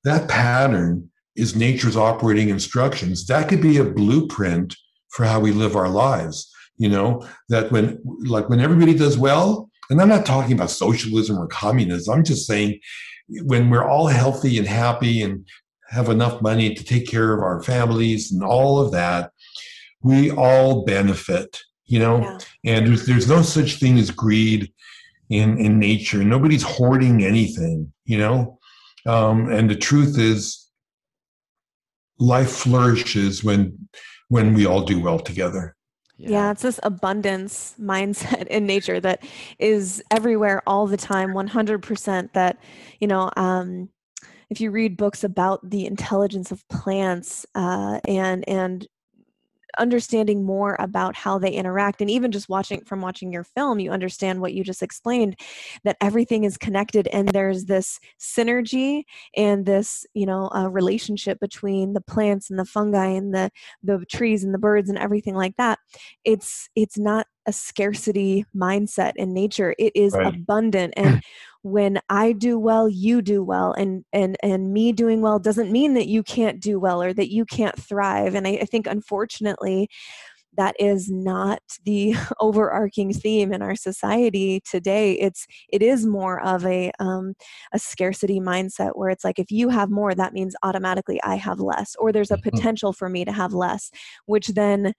that 0.04 0.28
pattern 0.28 1.10
is 1.36 1.56
nature's 1.56 1.96
operating 1.96 2.48
instructions. 2.48 3.26
That 3.26 3.48
could 3.48 3.62
be 3.62 3.78
a 3.78 3.84
blueprint 3.84 4.76
for 5.10 5.24
how 5.24 5.40
we 5.40 5.52
live 5.52 5.76
our 5.76 5.88
lives. 5.88 6.52
You 6.76 6.88
know, 6.88 7.26
that 7.50 7.70
when 7.70 8.00
like 8.24 8.48
when 8.48 8.60
everybody 8.60 8.94
does 8.94 9.18
well, 9.18 9.70
and 9.90 10.00
I'm 10.00 10.08
not 10.08 10.24
talking 10.24 10.54
about 10.54 10.70
socialism 10.70 11.38
or 11.38 11.46
communism, 11.48 12.14
I'm 12.14 12.24
just 12.24 12.46
saying 12.46 12.80
when 13.42 13.70
we're 13.70 13.88
all 13.88 14.06
healthy 14.06 14.58
and 14.58 14.66
happy 14.66 15.22
and 15.22 15.46
have 15.90 16.08
enough 16.08 16.40
money 16.40 16.74
to 16.74 16.84
take 16.84 17.08
care 17.08 17.34
of 17.34 17.42
our 17.42 17.62
families 17.62 18.32
and 18.32 18.42
all 18.42 18.78
of 18.78 18.92
that, 18.92 19.32
we 20.02 20.30
all 20.30 20.84
benefit, 20.84 21.60
you 21.86 21.98
know? 21.98 22.20
Yeah. 22.20 22.38
And 22.64 22.86
there's, 22.86 23.06
there's 23.06 23.28
no 23.28 23.42
such 23.42 23.76
thing 23.76 23.98
as 23.98 24.10
greed 24.10 24.72
in, 25.30 25.58
in 25.58 25.78
nature. 25.78 26.22
Nobody's 26.22 26.62
hoarding 26.62 27.24
anything, 27.24 27.92
you 28.04 28.18
know? 28.18 28.59
Um, 29.06 29.50
and 29.50 29.70
the 29.70 29.76
truth 29.76 30.18
is, 30.18 30.68
life 32.18 32.50
flourishes 32.50 33.42
when 33.42 33.88
when 34.28 34.54
we 34.54 34.66
all 34.66 34.82
do 34.82 35.00
well 35.00 35.18
together. 35.18 35.74
Yeah. 36.16 36.30
yeah. 36.30 36.50
it's 36.52 36.62
this 36.62 36.78
abundance 36.82 37.74
mindset 37.80 38.46
in 38.46 38.66
nature 38.66 39.00
that 39.00 39.24
is 39.58 40.02
everywhere 40.10 40.62
all 40.66 40.86
the 40.86 40.96
time, 40.96 41.30
100%. 41.30 42.32
That, 42.34 42.58
you 43.00 43.08
know, 43.08 43.30
um, 43.36 43.88
if 44.50 44.60
you 44.60 44.70
read 44.70 44.96
books 44.96 45.24
about 45.24 45.68
the 45.68 45.86
intelligence 45.86 46.52
of 46.52 46.66
plants 46.68 47.46
uh, 47.54 48.00
and 48.06 48.46
and 48.48 48.86
understanding 49.78 50.44
more 50.44 50.76
about 50.78 51.16
how 51.16 51.38
they 51.38 51.50
interact 51.50 52.00
and 52.00 52.10
even 52.10 52.30
just 52.30 52.48
watching 52.48 52.82
from 52.84 53.00
watching 53.00 53.32
your 53.32 53.44
film 53.44 53.78
you 53.78 53.90
understand 53.90 54.40
what 54.40 54.52
you 54.52 54.64
just 54.64 54.82
explained 54.82 55.38
that 55.84 55.96
everything 56.00 56.44
is 56.44 56.56
connected 56.56 57.06
and 57.08 57.28
there's 57.28 57.64
this 57.64 57.98
synergy 58.18 59.04
and 59.36 59.66
this 59.66 60.06
you 60.14 60.26
know 60.26 60.50
uh, 60.54 60.68
relationship 60.68 61.38
between 61.40 61.92
the 61.92 62.00
plants 62.00 62.50
and 62.50 62.58
the 62.58 62.64
fungi 62.64 63.06
and 63.06 63.34
the 63.34 63.50
the 63.82 64.04
trees 64.06 64.44
and 64.44 64.54
the 64.54 64.58
birds 64.58 64.88
and 64.88 64.98
everything 64.98 65.34
like 65.34 65.56
that. 65.56 65.78
It's 66.24 66.68
it's 66.76 66.98
not 66.98 67.26
a 67.46 67.52
scarcity 67.52 68.44
mindset 68.54 69.12
in 69.16 69.32
nature 69.32 69.74
it 69.78 69.92
is 69.94 70.14
right. 70.14 70.34
abundant 70.34 70.94
and 70.96 71.22
when 71.62 72.00
i 72.08 72.32
do 72.32 72.58
well 72.58 72.88
you 72.88 73.20
do 73.20 73.42
well 73.42 73.72
and 73.72 74.04
and 74.12 74.36
and 74.42 74.72
me 74.72 74.92
doing 74.92 75.20
well 75.20 75.38
doesn't 75.38 75.70
mean 75.70 75.94
that 75.94 76.06
you 76.06 76.22
can't 76.22 76.60
do 76.60 76.78
well 76.78 77.02
or 77.02 77.12
that 77.12 77.30
you 77.30 77.44
can't 77.44 77.80
thrive 77.80 78.34
and 78.34 78.46
i, 78.46 78.52
I 78.52 78.64
think 78.64 78.86
unfortunately 78.86 79.88
that 80.56 80.74
is 80.78 81.10
not 81.10 81.62
the 81.84 82.14
overarching 82.40 83.12
theme 83.12 83.52
in 83.52 83.62
our 83.62 83.76
society 83.76 84.60
today 84.68 85.12
it's 85.12 85.46
it 85.70 85.82
is 85.82 86.06
more 86.06 86.40
of 86.40 86.64
a 86.66 86.90
um, 86.98 87.34
a 87.72 87.78
scarcity 87.78 88.40
mindset 88.40 88.92
where 88.94 89.10
it's 89.10 89.24
like 89.24 89.38
if 89.38 89.50
you 89.50 89.68
have 89.68 89.90
more 89.90 90.14
that 90.14 90.32
means 90.32 90.54
automatically 90.62 91.20
i 91.22 91.34
have 91.34 91.60
less 91.60 91.94
or 91.98 92.12
there's 92.12 92.30
a 92.30 92.36
mm-hmm. 92.36 92.50
potential 92.50 92.92
for 92.92 93.08
me 93.08 93.24
to 93.24 93.32
have 93.32 93.52
less 93.52 93.90
which 94.26 94.48
then 94.48 94.92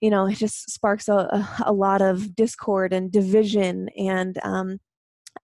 you 0.00 0.10
know 0.10 0.26
it 0.26 0.36
just 0.36 0.70
sparks 0.70 1.08
a, 1.08 1.48
a 1.64 1.72
lot 1.72 2.02
of 2.02 2.34
discord 2.34 2.92
and 2.92 3.10
division 3.12 3.88
and 3.98 4.38
um, 4.42 4.78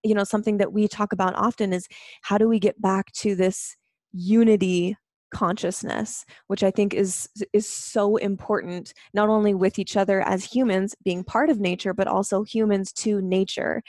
you 0.02 0.14
know 0.14 0.24
something 0.24 0.58
that 0.58 0.72
we 0.72 0.88
talk 0.88 1.12
about 1.12 1.34
often 1.36 1.72
is 1.72 1.86
how 2.22 2.38
do 2.38 2.48
we 2.48 2.58
get 2.58 2.80
back 2.80 3.12
to 3.12 3.34
this 3.34 3.76
unity 4.12 4.96
consciousness 5.32 6.26
which 6.48 6.62
i 6.62 6.70
think 6.70 6.92
is 6.92 7.26
is 7.54 7.66
so 7.66 8.16
important 8.16 8.92
not 9.14 9.30
only 9.30 9.54
with 9.54 9.78
each 9.78 9.96
other 9.96 10.20
as 10.20 10.44
humans 10.44 10.94
being 11.04 11.24
part 11.24 11.48
of 11.48 11.58
nature 11.58 11.94
but 11.94 12.06
also 12.06 12.42
humans 12.42 12.92
to 12.92 13.22
nature 13.22 13.82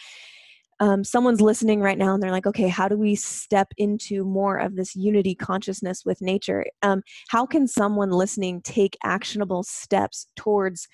um, 0.79 1.03
someone's 1.03 1.41
listening 1.41 1.81
right 1.81 1.97
now 1.97 2.13
and 2.13 2.21
they're 2.21 2.31
like 2.31 2.47
okay 2.47 2.67
how 2.67 2.87
do 2.87 2.97
we 2.97 3.15
step 3.15 3.67
into 3.77 4.23
more 4.23 4.57
of 4.57 4.75
this 4.75 4.95
unity 4.95 5.35
consciousness 5.35 6.03
with 6.05 6.21
nature? 6.21 6.65
Um, 6.81 7.03
how 7.29 7.45
can 7.45 7.67
someone 7.67 8.11
listening 8.11 8.61
take 8.61 8.97
actionable 9.03 9.63
steps 9.63 10.27
towards 10.35 10.87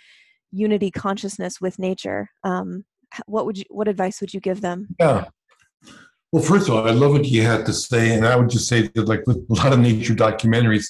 unity 0.51 0.91
consciousness 0.91 1.61
with 1.61 1.79
nature? 1.79 2.29
Um, 2.43 2.85
what 3.25 3.45
would 3.45 3.57
you 3.57 3.65
what 3.69 3.87
advice 3.87 4.21
would 4.21 4.33
you 4.33 4.39
give 4.39 4.61
them? 4.61 4.87
Yeah. 4.99 5.25
Well 6.31 6.43
first 6.43 6.69
of 6.69 6.75
all 6.75 6.87
i 6.87 6.91
love 6.91 7.13
what 7.13 7.25
you 7.25 7.41
had 7.41 7.65
to 7.65 7.73
say 7.73 8.13
and 8.13 8.23
i 8.23 8.35
would 8.35 8.51
just 8.51 8.67
say 8.67 8.83
that 8.83 9.07
like 9.07 9.25
with 9.25 9.37
a 9.49 9.53
lot 9.53 9.73
of 9.73 9.79
nature 9.79 10.13
documentaries 10.13 10.85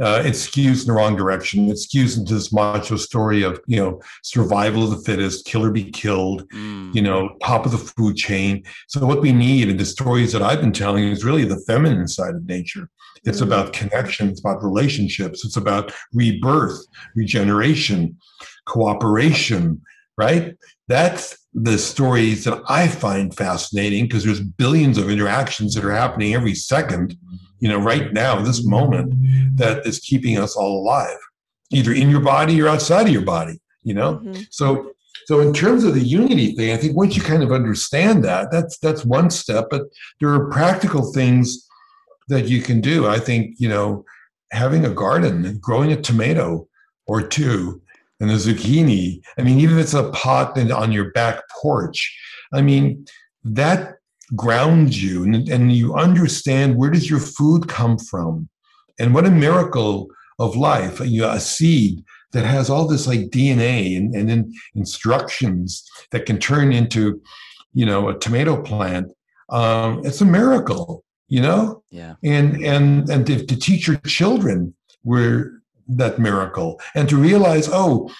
uh, 0.00 0.22
it 0.24 0.32
skews 0.32 0.82
in 0.82 0.86
the 0.86 0.92
wrong 0.92 1.16
direction. 1.16 1.68
It 1.68 1.74
skews 1.74 2.18
into 2.18 2.34
this 2.34 2.52
macho 2.52 2.96
story 2.96 3.42
of 3.42 3.60
you 3.66 3.76
know 3.76 4.00
survival 4.22 4.84
of 4.84 4.90
the 4.90 5.04
fittest, 5.04 5.44
kill 5.44 5.64
or 5.64 5.70
be 5.70 5.90
killed, 5.90 6.48
mm. 6.50 6.94
you 6.94 7.02
know, 7.02 7.36
top 7.42 7.66
of 7.66 7.72
the 7.72 7.78
food 7.78 8.16
chain. 8.16 8.64
So 8.88 9.04
what 9.06 9.20
we 9.20 9.32
need 9.32 9.68
in 9.68 9.76
the 9.76 9.84
stories 9.84 10.32
that 10.32 10.42
I've 10.42 10.60
been 10.60 10.72
telling 10.72 11.04
is 11.04 11.24
really 11.24 11.44
the 11.44 11.62
feminine 11.66 12.08
side 12.08 12.34
of 12.34 12.46
nature. 12.46 12.88
It's 13.24 13.40
mm. 13.40 13.46
about 13.46 13.72
connection. 13.72 14.28
It's 14.28 14.40
about 14.40 14.62
relationships. 14.62 15.44
It's 15.44 15.56
about 15.56 15.92
rebirth, 16.12 16.84
regeneration, 17.14 18.16
cooperation. 18.66 19.82
Right. 20.18 20.54
That's 20.88 21.38
the 21.54 21.78
stories 21.78 22.44
that 22.44 22.62
I 22.68 22.88
find 22.88 23.34
fascinating 23.34 24.04
because 24.04 24.24
there's 24.24 24.40
billions 24.40 24.98
of 24.98 25.10
interactions 25.10 25.74
that 25.74 25.84
are 25.84 25.92
happening 25.92 26.34
every 26.34 26.54
second, 26.54 27.16
you 27.62 27.68
know, 27.68 27.78
right 27.78 28.12
now, 28.12 28.42
this 28.42 28.66
moment, 28.66 29.14
that 29.56 29.86
is 29.86 30.00
keeping 30.00 30.36
us 30.36 30.56
all 30.56 30.82
alive, 30.82 31.18
either 31.70 31.92
in 31.92 32.10
your 32.10 32.20
body 32.20 32.60
or 32.60 32.66
outside 32.66 33.06
of 33.06 33.12
your 33.12 33.22
body, 33.22 33.60
you 33.84 33.94
know? 33.94 34.16
Mm-hmm. 34.16 34.42
So 34.50 34.90
so 35.26 35.38
in 35.38 35.52
terms 35.54 35.84
of 35.84 35.94
the 35.94 36.00
unity 36.00 36.56
thing, 36.56 36.72
I 36.72 36.76
think 36.76 36.96
once 36.96 37.16
you 37.16 37.22
kind 37.22 37.44
of 37.44 37.52
understand 37.52 38.24
that, 38.24 38.50
that's 38.50 38.78
that's 38.78 39.04
one 39.04 39.30
step. 39.30 39.68
But 39.70 39.82
there 40.18 40.30
are 40.30 40.50
practical 40.50 41.12
things 41.12 41.68
that 42.26 42.48
you 42.48 42.60
can 42.60 42.80
do. 42.80 43.06
I 43.06 43.20
think, 43.20 43.54
you 43.58 43.68
know, 43.68 44.04
having 44.50 44.84
a 44.84 44.90
garden, 44.90 45.44
and 45.44 45.60
growing 45.60 45.92
a 45.92 46.02
tomato 46.02 46.66
or 47.06 47.22
two, 47.22 47.80
and 48.18 48.28
the 48.28 48.34
zucchini. 48.34 49.20
I 49.38 49.42
mean, 49.42 49.60
even 49.60 49.78
if 49.78 49.84
it's 49.84 49.94
a 49.94 50.10
pot 50.10 50.58
on 50.58 50.90
your 50.90 51.12
back 51.12 51.36
porch, 51.62 52.18
I 52.52 52.60
mean, 52.60 53.06
that 53.44 53.98
grounds 54.34 55.02
you 55.02 55.24
and, 55.24 55.48
and 55.48 55.72
you 55.72 55.94
understand 55.94 56.76
where 56.76 56.90
does 56.90 57.08
your 57.08 57.20
food 57.20 57.68
come 57.68 57.98
from? 57.98 58.48
And 58.98 59.14
what 59.14 59.26
a 59.26 59.30
miracle 59.30 60.08
of 60.38 60.56
life 60.56 61.00
you 61.00 61.24
a 61.24 61.40
seed 61.40 62.04
that 62.32 62.44
has 62.44 62.70
all 62.70 62.88
this 62.88 63.06
like 63.06 63.20
dna 63.28 63.96
and, 63.96 64.14
and 64.14 64.28
then 64.28 64.52
instructions 64.74 65.84
that 66.10 66.24
can 66.24 66.38
turn 66.38 66.72
into 66.72 67.20
you 67.74 67.84
know 67.84 68.08
a 68.08 68.18
tomato 68.18 68.60
plant. 68.60 69.12
Um, 69.50 70.04
it's 70.04 70.20
a 70.20 70.24
miracle 70.24 71.04
you 71.32 71.40
know? 71.40 71.82
Yeah. 71.88 72.16
And 72.22 72.62
and 72.62 73.08
and 73.08 73.26
to, 73.26 73.46
to 73.46 73.56
teach 73.56 73.88
your 73.88 73.96
children 74.00 74.74
where 75.02 75.62
that 75.88 76.18
miracle 76.18 76.78
and 76.94 77.08
to 77.08 77.16
realize, 77.16 77.70
oh, 77.72 78.12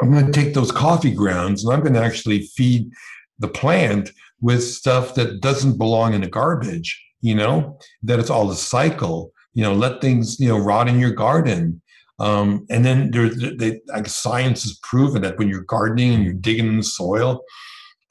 I'm 0.00 0.10
going 0.10 0.24
to 0.24 0.32
take 0.32 0.54
those 0.54 0.72
coffee 0.72 1.10
grounds 1.10 1.62
and 1.62 1.74
I'm 1.74 1.82
going 1.82 1.92
to 1.92 2.02
actually 2.02 2.46
feed 2.46 2.90
the 3.38 3.48
plant 3.48 4.12
with 4.42 4.62
stuff 4.62 5.14
that 5.14 5.40
doesn't 5.40 5.78
belong 5.78 6.12
in 6.12 6.20
the 6.20 6.28
garbage. 6.28 7.00
you 7.22 7.36
know, 7.36 7.78
that 8.02 8.18
it's 8.18 8.30
all 8.30 8.50
a 8.50 8.56
cycle. 8.56 9.32
You 9.54 9.62
know, 9.62 9.72
let 9.72 10.00
things, 10.00 10.40
you 10.40 10.48
know, 10.48 10.58
rot 10.58 10.88
in 10.88 10.98
your 10.98 11.12
garden. 11.12 11.80
Um, 12.18 12.66
and 12.68 12.84
then 12.84 13.10
there's 13.12 13.36
they, 13.56 13.80
like 13.86 14.08
science 14.08 14.64
has 14.64 14.78
proven 14.82 15.22
that 15.22 15.38
when 15.38 15.48
you're 15.48 15.62
gardening 15.62 16.14
and 16.14 16.24
you're 16.24 16.32
digging 16.34 16.66
in 16.66 16.76
the 16.76 16.82
soil, 16.82 17.42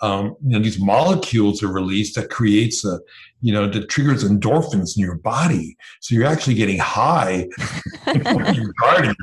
um, 0.02 0.36
you 0.44 0.58
know, 0.58 0.60
these 0.60 0.80
molecules 0.80 1.62
are 1.62 1.72
released 1.72 2.16
that 2.16 2.30
creates 2.30 2.84
a, 2.86 3.00
you 3.42 3.54
know, 3.54 3.68
that 3.68 3.90
triggers 3.90 4.24
endorphins 4.24 4.98
in 4.98 5.04
your 5.04 5.16
body. 5.16 5.78
So 6.00 6.16
you're 6.16 6.26
actually 6.26 6.56
getting 6.56 6.80
high 6.80 7.48
when 8.06 8.56
you're 8.56 8.74
gardening. 8.80 9.16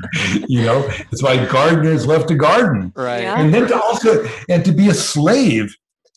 You 0.47 0.63
know, 0.63 0.89
it's 1.11 1.21
why 1.21 1.45
gardeners 1.47 2.05
love 2.05 2.27
to 2.27 2.35
garden. 2.35 2.93
Right. 2.95 3.23
Yeah. 3.23 3.39
And 3.39 3.53
then 3.53 3.67
to 3.67 3.81
also 3.81 4.25
and 4.49 4.63
to 4.65 4.71
be 4.71 4.87
a 4.89 4.93
slave 4.93 5.75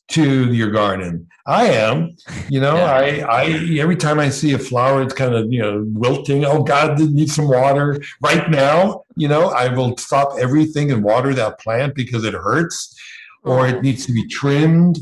to 0.09 0.53
your 0.53 0.70
garden. 0.70 1.28
I 1.46 1.66
am, 1.70 2.16
you 2.48 2.61
know, 2.61 2.76
Yeah. 2.76 2.92
I, 2.92 3.42
I 3.42 3.78
every 3.80 3.96
time 3.96 4.20
I 4.20 4.28
see 4.28 4.53
a 4.53 4.59
flower, 4.59 5.03
it's 5.03 5.14
kind 5.14 5.34
of 5.34 5.53
you 5.53 5.61
know 5.61 5.84
wilting. 5.88 6.44
Oh 6.44 6.62
God, 6.62 7.00
it 7.00 7.11
needs 7.11 7.34
some 7.34 7.48
water 7.48 8.00
right 8.20 8.48
now. 8.50 9.05
You 9.16 9.28
know, 9.28 9.48
I 9.48 9.68
will 9.68 9.96
stop 9.96 10.38
everything 10.38 10.92
and 10.92 11.03
water 11.03 11.34
that 11.34 11.59
plant 11.59 11.94
because 11.94 12.24
it 12.24 12.34
hurts, 12.34 12.94
or 13.42 13.66
it 13.66 13.72
mm-hmm. 13.74 13.82
needs 13.82 14.07
to 14.07 14.12
be 14.12 14.28
trimmed, 14.28 14.98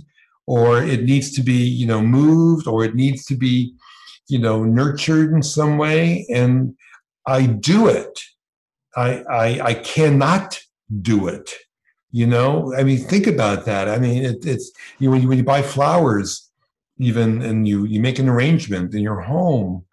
or 0.47 0.83
it 0.83 1.03
needs 1.05 1.33
to 1.33 1.43
be 1.43 1.63
you 1.65 1.87
know 1.87 2.01
moved, 2.01 2.67
or 2.67 2.85
it 2.85 2.95
needs 2.95 3.25
to 3.27 3.37
be 3.37 3.75
you 4.29 4.39
know 4.39 4.65
nurtured 4.65 5.33
in 5.33 5.43
some 5.43 5.77
way. 5.77 6.27
And 6.33 6.75
I 7.27 7.47
do 7.47 7.89
it. 7.89 8.21
I 8.97 9.23
I, 9.23 9.61
I 9.61 9.75
cannot 9.75 10.59
do 11.03 11.29
it. 11.29 11.53
You 12.13 12.27
know, 12.27 12.75
I 12.77 12.83
mean, 12.83 12.99
think 12.99 13.27
about 13.27 13.65
that. 13.67 13.89
I 13.89 13.99
mean, 13.99 14.25
it, 14.25 14.45
it's 14.45 14.73
you 14.99 15.07
know, 15.07 15.13
when 15.13 15.23
you 15.23 15.29
when 15.29 15.39
you 15.39 15.45
buy 15.45 15.63
flowers, 15.63 16.51
even 16.99 17.41
and 17.43 17.69
you 17.69 17.85
you 17.85 18.01
make 18.01 18.19
an 18.19 18.29
arrangement 18.29 18.95
in 18.95 19.01
your 19.01 19.21
home, 19.21 19.85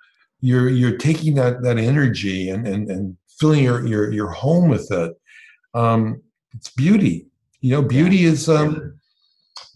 you're 0.41 0.69
you're 0.69 0.97
taking 0.97 1.35
that 1.35 1.61
that 1.61 1.77
energy 1.77 2.49
and 2.49 2.67
and 2.67 2.89
and 2.89 3.17
filling 3.39 3.63
your 3.63 3.85
your 3.85 4.11
your 4.11 4.29
home 4.29 4.67
with 4.67 4.91
it. 4.91 5.13
Um, 5.73 6.21
it's 6.53 6.69
beauty. 6.69 7.27
You 7.61 7.71
know, 7.71 7.81
beauty 7.81 8.23
is 8.23 8.49
um, 8.49 8.99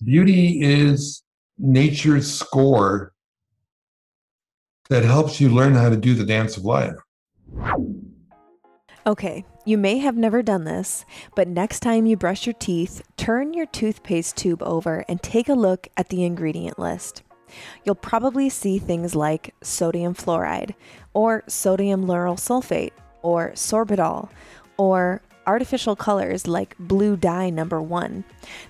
beauty 0.04 0.62
is 0.62 1.24
nature's 1.58 2.32
score 2.32 3.14
that 4.90 5.04
helps 5.04 5.40
you 5.40 5.50
learn 5.50 5.74
how 5.74 5.90
to 5.90 5.96
do 5.96 6.14
the 6.16 6.26
dance 6.26 6.58
of 6.58 6.66
life. 6.66 6.96
Okay, 9.08 9.46
you 9.66 9.78
may 9.78 10.00
have 10.00 10.18
never 10.18 10.42
done 10.42 10.64
this, 10.64 11.06
but 11.36 11.48
next 11.48 11.82
time 11.82 12.06
you 12.06 12.18
brush 12.18 12.46
your 12.46 12.54
teeth, 12.54 13.02
turn 13.18 13.54
your 13.54 13.66
toothpaste 13.68 14.36
tube 14.36 14.64
over 14.64 15.06
and 15.08 15.22
take 15.22 15.50
a 15.50 15.54
look 15.54 15.88
at 15.96 16.10
the 16.10 16.24
ingredient 16.24 16.80
list. 16.80 17.22
You'll 17.84 17.96
probably 17.96 18.50
see 18.50 18.80
things 18.80 19.14
like 19.16 19.54
sodium 19.62 20.16
fluoride, 20.16 20.74
or 21.14 21.44
sodium 21.48 22.06
lauryl 22.06 22.38
sulfate, 22.38 22.94
or 23.22 23.52
sorbitol, 23.52 24.30
or 24.78 25.22
artificial 25.46 25.96
colors 25.96 26.48
like 26.48 26.76
blue 26.80 27.18
dye 27.18 27.50
number 27.50 27.82
one. 27.82 28.24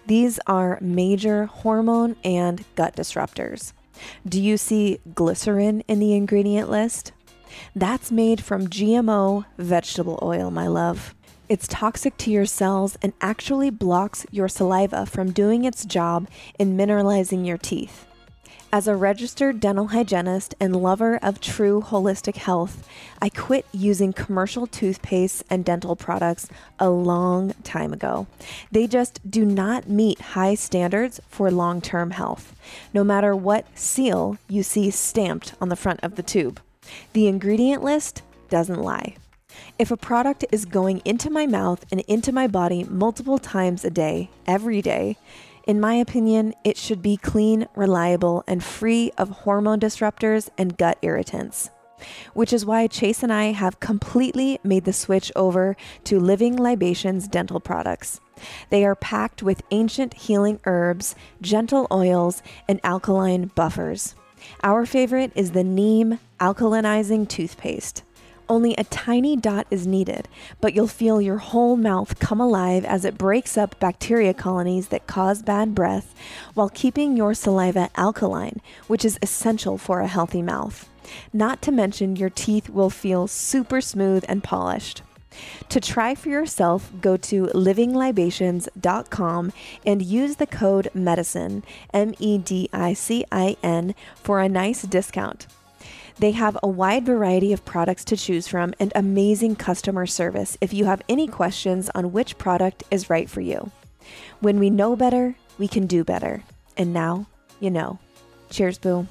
These 0.07 0.39
are 0.47 0.79
major 0.81 1.45
hormone 1.45 2.15
and 2.23 2.63
gut 2.75 2.95
disruptors. 2.95 3.73
Do 4.27 4.41
you 4.41 4.57
see 4.57 4.99
glycerin 5.13 5.81
in 5.87 5.99
the 5.99 6.13
ingredient 6.13 6.69
list? 6.69 7.11
That's 7.75 8.11
made 8.11 8.43
from 8.43 8.67
GMO 8.67 9.45
vegetable 9.57 10.19
oil, 10.21 10.51
my 10.51 10.67
love. 10.67 11.15
It's 11.49 11.67
toxic 11.67 12.15
to 12.19 12.31
your 12.31 12.45
cells 12.45 12.97
and 13.01 13.11
actually 13.19 13.69
blocks 13.69 14.25
your 14.31 14.47
saliva 14.47 15.05
from 15.05 15.31
doing 15.31 15.65
its 15.65 15.83
job 15.83 16.27
in 16.57 16.77
mineralizing 16.77 17.45
your 17.45 17.57
teeth. 17.57 18.05
As 18.73 18.87
a 18.87 18.95
registered 18.95 19.59
dental 19.59 19.87
hygienist 19.87 20.55
and 20.57 20.73
lover 20.73 21.19
of 21.21 21.41
true 21.41 21.81
holistic 21.81 22.37
health, 22.37 22.87
I 23.21 23.27
quit 23.27 23.65
using 23.73 24.13
commercial 24.13 24.65
toothpaste 24.65 25.43
and 25.49 25.65
dental 25.65 25.97
products 25.97 26.47
a 26.79 26.89
long 26.89 27.53
time 27.65 27.91
ago. 27.91 28.27
They 28.71 28.87
just 28.87 29.29
do 29.29 29.43
not 29.43 29.89
meet 29.89 30.21
high 30.21 30.55
standards 30.55 31.19
for 31.27 31.51
long 31.51 31.81
term 31.81 32.11
health, 32.11 32.55
no 32.93 33.03
matter 33.03 33.35
what 33.35 33.65
seal 33.77 34.37
you 34.47 34.63
see 34.63 34.89
stamped 34.89 35.53
on 35.59 35.67
the 35.67 35.75
front 35.75 35.99
of 36.01 36.15
the 36.15 36.23
tube. 36.23 36.61
The 37.13 37.27
ingredient 37.27 37.83
list 37.83 38.21
doesn't 38.49 38.81
lie. 38.81 39.15
If 39.77 39.91
a 39.91 39.97
product 39.97 40.45
is 40.51 40.65
going 40.65 41.01
into 41.05 41.29
my 41.29 41.45
mouth 41.45 41.85
and 41.91 42.01
into 42.01 42.31
my 42.31 42.47
body 42.47 42.83
multiple 42.83 43.37
times 43.37 43.83
a 43.83 43.89
day, 43.89 44.29
every 44.45 44.81
day, 44.81 45.17
in 45.67 45.79
my 45.79 45.95
opinion, 45.95 46.53
it 46.63 46.77
should 46.77 47.01
be 47.01 47.17
clean, 47.17 47.67
reliable, 47.75 48.43
and 48.47 48.63
free 48.63 49.11
of 49.17 49.29
hormone 49.29 49.79
disruptors 49.79 50.49
and 50.57 50.77
gut 50.77 50.97
irritants. 51.01 51.69
Which 52.33 52.51
is 52.51 52.65
why 52.65 52.87
Chase 52.87 53.21
and 53.21 53.31
I 53.31 53.51
have 53.51 53.79
completely 53.79 54.59
made 54.63 54.85
the 54.85 54.93
switch 54.93 55.31
over 55.35 55.77
to 56.05 56.19
Living 56.19 56.57
Libations 56.57 57.27
dental 57.27 57.59
products. 57.59 58.19
They 58.71 58.83
are 58.85 58.95
packed 58.95 59.43
with 59.43 59.61
ancient 59.69 60.15
healing 60.15 60.59
herbs, 60.65 61.15
gentle 61.41 61.85
oils, 61.91 62.41
and 62.67 62.79
alkaline 62.83 63.51
buffers. 63.53 64.15
Our 64.63 64.85
favorite 64.85 65.31
is 65.35 65.51
the 65.51 65.63
Neem 65.63 66.19
alkalinizing 66.39 67.27
toothpaste. 67.27 68.03
Only 68.49 68.75
a 68.75 68.83
tiny 68.83 69.37
dot 69.37 69.65
is 69.71 69.87
needed, 69.87 70.27
but 70.59 70.73
you'll 70.73 70.87
feel 70.87 71.21
your 71.21 71.37
whole 71.37 71.77
mouth 71.77 72.19
come 72.19 72.41
alive 72.41 72.83
as 72.83 73.05
it 73.05 73.17
breaks 73.17 73.57
up 73.57 73.79
bacteria 73.79 74.33
colonies 74.33 74.89
that 74.89 75.07
cause 75.07 75.41
bad 75.41 75.73
breath 75.73 76.13
while 76.53 76.67
keeping 76.67 77.15
your 77.15 77.33
saliva 77.33 77.89
alkaline, 77.95 78.59
which 78.87 79.05
is 79.05 79.17
essential 79.21 79.77
for 79.77 80.01
a 80.01 80.07
healthy 80.07 80.41
mouth. 80.41 80.89
Not 81.31 81.61
to 81.61 81.71
mention, 81.71 82.17
your 82.17 82.29
teeth 82.29 82.69
will 82.69 82.89
feel 82.89 83.27
super 83.27 83.79
smooth 83.79 84.25
and 84.27 84.43
polished. 84.43 85.01
To 85.69 85.79
try 85.79 86.15
for 86.15 86.29
yourself, 86.29 86.91
go 87.01 87.17
to 87.17 87.45
livinglibations.com 87.47 89.53
and 89.85 90.01
use 90.01 90.35
the 90.35 90.47
code 90.47 90.89
MEDICINE, 90.93 91.63
M 91.93 92.13
E 92.19 92.37
D 92.37 92.69
I 92.73 92.93
C 92.93 93.25
I 93.31 93.55
N, 93.63 93.95
for 94.15 94.41
a 94.41 94.49
nice 94.49 94.81
discount. 94.83 95.47
They 96.19 96.31
have 96.31 96.57
a 96.61 96.67
wide 96.67 97.05
variety 97.05 97.53
of 97.53 97.65
products 97.65 98.03
to 98.05 98.17
choose 98.17 98.47
from 98.47 98.73
and 98.79 98.91
amazing 98.95 99.55
customer 99.55 100.05
service 100.05 100.57
if 100.61 100.73
you 100.73 100.85
have 100.85 101.01
any 101.09 101.27
questions 101.27 101.89
on 101.95 102.11
which 102.11 102.37
product 102.37 102.83
is 102.91 103.09
right 103.09 103.29
for 103.29 103.41
you. 103.41 103.71
When 104.39 104.59
we 104.59 104.69
know 104.69 104.95
better, 104.95 105.35
we 105.57 105.67
can 105.67 105.87
do 105.87 106.03
better. 106.03 106.43
And 106.77 106.93
now, 106.93 107.25
you 107.59 107.71
know. 107.71 107.99
Cheers, 108.49 108.77
Boo. 108.77 109.07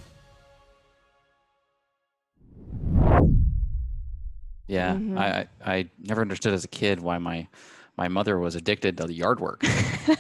Yeah, 4.71 4.95
Mhm. 4.95 5.19
I, 5.19 5.47
I 5.65 5.75
I 5.75 5.91
never 5.99 6.21
understood 6.21 6.55
as 6.55 6.65
a 6.65 6.69
kid 6.69 7.01
why 7.01 7.19
my 7.19 7.49
my 7.97 8.09
mother 8.09 8.39
was 8.39 8.55
addicted 8.55 8.97
to 8.99 9.07
the 9.07 9.13
yard 9.15 9.41
work. 9.41 9.63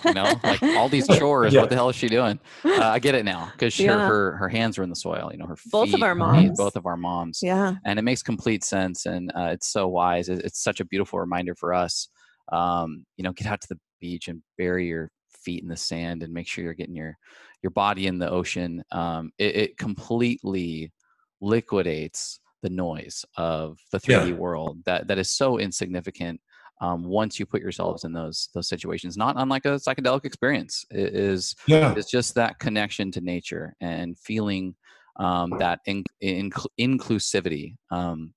You 0.04 0.14
know, 0.14 0.34
like 0.44 0.62
all 0.62 0.88
these 0.88 1.06
chores. 1.08 1.52
Yeah. 1.52 1.62
What 1.62 1.70
the 1.70 1.74
hell 1.74 1.88
is 1.88 1.96
she 1.96 2.08
doing? 2.08 2.38
Uh, 2.64 2.84
I 2.84 2.98
get 3.00 3.14
it 3.14 3.24
now 3.24 3.48
because 3.52 3.78
Yeah. 3.78 3.92
her, 3.98 4.06
her 4.06 4.36
her 4.36 4.48
hands 4.48 4.78
are 4.78 4.82
in 4.82 4.90
the 4.90 4.94
soil. 4.96 5.30
You 5.32 5.38
know, 5.38 5.46
her 5.46 5.56
feet, 5.56 5.72
Both 5.72 5.94
of 5.94 6.02
our 6.02 6.14
her 6.16 6.32
knees, 6.32 6.48
moms. 6.48 6.58
both 6.58 6.76
of 6.76 6.86
our 6.86 6.96
moms, 6.96 7.40
Yeah. 7.42 7.74
and 7.84 7.98
it 7.98 8.02
makes 8.02 8.22
complete 8.22 8.62
sense. 8.62 9.06
And 9.06 9.32
uh, 9.34 9.50
it's 9.54 9.68
so 9.68 9.88
wise. 9.88 10.28
It- 10.28 10.44
It's 10.44 10.62
such 10.62 10.80
a 10.80 10.84
beautiful 10.84 11.18
reminder 11.18 11.54
for 11.54 11.72
us. 11.74 12.08
Um, 12.52 13.04
you 13.16 13.24
know, 13.24 13.32
get 13.32 13.46
out 13.46 13.60
to 13.62 13.68
the 13.68 13.78
beach 14.00 14.28
and 14.28 14.42
bury 14.58 14.86
your 14.86 15.10
feet 15.44 15.62
in 15.62 15.68
the 15.68 15.76
sand 15.76 16.22
and 16.22 16.32
make 16.32 16.46
sure 16.46 16.62
you're 16.64 16.74
getting 16.74 16.96
your 16.96 17.16
your 17.62 17.70
body 17.70 18.06
in 18.06 18.18
the 18.18 18.30
ocean. 18.30 18.82
Um, 18.92 19.32
it, 19.38 19.56
it 19.56 19.78
completely 19.78 20.92
liquidates 21.40 22.39
the 22.62 22.70
noise 22.70 23.24
of 23.36 23.78
the 23.92 23.98
3D 23.98 24.28
Yeah. 24.28 24.34
world 24.34 24.78
that 24.86 25.06
that 25.08 25.18
is 25.18 25.30
so 25.30 25.58
insignificant 25.58 26.40
um, 26.82 27.04
once 27.04 27.38
you 27.38 27.44
put 27.46 27.60
yourselves 27.60 28.04
in 28.04 28.12
those 28.12 28.48
those 28.54 28.68
situations. 28.68 29.16
Not 29.16 29.34
unlike 29.38 29.66
a 29.66 29.76
psychedelic 29.78 30.24
experience. 30.24 30.84
It 30.90 31.14
is 31.14 31.54
Yeah. 31.66 31.94
it's 31.96 32.10
just 32.10 32.34
that 32.36 32.58
connection 32.58 33.10
to 33.12 33.20
nature 33.20 33.74
and 33.80 34.18
feeling 34.18 34.74
um, 35.16 35.50
that 35.58 35.80
in, 35.86 36.04
in, 36.22 36.50
inclusivity. 36.80 37.76
Um, 37.90 38.32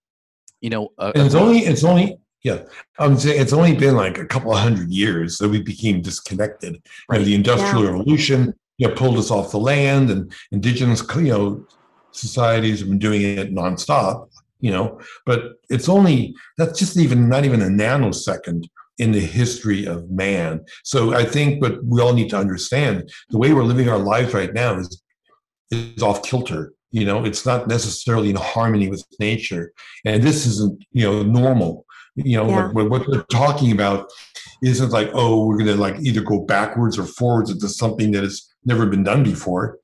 you 0.60 0.70
know, 0.70 0.90
a- 0.98 1.12
And 1.16 1.26
it's 1.26 1.36
a- 1.36 1.40
only 1.40 1.60
it's 1.60 1.84
only 1.84 2.18
yeah. 2.44 2.64
I'm 3.00 3.18
saying 3.18 3.42
it's 3.42 3.54
only 3.54 3.74
been 3.76 3.96
like 3.96 4.18
a 4.18 4.26
couple 4.26 4.52
of 4.52 4.60
hundred 4.60 4.90
years 4.90 5.38
that 5.38 5.48
we 5.50 5.62
became 5.62 6.02
disconnected. 6.02 6.74
You 6.74 6.80
know, 6.80 7.18
Right. 7.18 7.26
the 7.26 7.36
Industrial 7.36 7.84
Yeah. 7.86 7.92
Revolution, 7.92 8.54
you 8.78 8.88
know, 8.90 8.94
pulled 8.96 9.18
us 9.18 9.32
off 9.32 9.52
the 9.52 9.60
land, 9.60 10.10
and 10.10 10.34
indigenous, 10.52 11.02
you 11.16 11.22
know, 11.24 11.68
societies 12.14 12.80
have 12.80 12.90
been 12.90 13.00
doing 13.00 13.22
it 13.22 13.54
nonstop. 13.54 14.30
You 14.60 14.72
know, 14.72 15.02
but 15.26 15.56
it's 15.70 15.90
only 15.90 16.34
that's 16.58 16.80
just 16.80 16.98
even 16.98 17.28
not 17.28 17.44
even 17.44 17.62
a 17.62 17.66
nanosecond 17.66 18.64
in 18.98 19.12
the 19.12 19.20
history 19.20 19.86
of 19.86 20.10
man. 20.10 20.64
So 20.84 21.14
I 21.14 21.26
think 21.26 21.60
but 21.60 21.84
we 21.84 22.00
all 22.02 22.14
need 22.14 22.30
to 22.30 22.38
understand 22.38 23.10
the 23.30 23.38
way 23.38 23.52
we're 23.52 23.64
living 23.64 23.90
our 23.90 23.98
lives 23.98 24.34
right 24.34 24.54
now 24.54 24.78
is 24.78 25.02
is 25.70 26.02
off 26.02 26.24
kilter. 26.24 26.74
You 26.92 27.06
know, 27.06 27.26
it's 27.26 27.46
not 27.46 27.68
necessarily 27.68 28.30
in 28.30 28.36
harmony 28.38 28.88
with 28.88 29.04
nature, 29.20 29.74
and 30.06 30.24
this 30.24 30.46
isn't 30.46 30.82
you 30.92 31.04
know 31.04 31.24
normal. 31.24 31.86
You 32.16 32.38
know, 32.38 32.48
Yeah. 32.48 32.72
what, 32.72 32.90
what 32.90 33.08
we're 33.08 33.24
talking 33.24 33.72
about 33.72 34.10
isn't 34.62 34.92
like 34.92 35.10
oh 35.14 35.46
we're 35.46 35.58
going 35.58 35.76
to 35.76 35.76
like 35.76 35.98
either 36.02 36.22
go 36.22 36.40
backwards 36.40 36.98
or 36.98 37.06
forwards 37.06 37.50
into 37.50 37.68
something 37.68 38.12
that 38.12 38.24
has 38.24 38.48
never 38.64 38.86
been 38.86 39.04
done 39.04 39.24
before. 39.24 39.80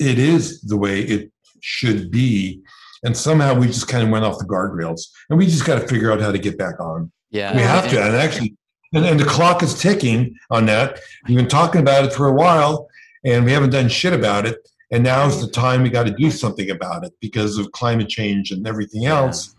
It 0.00 0.18
is 0.18 0.62
the 0.62 0.76
way 0.76 1.02
it 1.02 1.30
should 1.60 2.10
be. 2.10 2.62
And 3.04 3.16
somehow 3.16 3.54
we 3.54 3.66
just 3.66 3.88
kind 3.88 4.02
of 4.02 4.10
went 4.10 4.24
off 4.24 4.38
the 4.38 4.44
guardrails 4.44 5.02
and 5.28 5.38
we 5.38 5.46
just 5.46 5.64
got 5.64 5.80
to 5.80 5.86
figure 5.86 6.10
out 6.10 6.20
how 6.20 6.32
to 6.32 6.38
get 6.38 6.58
back 6.58 6.80
on. 6.80 7.12
Yeah. 7.30 7.54
We 7.54 7.62
have 7.62 7.88
to. 7.90 8.02
And 8.02 8.16
actually, 8.16 8.56
and, 8.92 9.04
and 9.04 9.20
the 9.20 9.24
clock 9.24 9.62
is 9.62 9.78
ticking 9.78 10.34
on 10.50 10.66
that. 10.66 11.00
We've 11.28 11.36
been 11.36 11.48
talking 11.48 11.80
about 11.80 12.04
it 12.04 12.12
for 12.12 12.26
a 12.28 12.32
while 12.32 12.88
and 13.24 13.44
we 13.44 13.52
haven't 13.52 13.70
done 13.70 13.88
shit 13.88 14.12
about 14.12 14.46
it. 14.46 14.56
And 14.90 15.04
now's 15.04 15.40
the 15.40 15.50
time 15.50 15.82
we 15.82 15.90
got 15.90 16.06
to 16.06 16.12
do 16.12 16.30
something 16.30 16.70
about 16.70 17.04
it 17.04 17.12
because 17.20 17.58
of 17.58 17.70
climate 17.72 18.08
change 18.08 18.52
and 18.52 18.66
everything 18.66 19.06
else. 19.06 19.54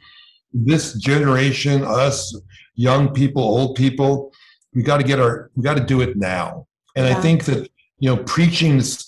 This 0.54 0.94
generation, 0.94 1.84
us 1.84 2.36
young 2.76 3.14
people, 3.14 3.44
old 3.44 3.76
people, 3.76 4.34
we 4.74 4.84
got 4.84 4.98
to 4.98 5.04
get 5.04 5.20
our, 5.20 5.52
we 5.56 5.64
got 5.64 5.78
to 5.78 5.84
do 5.84 6.02
it 6.02 6.16
now. 6.16 6.66
And 6.96 7.06
Yeah. 7.06 7.18
I 7.18 7.22
think 7.22 7.46
that, 7.46 7.70
you 8.00 8.16
know, 8.16 8.24
preaching 8.24 8.78
this, 8.78 9.07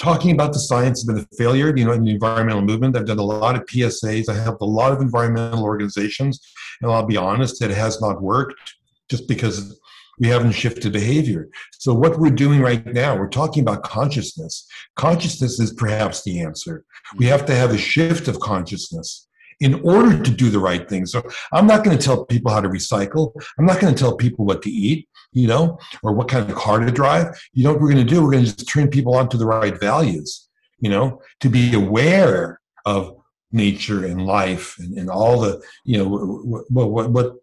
talking 0.00 0.32
about 0.32 0.52
the 0.52 0.58
science 0.58 1.00
has 1.00 1.04
been 1.04 1.18
a 1.18 1.36
failure, 1.36 1.76
you 1.76 1.84
know, 1.84 1.92
in 1.92 2.02
the 2.02 2.10
environmental 2.10 2.62
movement. 2.62 2.96
I've 2.96 3.06
done 3.06 3.18
a 3.18 3.22
lot 3.22 3.54
of 3.54 3.66
PSAs. 3.66 4.28
I 4.28 4.34
helped 4.34 4.62
a 4.62 4.64
lot 4.64 4.92
of 4.92 5.00
environmental 5.00 5.62
organizations. 5.62 6.40
And 6.80 6.90
I'll 6.90 7.06
be 7.06 7.18
honest, 7.18 7.62
it 7.62 7.70
has 7.70 8.00
not 8.00 8.22
worked 8.22 8.74
just 9.10 9.28
because 9.28 9.78
we 10.18 10.28
haven't 10.28 10.52
shifted 10.52 10.92
behavior. 10.92 11.48
So 11.72 11.94
what 11.94 12.18
we're 12.18 12.30
doing 12.30 12.60
right 12.60 12.84
now, 12.86 13.16
we're 13.16 13.28
talking 13.28 13.62
about 13.62 13.82
consciousness. 13.82 14.66
Consciousness 14.96 15.60
is 15.60 15.72
perhaps 15.74 16.24
the 16.24 16.40
answer. 16.40 16.84
We 17.16 17.26
have 17.26 17.44
to 17.46 17.54
have 17.54 17.72
a 17.72 17.78
shift 17.78 18.26
of 18.26 18.40
consciousness 18.40 19.28
in 19.60 19.74
order 19.82 20.22
to 20.22 20.30
do 20.30 20.48
the 20.48 20.58
right 20.58 20.88
thing. 20.88 21.04
So 21.04 21.22
I'm 21.52 21.66
not 21.66 21.84
going 21.84 21.96
to 21.96 22.02
tell 22.02 22.24
people 22.24 22.50
how 22.50 22.62
to 22.62 22.68
recycle. 22.68 23.32
I'm 23.58 23.66
not 23.66 23.80
going 23.80 23.94
to 23.94 23.98
tell 23.98 24.16
people 24.16 24.46
what 24.46 24.62
to 24.62 24.70
eat, 24.70 25.08
you 25.32 25.46
know, 25.46 25.78
or 26.02 26.12
what 26.12 26.28
kind 26.28 26.48
of 26.48 26.56
car 26.56 26.80
to 26.80 26.90
drive. 26.90 27.40
You 27.52 27.64
know 27.64 27.72
what 27.72 27.80
we're 27.80 27.92
going 27.92 28.06
to 28.06 28.10
do? 28.14 28.22
We're 28.22 28.32
going 28.32 28.44
to 28.44 28.56
just 28.56 28.68
turn 28.68 28.88
people 28.88 29.14
onto 29.14 29.38
the 29.38 29.46
right 29.46 29.78
values, 29.78 30.48
you 30.78 30.90
know, 30.90 31.22
to 31.40 31.48
be 31.48 31.74
aware 31.74 32.60
of 32.84 33.16
nature 33.52 34.04
and 34.04 34.26
life 34.26 34.78
and, 34.78 34.96
and 34.96 35.10
all 35.10 35.40
the, 35.40 35.62
you 35.84 35.98
know, 35.98 36.08
what, 36.08 36.90
what, 36.90 37.10
what, 37.10 37.34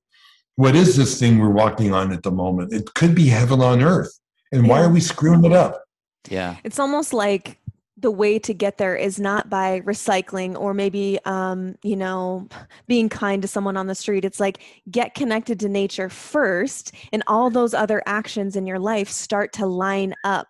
what 0.55 0.75
is 0.75 0.95
this 0.95 1.19
thing 1.19 1.38
we're 1.38 1.49
walking 1.49 1.93
on 1.93 2.11
at 2.11 2.23
the 2.23 2.31
moment? 2.31 2.73
It 2.73 2.93
could 2.93 3.13
be 3.13 3.27
heaven 3.27 3.61
on 3.61 3.81
earth. 3.81 4.19
And 4.51 4.67
why 4.67 4.81
are 4.81 4.89
we 4.89 5.01
screwing 5.01 5.45
it 5.45 5.53
up? 5.53 5.83
Yeah. 6.29 6.57
It's 6.63 6.79
almost 6.79 7.13
like 7.13 7.59
the 7.99 8.11
way 8.11 8.37
to 8.37 8.53
get 8.53 8.77
there 8.77 8.95
is 8.95 9.19
not 9.19 9.49
by 9.49 9.81
recycling 9.81 10.55
or 10.55 10.73
maybe 10.73 11.19
um, 11.25 11.75
you 11.83 11.95
know 11.95 12.47
being 12.87 13.09
kind 13.09 13.41
to 13.41 13.47
someone 13.47 13.77
on 13.77 13.87
the 13.87 13.95
street. 13.95 14.25
It's 14.25 14.39
like 14.39 14.61
get 14.89 15.15
connected 15.15 15.59
to 15.61 15.69
nature 15.69 16.09
first 16.09 16.93
and 17.11 17.23
all 17.27 17.49
those 17.49 17.73
other 17.73 18.01
actions 18.05 18.55
in 18.55 18.67
your 18.67 18.79
life 18.79 19.09
start 19.09 19.53
to 19.53 19.65
line 19.65 20.13
up 20.23 20.47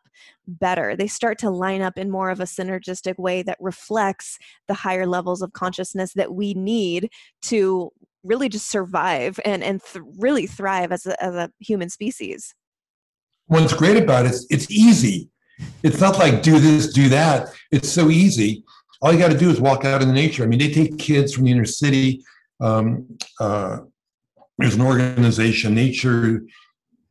better. 0.47 0.95
They 0.95 1.07
start 1.07 1.37
to 1.39 1.49
line 1.49 1.81
up 1.81 1.97
in 1.97 2.09
more 2.09 2.29
of 2.29 2.39
a 2.39 2.45
synergistic 2.45 3.17
way 3.17 3.43
that 3.43 3.57
reflects 3.59 4.37
the 4.67 4.73
higher 4.73 5.05
levels 5.05 5.41
of 5.41 5.53
consciousness 5.53 6.13
that 6.13 6.33
we 6.33 6.53
need 6.53 7.09
to 7.43 7.91
really 8.23 8.49
just 8.49 8.69
survive 8.69 9.39
and 9.45 9.63
and 9.63 9.81
th- 9.81 10.03
really 10.17 10.47
thrive 10.47 10.91
as 10.91 11.05
a, 11.05 11.21
as 11.23 11.35
a 11.35 11.51
human 11.59 11.89
species. 11.89 12.53
What's 13.45 13.73
great 13.73 14.01
about 14.01 14.25
it 14.25 14.31
is 14.31 14.47
it's 14.49 14.69
easy. 14.69 15.29
It's 15.83 15.99
not 15.99 16.19
like 16.19 16.41
do 16.43 16.59
this, 16.59 16.93
do 16.93 17.09
that. 17.09 17.49
It's 17.71 17.89
so 17.89 18.09
easy. 18.09 18.63
All 19.01 19.11
you 19.13 19.19
got 19.19 19.31
to 19.31 19.37
do 19.37 19.49
is 19.49 19.61
walk 19.61 19.85
out 19.85 20.01
in 20.01 20.07
the 20.07 20.13
nature. 20.13 20.43
I 20.43 20.47
mean, 20.47 20.59
they 20.59 20.71
take 20.71 20.97
kids 20.97 21.33
from 21.33 21.45
the 21.45 21.51
inner 21.51 21.65
city. 21.65 22.23
Um, 22.59 23.17
uh, 23.39 23.79
there's 24.57 24.75
an 24.75 24.81
organization, 24.81 25.75
Nature. 25.75 26.41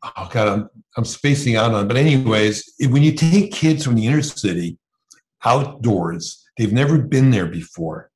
Oh 0.03 0.28
God, 0.30 0.49
I'm, 0.49 0.68
I'm 0.97 1.05
spacing 1.05 1.57
out 1.57 1.72
on. 1.72 1.86
But 1.88 1.97
anyways, 1.97 2.74
if- 2.78 2.90
when 2.90 3.03
you 3.03 3.12
take 3.12 3.53
kids 3.53 3.84
from 3.84 3.94
the 3.94 4.07
inner 4.07 4.22
city 4.22 4.78
outdoors, 5.44 6.44
they've 6.59 6.72
never 6.72 6.99
been 6.99 7.30
there 7.30 7.47
before, 7.47 8.11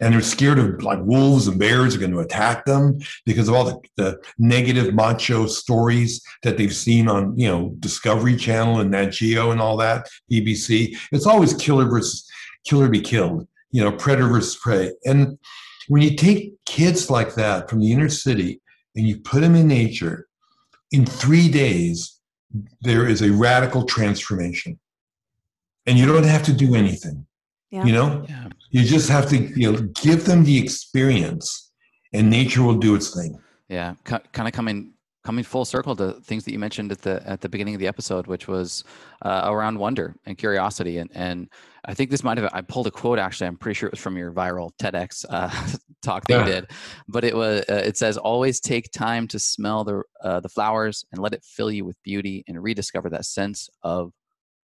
and 0.00 0.12
they're 0.12 0.20
scared 0.20 0.58
of 0.58 0.82
like 0.82 0.98
wolves 1.02 1.46
and 1.46 1.58
bears 1.58 1.94
are 1.94 1.98
going 1.98 2.12
to 2.12 2.20
attack 2.20 2.64
them 2.64 2.98
because 3.26 3.48
of 3.48 3.54
all 3.54 3.64
the, 3.64 3.78
the 3.96 4.20
negative 4.38 4.94
macho 4.94 5.46
stories 5.46 6.22
that 6.42 6.56
they've 6.56 6.74
seen 6.74 7.08
on 7.08 7.36
you 7.38 7.48
know 7.48 7.74
Discovery 7.80 8.36
Channel 8.36 8.80
and 8.80 8.90
Nat 8.90 9.10
Geo 9.10 9.50
and 9.50 9.60
all 9.60 9.76
that 9.78 10.08
BBC. 10.30 10.96
It's 11.12 11.26
always 11.26 11.54
killer 11.54 11.86
versus 11.86 12.28
killer 12.64 12.88
be 12.88 13.00
killed, 13.00 13.46
you 13.70 13.82
know, 13.82 13.92
predator 13.92 14.28
versus 14.28 14.56
prey. 14.56 14.92
And 15.04 15.38
when 15.88 16.02
you 16.02 16.16
take 16.16 16.54
kids 16.64 17.10
like 17.10 17.34
that 17.34 17.68
from 17.68 17.80
the 17.80 17.92
inner 17.92 18.08
city 18.08 18.60
and 18.96 19.06
you 19.06 19.18
put 19.18 19.40
them 19.40 19.54
in 19.54 19.68
nature, 19.68 20.26
in 20.90 21.04
three 21.04 21.48
days 21.48 22.20
there 22.82 23.06
is 23.06 23.22
a 23.22 23.32
radical 23.32 23.84
transformation, 23.84 24.78
and 25.86 25.98
you 25.98 26.06
don't 26.06 26.24
have 26.24 26.44
to 26.44 26.52
do 26.52 26.74
anything. 26.74 27.26
Yeah. 27.70 27.84
You 27.84 27.92
know, 27.92 28.26
Yeah. 28.28 28.48
You 28.74 28.82
just 28.82 29.08
have 29.08 29.28
to 29.28 29.36
you 29.36 29.70
know 29.70 29.78
give 30.02 30.24
them 30.24 30.42
the 30.42 30.58
experience, 30.58 31.70
and 32.12 32.28
nature 32.28 32.62
will 32.64 32.76
do 32.78 32.96
its 32.96 33.14
thing. 33.14 33.38
Yeah, 33.68 33.94
kind 34.04 34.48
of 34.48 34.52
coming 34.52 34.94
coming 35.24 35.44
full 35.44 35.64
circle 35.64 35.94
to 35.96 36.12
things 36.24 36.44
that 36.44 36.52
you 36.52 36.58
mentioned 36.58 36.90
at 36.90 37.00
the 37.00 37.22
at 37.24 37.40
the 37.40 37.48
beginning 37.48 37.74
of 37.74 37.80
the 37.80 37.86
episode, 37.86 38.26
which 38.26 38.48
was 38.48 38.82
uh, 39.22 39.42
around 39.44 39.78
wonder 39.78 40.16
and 40.26 40.36
curiosity, 40.36 40.98
and 40.98 41.08
and 41.14 41.48
I 41.84 41.94
think 41.94 42.10
this 42.10 42.24
might 42.24 42.36
have 42.36 42.50
I 42.52 42.62
pulled 42.62 42.88
a 42.88 42.90
quote 42.90 43.20
actually. 43.20 43.46
I'm 43.46 43.56
pretty 43.56 43.74
sure 43.78 43.86
it 43.86 43.92
was 43.92 44.00
from 44.00 44.16
your 44.16 44.32
viral 44.32 44.72
TEDx 44.82 45.24
uh, 45.30 45.50
talk 46.02 46.26
that 46.26 46.34
Yeah. 46.34 46.40
you 46.40 46.52
did, 46.52 46.70
but 47.06 47.22
it 47.22 47.36
was 47.36 47.60
uh, 47.70 47.74
it 47.74 47.96
says 47.96 48.16
always 48.16 48.58
take 48.58 48.90
time 48.90 49.28
to 49.28 49.38
smell 49.38 49.84
the 49.84 50.02
uh, 50.20 50.40
the 50.40 50.48
flowers 50.48 51.04
and 51.12 51.22
let 51.22 51.32
it 51.32 51.44
fill 51.44 51.70
you 51.70 51.84
with 51.84 51.96
beauty 52.02 52.42
and 52.48 52.60
rediscover 52.60 53.08
that 53.10 53.24
sense 53.24 53.70
of 53.84 54.12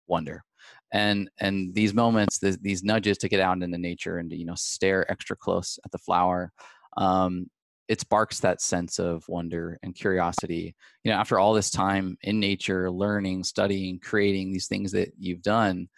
wonder. 0.08 0.46
And 0.92 1.30
and 1.40 1.74
these 1.74 1.94
moments, 1.94 2.40
th- 2.40 2.60
these 2.62 2.84
nudges 2.84 3.18
to 3.20 3.30
get 3.30 3.40
out 3.40 3.62
into 3.62 3.78
nature 3.78 4.18
and 4.18 4.30
to 4.30 4.38
you 4.38 4.46
know 4.46 4.56
stare 4.56 5.10
extra 5.12 5.36
close 5.36 5.80
at 5.86 5.92
the 5.92 5.98
flower. 5.98 6.52
Um, 6.96 7.50
it 7.88 8.02
sparks 8.02 8.42
that 8.42 8.62
sense 8.62 9.00
of 9.00 9.24
wonder 9.30 9.80
and 9.84 9.96
curiosity. 9.96 10.76
You 11.04 11.12
know 11.12 11.18
after 11.18 11.40
all 11.40 11.54
this 11.54 11.70
time 11.70 12.18
in 12.22 12.40
nature 12.40 12.90
learning 12.92 13.44
studying 13.44 14.00
creating 14.00 14.52
these 14.52 14.68
things 14.68 14.92
that 14.94 15.10
you've 15.18 15.42
done 15.42 15.90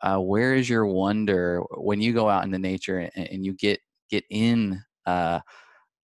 uh, 0.00 0.18
where 0.18 0.54
is 0.54 0.68
your 0.68 0.86
wonder 0.86 1.62
when 1.76 2.00
you 2.00 2.12
go 2.12 2.28
out 2.28 2.44
into 2.44 2.58
nature 2.58 2.98
and, 3.14 3.28
and 3.28 3.44
you 3.44 3.52
get 3.52 3.80
get 4.10 4.24
in 4.30 4.82
uh, 5.06 5.40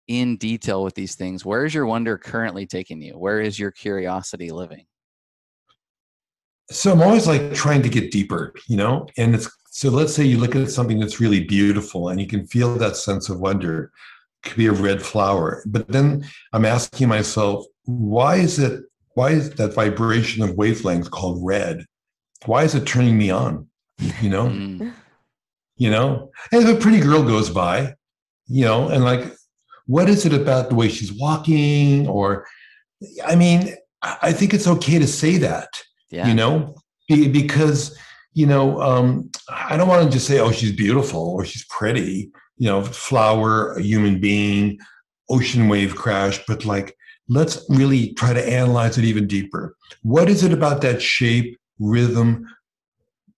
in 0.08 0.38
detail 0.38 0.84
with 0.84 0.96
these 0.96 1.16
things? 1.16 1.46
Where 1.46 1.66
is 1.66 1.74
your 1.74 1.86
wonder 1.86 2.18
currently 2.18 2.66
taking 2.66 3.02
you? 3.02 3.18
Where 3.18 3.42
is 3.42 3.60
your 3.60 3.72
curiosity 3.72 4.52
living 4.52 4.86
So 6.70 6.92
I'm 6.92 7.02
always 7.02 7.28
like 7.28 7.54
trying 7.54 7.82
to 7.84 7.90
get 7.90 8.12
deeper, 8.12 8.54
you 8.68 8.76
know? 8.76 9.08
And 9.18 9.34
it's 9.36 9.50
so 9.70 9.90
let's 9.90 10.14
say 10.14 10.24
you 10.26 10.40
look 10.40 10.56
at 10.56 10.72
something 10.72 11.00
that's 11.00 11.20
really 11.20 11.44
beautiful 11.44 12.10
and 12.10 12.20
you 12.20 12.26
can 12.26 12.48
feel 12.48 12.74
that 12.76 12.96
sense 12.96 13.30
of 13.30 13.40
wonder. 13.40 13.92
It 14.44 14.50
could 14.50 14.58
be 14.58 14.66
a 14.66 14.72
red 14.72 15.02
flower. 15.02 15.62
But 15.68 15.88
then 15.88 16.26
I'm 16.52 16.66
asking 16.66 17.10
myself, 17.10 17.66
why 17.86 18.38
is 18.38 18.60
it 18.60 18.84
why 19.14 19.32
is 19.32 19.52
that 19.52 19.74
vibration 19.74 20.44
of 20.44 20.56
wavelength 20.56 21.10
called 21.12 21.46
red? 21.46 21.86
Why 22.46 22.64
is 22.64 22.76
it 22.76 22.86
turning 22.86 23.18
me 23.18 23.30
on? 23.30 23.68
You 24.22 24.30
know? 24.30 24.48
Mm, 24.48 24.94
you 25.78 25.90
know? 25.90 26.32
And 26.52 26.64
if 26.68 26.78
a 26.78 26.80
pretty 26.80 27.00
girl 27.00 27.24
goes 27.24 27.50
by, 27.50 27.96
you 28.48 28.66
know, 28.66 28.90
and 28.90 29.04
like, 29.04 29.34
what 29.86 30.10
is 30.10 30.26
it 30.26 30.34
about 30.34 30.70
the 30.70 30.76
way 30.76 30.90
she's 30.90 31.14
walking? 31.14 32.08
Or 32.08 32.46
I 33.26 33.36
mean, 33.36 33.76
I 34.02 34.18
I 34.24 34.34
think 34.34 34.54
it's 34.54 34.68
okay 34.68 35.00
to 35.00 35.08
say 35.08 35.38
that 35.38 35.70
yeah. 36.10 36.28
you 36.28 36.34
know 36.34 36.76
Be- 37.08 37.28
because 37.28 37.98
you 38.34 38.46
know 38.46 38.82
um, 38.82 39.30
i 39.50 39.78
don't 39.78 39.88
want 39.88 40.06
to 40.06 40.12
just 40.12 40.28
say 40.28 40.40
oh 40.40 40.52
she's 40.52 40.76
beautiful 40.76 41.30
or 41.30 41.46
she's 41.46 41.66
pretty 41.66 42.32
you 42.58 42.68
know 42.68 42.84
flower 42.84 43.74
a 43.74 43.82
human 43.82 44.20
being 44.20 44.80
ocean 45.30 45.68
wave 45.68 45.96
crash 45.96 46.40
but 46.48 46.66
like 46.66 46.96
let's 47.30 47.66
really 47.70 48.14
try 48.14 48.32
to 48.32 48.50
analyze 48.50 48.98
it 48.98 49.04
even 49.04 49.28
deeper. 49.28 49.76
What 50.02 50.30
is 50.30 50.46
it 50.46 50.54
about 50.54 50.82
that 50.84 51.02
shape 51.02 51.58
rhythm 51.78 52.48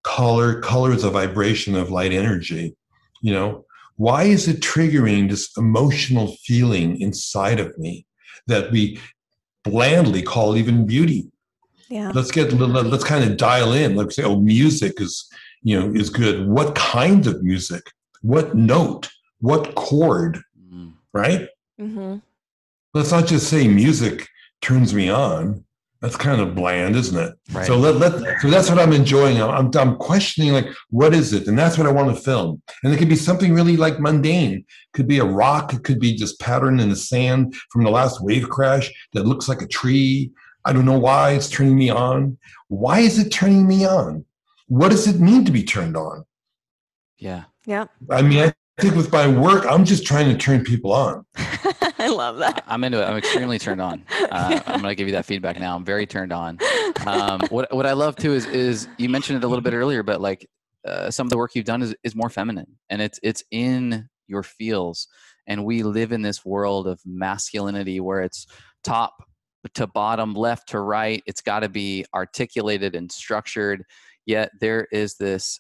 color 0.04 0.62
color 0.62 0.94
is 0.94 1.04
a 1.04 1.10
vibration 1.10 1.76
of 1.76 1.90
light 1.90 2.14
energy 2.14 2.76
you 3.22 3.34
know? 3.34 3.66
Why 3.98 4.24
is 4.24 4.48
it 4.48 4.62
triggering 4.62 5.30
this 5.30 5.50
emotional 5.58 6.38
feeling 6.44 7.00
inside 7.02 7.60
of 7.60 7.78
me 7.78 8.06
that 8.48 8.72
we 8.72 9.00
blandly 9.64 10.22
call 10.22 10.56
even 10.56 10.86
beauty 10.86 11.30
yeah. 11.90 12.12
Let's 12.14 12.32
get 12.32 12.52
let- 12.54 12.86
let's 12.86 13.04
kind 13.04 13.24
of 13.30 13.38
dial 13.38 13.74
in 13.74 13.96
let's 13.96 14.16
say 14.16 14.24
oh 14.24 14.40
music 14.40 15.02
is 15.02 15.30
you 15.64 15.80
know 15.80 15.94
is 15.94 16.10
good. 16.10 16.48
What 16.48 16.76
kind 16.76 17.28
of 17.28 17.44
music? 17.44 17.84
What 18.22 18.56
note? 18.56 19.10
What 19.40 19.76
chord? 19.76 20.42
Mm, 20.72 20.94
right? 21.14 21.48
Hmm 21.78 22.18
let's 22.94 23.12
not 23.12 23.28
just 23.28 23.50
say 23.50 23.68
music 23.68 24.28
turns 24.62 24.94
me 24.94 25.10
on. 25.10 25.64
That's 26.02 26.16
kind 26.16 26.40
of 26.40 26.56
bland 26.56 26.96
isn't 26.96 27.18
it? 27.18 27.34
Right. 27.52 27.68
So 27.68 27.78
let, 27.78 27.96
let 27.98 28.40
so 28.40 28.50
that's 28.50 28.70
what 28.70 28.80
i'm 28.80 28.94
enjoying. 28.94 29.42
I'm, 29.42 29.50
I'm 29.50 29.72
i'm 29.78 29.96
questioning 29.98 30.54
like 30.54 30.68
what 30.90 31.14
is 31.14 31.34
it? 31.34 31.48
And 31.48 31.60
that's 31.60 31.78
what 31.78 31.88
i 31.88 31.92
want 31.92 32.16
to 32.16 32.22
film. 32.22 32.62
And 32.84 32.94
it 32.94 32.98
could 32.98 33.10
be 33.10 33.18
something 33.18 33.54
really 33.54 33.76
like 33.76 34.00
mundane. 34.00 34.66
Could 34.94 35.08
be 35.08 35.20
a 35.20 35.26
rock. 35.26 35.74
It 35.74 35.84
could 35.84 36.00
be 36.00 36.16
just 36.16 36.40
pattern 36.40 36.80
in 36.80 36.90
the 36.90 36.96
sand 36.96 37.54
from 37.70 37.84
the 37.84 37.92
last 37.92 38.24
wave 38.24 38.50
crash 38.50 38.90
that 39.14 39.26
looks 39.26 39.50
like 39.50 39.62
a 39.62 39.68
tree 39.68 40.32
i 40.66 40.74
don't 40.74 40.86
know 40.86 41.00
why 41.00 41.32
it's 41.32 41.50
turning 41.50 41.78
me 41.78 41.90
on 41.90 42.38
why 42.68 43.00
is 43.00 43.18
it 43.20 43.30
turning 43.30 43.68
me 43.68 43.86
on 43.86 44.26
what 44.68 44.90
does 44.90 45.08
it 45.08 45.20
mean 45.20 45.44
to 45.46 45.52
be 45.52 45.64
turned 45.64 45.96
on 45.98 46.24
yeah 47.18 47.44
Yeah. 47.66 47.86
I 48.10 48.22
mean, 48.24 48.40
I 48.40 48.54
think 48.82 48.96
with 48.96 49.12
my 49.12 49.28
work, 49.28 49.66
I'm 49.70 49.86
just 49.86 50.06
trying 50.06 50.28
to 50.30 50.38
turn 50.38 50.64
people 50.64 50.92
on. 50.92 51.26
I 52.00 52.08
love 52.08 52.38
that. 52.38 52.64
I'm 52.66 52.84
into 52.84 53.00
it. 53.02 53.06
I'm 53.06 53.18
extremely 53.18 53.60
turned 53.60 53.82
on. 53.82 54.04
Uh, 54.32 54.62
I'm 54.68 54.82
going 54.82 54.92
to 54.92 54.96
give 54.96 55.08
you 55.08 55.14
that 55.14 55.26
feedback 55.26 55.60
now. 55.60 55.76
I'm 55.76 55.84
very 55.84 56.06
turned 56.06 56.32
on. 56.32 56.60
Um, 57.08 57.42
what 57.50 57.74
what 57.74 57.88
I 57.88 57.94
love 57.94 58.16
too 58.16 58.34
is 58.34 58.46
is 58.46 58.88
you 58.98 59.10
mentioned 59.10 59.38
it 59.38 59.44
a 59.44 59.48
little 59.48 59.64
bit 59.64 59.74
earlier, 59.74 60.04
but 60.04 60.22
like 60.22 60.48
uh, 60.88 61.10
some 61.10 61.26
of 61.26 61.32
the 61.32 61.38
work 61.38 61.56
you've 61.56 61.66
done 61.66 61.82
is 61.82 61.96
is 62.04 62.16
more 62.16 62.30
feminine, 62.30 62.78
and 62.92 63.02
it's 63.02 63.20
it's 63.24 63.44
in 63.52 64.08
your 64.28 64.44
feels. 64.44 65.08
And 65.48 65.66
we 65.66 65.82
live 65.82 66.12
in 66.12 66.22
this 66.22 66.46
world 66.46 66.88
of 66.88 67.02
masculinity 67.06 68.00
where 68.00 68.22
it's 68.22 68.46
top 68.84 69.14
to 69.74 69.88
bottom, 69.88 70.34
left 70.34 70.70
to 70.70 70.80
right. 70.80 71.24
It's 71.26 71.42
got 71.42 71.62
to 71.62 71.70
be 71.70 72.06
articulated 72.14 72.96
and 72.96 73.12
structured. 73.12 73.84
Yet 74.26 74.52
there 74.60 74.88
is 74.92 75.16
this 75.16 75.60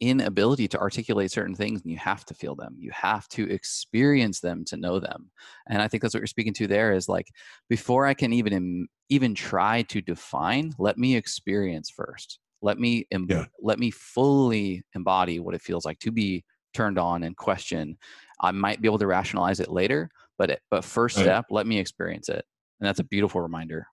inability 0.00 0.68
to 0.68 0.78
articulate 0.78 1.30
certain 1.30 1.54
things 1.54 1.82
and 1.82 1.90
you 1.90 1.98
have 1.98 2.24
to 2.24 2.32
feel 2.32 2.54
them 2.54 2.76
you 2.78 2.90
have 2.92 3.26
to 3.28 3.50
experience 3.50 4.38
them 4.38 4.64
to 4.64 4.76
know 4.76 5.00
them 5.00 5.28
and 5.68 5.82
i 5.82 5.88
think 5.88 6.00
that's 6.00 6.14
what 6.14 6.20
you're 6.20 6.26
speaking 6.28 6.54
to 6.54 6.68
there 6.68 6.92
is 6.92 7.08
like 7.08 7.26
before 7.68 8.06
i 8.06 8.14
can 8.14 8.32
even 8.32 8.86
even 9.08 9.34
try 9.34 9.82
to 9.82 10.00
define 10.00 10.72
let 10.78 10.98
me 10.98 11.16
experience 11.16 11.90
first 11.90 12.38
let 12.62 12.78
me 12.78 13.06
em- 13.10 13.26
Yeah. 13.28 13.46
let 13.60 13.80
me 13.80 13.90
fully 13.90 14.84
embody 14.94 15.40
what 15.40 15.54
it 15.56 15.62
feels 15.62 15.84
like 15.84 15.98
to 15.98 16.12
be 16.12 16.44
turned 16.74 16.98
on 16.98 17.24
and 17.24 17.36
question 17.36 17.98
i 18.40 18.52
might 18.52 18.80
be 18.80 18.86
able 18.86 18.98
to 18.98 19.06
rationalize 19.08 19.58
it 19.58 19.68
later 19.68 20.08
but 20.38 20.50
it, 20.50 20.60
but 20.70 20.84
first 20.84 21.16
Right. 21.16 21.24
step 21.24 21.46
let 21.50 21.66
me 21.66 21.76
experience 21.76 22.28
it 22.28 22.44
and 22.80 22.86
that's 22.86 23.00
a 23.00 23.04
beautiful 23.04 23.40
reminder 23.40 23.86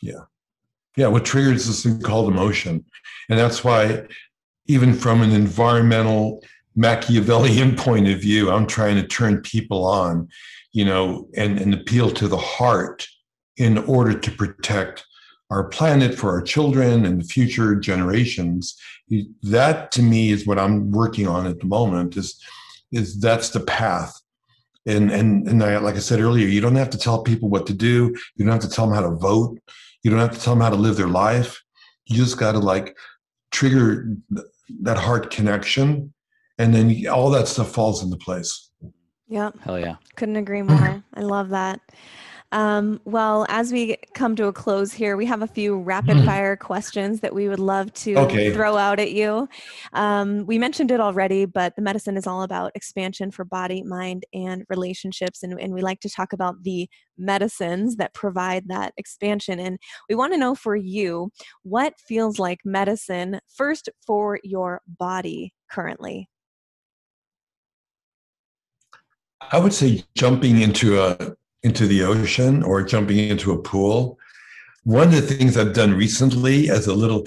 Yeah, 0.00 0.24
Yeah. 0.96 1.08
what 1.08 1.24
triggers 1.24 1.66
this 1.66 1.82
thing 1.82 2.00
called 2.00 2.30
emotion. 2.32 2.84
And 3.28 3.38
that's 3.38 3.64
why, 3.64 4.06
even 4.66 4.94
from 4.94 5.22
an 5.22 5.30
environmental 5.32 6.42
Machiavellian 6.76 7.76
point 7.86 8.08
of 8.08 8.20
view, 8.20 8.50
I'm 8.50 8.66
trying 8.66 8.96
to 8.96 9.06
turn 9.06 9.40
people 9.42 9.84
on, 9.84 10.28
you 10.72 10.84
know, 10.84 11.28
and, 11.36 11.58
and 11.58 11.72
appeal 11.74 12.10
to 12.12 12.28
the 12.28 12.36
heart 12.36 13.06
in 13.56 13.78
order 13.78 14.18
to 14.18 14.30
protect 14.32 15.04
our 15.50 15.64
planet 15.68 16.14
for 16.14 16.30
our 16.30 16.42
children 16.42 17.06
and 17.06 17.28
future 17.28 17.74
generations. 17.76 18.76
That 19.42 19.92
to 19.92 20.02
me 20.02 20.30
is 20.30 20.46
what 20.46 20.58
I'm 20.58 20.90
working 20.90 21.26
on 21.26 21.46
at 21.46 21.60
the 21.60 21.66
moment 21.66 22.16
is, 22.16 22.38
is 22.92 23.18
that's 23.20 23.50
the 23.50 23.60
path. 23.60 24.12
And, 24.86 25.10
and, 25.10 25.48
and 25.48 25.62
I, 25.62 25.78
like 25.78 25.96
I 25.96 26.00
said 26.00 26.20
earlier, 26.20 26.46
you 26.46 26.60
don't 26.60 26.76
have 26.76 26.90
to 26.90 26.98
tell 26.98 27.22
people 27.22 27.48
what 27.48 27.66
to 27.66 27.74
do. 27.74 28.14
You 28.36 28.44
don't 28.44 28.52
have 28.52 28.62
to 28.62 28.70
tell 28.70 28.86
them 28.86 28.94
how 28.94 29.02
to 29.02 29.16
vote. 29.16 29.58
You 30.02 30.10
don't 30.10 30.20
have 30.20 30.32
to 30.32 30.40
tell 30.40 30.54
them 30.54 30.62
how 30.62 30.70
to 30.70 30.76
live 30.76 30.96
their 30.96 31.08
life. 31.08 31.60
You 32.06 32.16
just 32.16 32.38
got 32.38 32.52
to 32.52 32.60
like 32.60 32.96
trigger 33.50 34.08
th- 34.32 34.46
that 34.82 34.96
heart 34.96 35.30
connection, 35.30 36.12
and 36.58 36.72
then 36.72 37.06
all 37.08 37.30
that 37.30 37.48
stuff 37.48 37.72
falls 37.72 38.02
into 38.02 38.16
place. 38.16 38.70
Yeah. 39.28 39.50
hell 39.60 39.78
yeah 39.78 39.96
Couldn't 40.14 40.36
agree 40.36 40.62
more. 40.62 41.02
I 41.14 41.20
love 41.20 41.48
that. 41.48 41.80
Um, 42.56 43.02
well, 43.04 43.44
as 43.50 43.70
we 43.70 43.98
come 44.14 44.34
to 44.36 44.46
a 44.46 44.52
close 44.52 44.90
here, 44.90 45.18
we 45.18 45.26
have 45.26 45.42
a 45.42 45.46
few 45.46 45.76
rapid 45.76 46.24
fire 46.24 46.56
questions 46.56 47.20
that 47.20 47.34
we 47.34 47.50
would 47.50 47.60
love 47.60 47.92
to 47.92 48.16
Okay. 48.16 48.50
throw 48.54 48.78
out 48.78 48.98
at 48.98 49.12
you. 49.12 49.46
Um, 49.92 50.46
we 50.46 50.56
mentioned 50.56 50.90
it 50.90 50.98
already, 50.98 51.44
but 51.44 51.76
the 51.76 51.82
medicine 51.82 52.16
is 52.16 52.26
all 52.26 52.42
about 52.42 52.72
expansion 52.74 53.30
for 53.30 53.44
body, 53.44 53.82
mind, 53.82 54.24
and 54.32 54.64
relationships. 54.70 55.42
And, 55.42 55.60
and 55.60 55.74
we 55.74 55.82
like 55.82 56.00
to 56.00 56.08
talk 56.08 56.32
about 56.32 56.62
the 56.62 56.88
medicines 57.18 57.96
that 57.96 58.14
provide 58.14 58.68
that 58.68 58.94
expansion. 58.96 59.60
And 59.60 59.78
we 60.08 60.14
want 60.14 60.32
to 60.32 60.38
know 60.38 60.54
for 60.54 60.74
you 60.74 61.32
what 61.62 62.00
feels 62.08 62.38
like 62.38 62.60
medicine 62.64 63.38
first 63.54 63.90
for 64.06 64.40
your 64.42 64.80
body 64.86 65.52
currently. 65.70 66.30
I 69.52 69.58
would 69.58 69.74
say 69.74 70.04
jumping 70.14 70.62
into 70.62 70.98
a 71.02 71.36
into 71.66 71.86
the 71.88 72.02
ocean 72.04 72.62
or 72.62 72.80
jumping 72.82 73.18
into 73.18 73.50
a 73.50 73.60
pool. 73.60 74.16
One 74.84 75.08
of 75.08 75.14
the 75.14 75.22
things 75.22 75.56
I've 75.56 75.72
done 75.72 75.94
recently 75.94 76.70
as 76.70 76.86
a 76.86 76.94
little, 76.94 77.26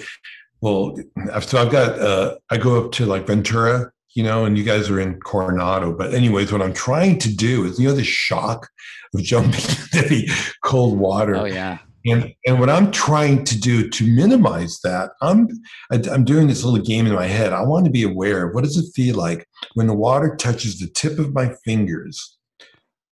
well, 0.62 0.96
so 1.42 1.60
I've 1.60 1.70
got 1.70 1.98
uh, 1.98 2.38
I 2.50 2.56
go 2.56 2.82
up 2.82 2.92
to 2.92 3.04
like 3.04 3.26
Ventura, 3.26 3.92
you 4.14 4.22
know, 4.22 4.46
and 4.46 4.56
you 4.56 4.64
guys 4.64 4.88
are 4.88 4.98
in 4.98 5.20
Coronado. 5.20 5.92
But 5.92 6.14
anyways, 6.14 6.52
what 6.52 6.62
I'm 6.62 6.72
trying 6.72 7.18
to 7.18 7.36
do 7.36 7.66
is, 7.66 7.78
you 7.78 7.88
know, 7.88 7.94
the 7.94 8.02
shock 8.02 8.66
of 9.14 9.22
jumping 9.30 9.60
into 9.60 10.08
the 10.08 10.30
cold 10.64 10.98
water. 10.98 11.36
oh 11.36 11.44
yeah 11.44 11.78
And 12.06 12.32
and 12.46 12.58
what 12.58 12.70
I'm 12.70 12.90
trying 12.90 13.44
to 13.44 13.60
do 13.60 13.90
to 13.90 14.16
minimize 14.16 14.80
that, 14.84 15.10
I'm 15.20 15.48
I, 15.92 15.96
I'm 16.10 16.24
doing 16.24 16.46
this 16.48 16.64
little 16.64 16.84
game 16.84 17.06
in 17.06 17.14
my 17.14 17.26
head. 17.26 17.52
I 17.52 17.62
want 17.62 17.84
to 17.84 17.90
be 17.90 18.04
aware 18.04 18.46
of 18.46 18.54
what 18.54 18.64
does 18.64 18.78
it 18.78 18.94
feel 18.94 19.16
like 19.16 19.46
when 19.74 19.86
the 19.86 20.00
water 20.06 20.34
touches 20.34 20.78
the 20.78 20.88
tip 20.88 21.18
of 21.18 21.34
my 21.34 21.54
fingers 21.62 22.38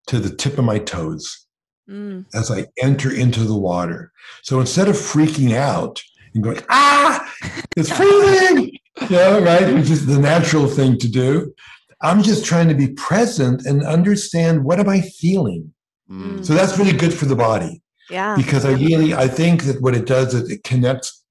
to 0.07 0.19
the 0.19 0.35
tip 0.35 0.57
of 0.57 0.65
my 0.65 0.79
toes 0.79 1.43
Mm, 1.89 2.25
as 2.33 2.49
I 2.49 2.65
enter 2.81 3.13
into 3.13 3.41
the 3.41 3.57
water. 3.57 4.13
So 4.41 4.61
instead 4.61 4.87
of 4.87 4.95
freaking 4.95 5.53
out 5.53 6.01
and 6.33 6.41
going 6.41 6.61
ah, 6.69 7.29
it's 7.75 7.91
freezing, 7.97 8.77
yeah, 9.09 9.37
right, 9.39 9.73
which 9.73 9.89
is 9.89 10.05
the 10.05 10.17
natural 10.17 10.67
thing 10.67 10.97
to 10.99 11.09
do. 11.09 11.53
I'm 12.01 12.23
just 12.23 12.45
trying 12.45 12.69
to 12.69 12.73
be 12.73 12.93
present 12.93 13.65
and 13.65 13.83
understand 13.83 14.63
what 14.63 14.79
am 14.79 14.87
I 14.87 15.01
feeling. 15.01 15.73
Mm. 16.09 16.45
So 16.45 16.53
that's 16.53 16.79
really 16.79 16.93
good 16.93 17.13
for 17.13 17.25
the 17.25 17.35
body 17.35 17.81
yeah. 18.09 18.35
because 18.37 18.63
I 18.63 18.71
really 18.71 19.13
I 19.13 19.27
think 19.27 19.63
that 19.63 19.81
what 19.81 19.93
it 19.93 20.05
does 20.05 20.33
is 20.33 20.49
it 20.49 20.63
connects 20.63 21.25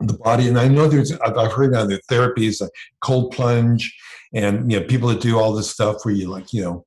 the 0.00 0.14
body, 0.14 0.48
and 0.48 0.58
I 0.58 0.66
know 0.66 0.88
there's 0.88 1.12
I've 1.12 1.38
I've 1.38 1.52
heard 1.52 1.70
now 1.70 1.84
there 1.84 2.00
therapies 2.10 2.60
like 2.60 2.70
cold 3.02 3.32
plunge, 3.32 3.96
and 4.34 4.70
you 4.70 4.80
know 4.80 4.86
people 4.86 5.08
that 5.10 5.20
do 5.20 5.38
all 5.38 5.52
this 5.52 5.70
stuff 5.70 6.04
where 6.04 6.14
you 6.14 6.28
like 6.28 6.52
you 6.52 6.62
know 6.62 6.86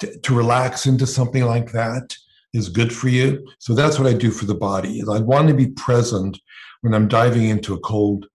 to, 0.00 0.18
to 0.18 0.34
relax 0.34 0.86
into 0.86 1.06
something 1.06 1.44
like 1.44 1.72
that 1.72 2.16
is 2.52 2.68
good 2.68 2.92
for 2.92 3.08
you. 3.08 3.46
So 3.58 3.74
that's 3.74 3.98
what 3.98 4.08
I 4.08 4.14
do 4.14 4.30
for 4.30 4.46
the 4.46 4.54
body. 4.54 5.02
I 5.10 5.20
want 5.20 5.48
to 5.48 5.54
be 5.54 5.68
present 5.68 6.38
when 6.80 6.94
I'm 6.94 7.08
diving 7.08 7.48
into 7.48 7.74
a 7.74 7.80
cold 7.80 8.26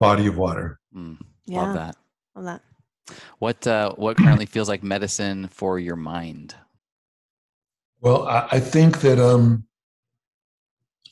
body 0.00 0.26
of 0.26 0.36
water. 0.36 0.78
Mm. 0.94 1.18
yeah. 1.46 1.62
love 1.62 1.74
that 1.74 1.96
Love 2.34 2.44
that. 2.44 2.62
what 3.38 3.66
uh, 3.66 3.92
what 3.96 4.16
currently 4.16 4.46
feels 4.46 4.68
like 4.68 4.82
medicine 4.82 5.48
for 5.48 5.78
your 5.78 5.96
mind 5.96 6.54
Well, 8.00 8.26
I, 8.26 8.48
I 8.52 8.60
think 8.60 9.00
that 9.00 9.18
um, 9.18 9.64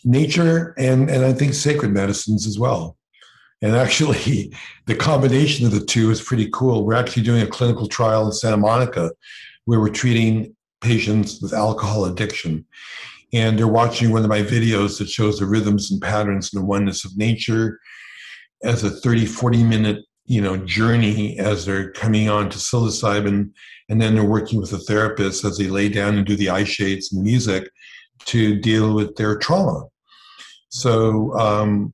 nature 0.05 0.75
and 0.77 1.11
and 1.11 1.25
I 1.25 1.33
think 1.33 1.55
sacred 1.55 1.93
medicines 1.93 2.47
as 2.47 2.59
well. 2.59 2.97
And 3.65 3.75
actually, 3.75 4.53
the 4.87 4.95
combination 4.95 5.65
of 5.65 5.73
the 5.73 5.85
two 5.85 6.11
is 6.11 6.23
pretty 6.23 6.51
cool. 6.53 6.85
We're 6.85 6.95
actually 6.95 7.23
doing 7.23 7.43
a 7.43 7.47
clinical 7.47 7.89
trial 7.89 8.27
in 8.27 8.33
Santa 8.33 8.59
Monica 8.59 9.11
where 9.65 9.81
we're 9.81 9.89
treating 9.89 10.55
patients 10.83 11.41
with 11.41 11.55
alcohol 11.55 12.05
addiction. 12.05 12.67
And 13.33 13.59
they're 13.59 13.67
watching 13.67 14.13
one 14.13 14.23
of 14.23 14.29
my 14.29 14.43
videos 14.43 14.99
that 14.99 15.09
shows 15.09 15.39
the 15.39 15.47
rhythms 15.47 15.91
and 15.91 16.01
patterns 16.01 16.53
and 16.53 16.63
the 16.63 16.67
oneness 16.67 17.07
of 17.07 17.17
nature 17.17 17.81
as 18.63 18.85
a 18.85 18.91
30, 18.91 19.27
40 19.27 19.65
minute 19.65 20.05
you 20.27 20.41
know 20.41 20.57
journey 20.57 21.39
as 21.39 21.67
they're 21.67 21.91
coming 21.93 22.31
on 22.31 22.49
to 22.49 22.57
psilocybin 22.57 23.51
and 23.91 24.01
then 24.01 24.15
they're 24.15 24.25
working 24.25 24.59
with 24.59 24.73
a 24.73 24.79
therapist 24.79 25.45
as 25.45 25.59
they 25.59 25.67
lay 25.67 25.87
down 25.87 26.17
and 26.17 26.27
do 26.27 26.35
the 26.35 26.49
eye 26.49 26.65
shades 26.65 27.13
and 27.13 27.23
music 27.23 27.69
to 28.25 28.59
deal 28.59 28.95
with 28.95 29.15
their 29.17 29.37
trauma 29.37 29.85
so 30.71 31.39
um, 31.39 31.93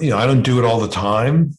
you 0.00 0.10
know 0.10 0.18
i 0.18 0.26
don't 0.26 0.42
do 0.42 0.58
it 0.58 0.64
all 0.64 0.80
the 0.80 0.88
time 0.88 1.52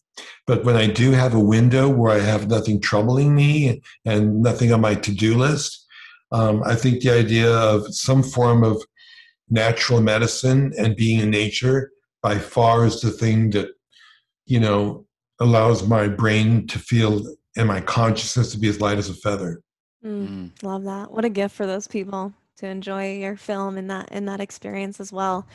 but 0.48 0.64
when 0.64 0.76
i 0.76 0.88
do 0.88 1.12
have 1.12 1.34
a 1.34 1.40
window 1.40 1.90
where 1.90 2.12
i 2.12 2.20
have 2.20 2.48
nothing 2.48 2.80
troubling 2.80 3.34
me 3.36 3.82
and 4.06 4.42
nothing 4.42 4.72
on 4.72 4.82
my 4.82 4.96
to-do 4.96 5.36
list 5.36 5.86
um, 6.32 6.64
i 6.66 6.76
think 6.76 7.02
the 7.02 7.10
idea 7.10 7.52
of 7.52 7.94
some 7.94 8.24
form 8.24 8.64
of 8.64 8.82
natural 9.50 10.02
medicine 10.02 10.74
and 10.78 10.96
being 10.96 11.20
in 11.20 11.30
nature 11.30 11.92
by 12.22 12.38
far 12.38 12.86
is 12.86 13.02
the 13.02 13.12
thing 13.12 13.50
that 13.50 13.70
you 14.46 14.60
know 14.60 15.06
allows 15.40 15.88
my 15.88 16.08
brain 16.08 16.66
to 16.68 16.80
feel 16.80 17.22
and 17.56 17.68
my 17.68 17.82
consciousness 17.82 18.52
to 18.52 18.58
be 18.58 18.70
as 18.70 18.80
light 18.80 18.98
as 18.98 19.10
a 19.10 19.14
feather 19.14 19.62
Mm. 20.04 20.28
Mm. 20.28 20.64
Love 20.64 20.84
that. 20.84 21.12
What 21.12 21.26
a 21.26 21.30
gift 21.30 21.56
for 21.56 21.66
those 21.66 21.88
people 21.88 22.34
to 22.58 22.68
enjoy 22.68 23.18
your 23.18 23.36
film 23.36 23.78
and 23.78 23.90
that 23.90 24.10
and 24.12 24.28
that 24.28 24.42
experience 24.42 25.00
as 25.00 25.12
well. 25.12 25.48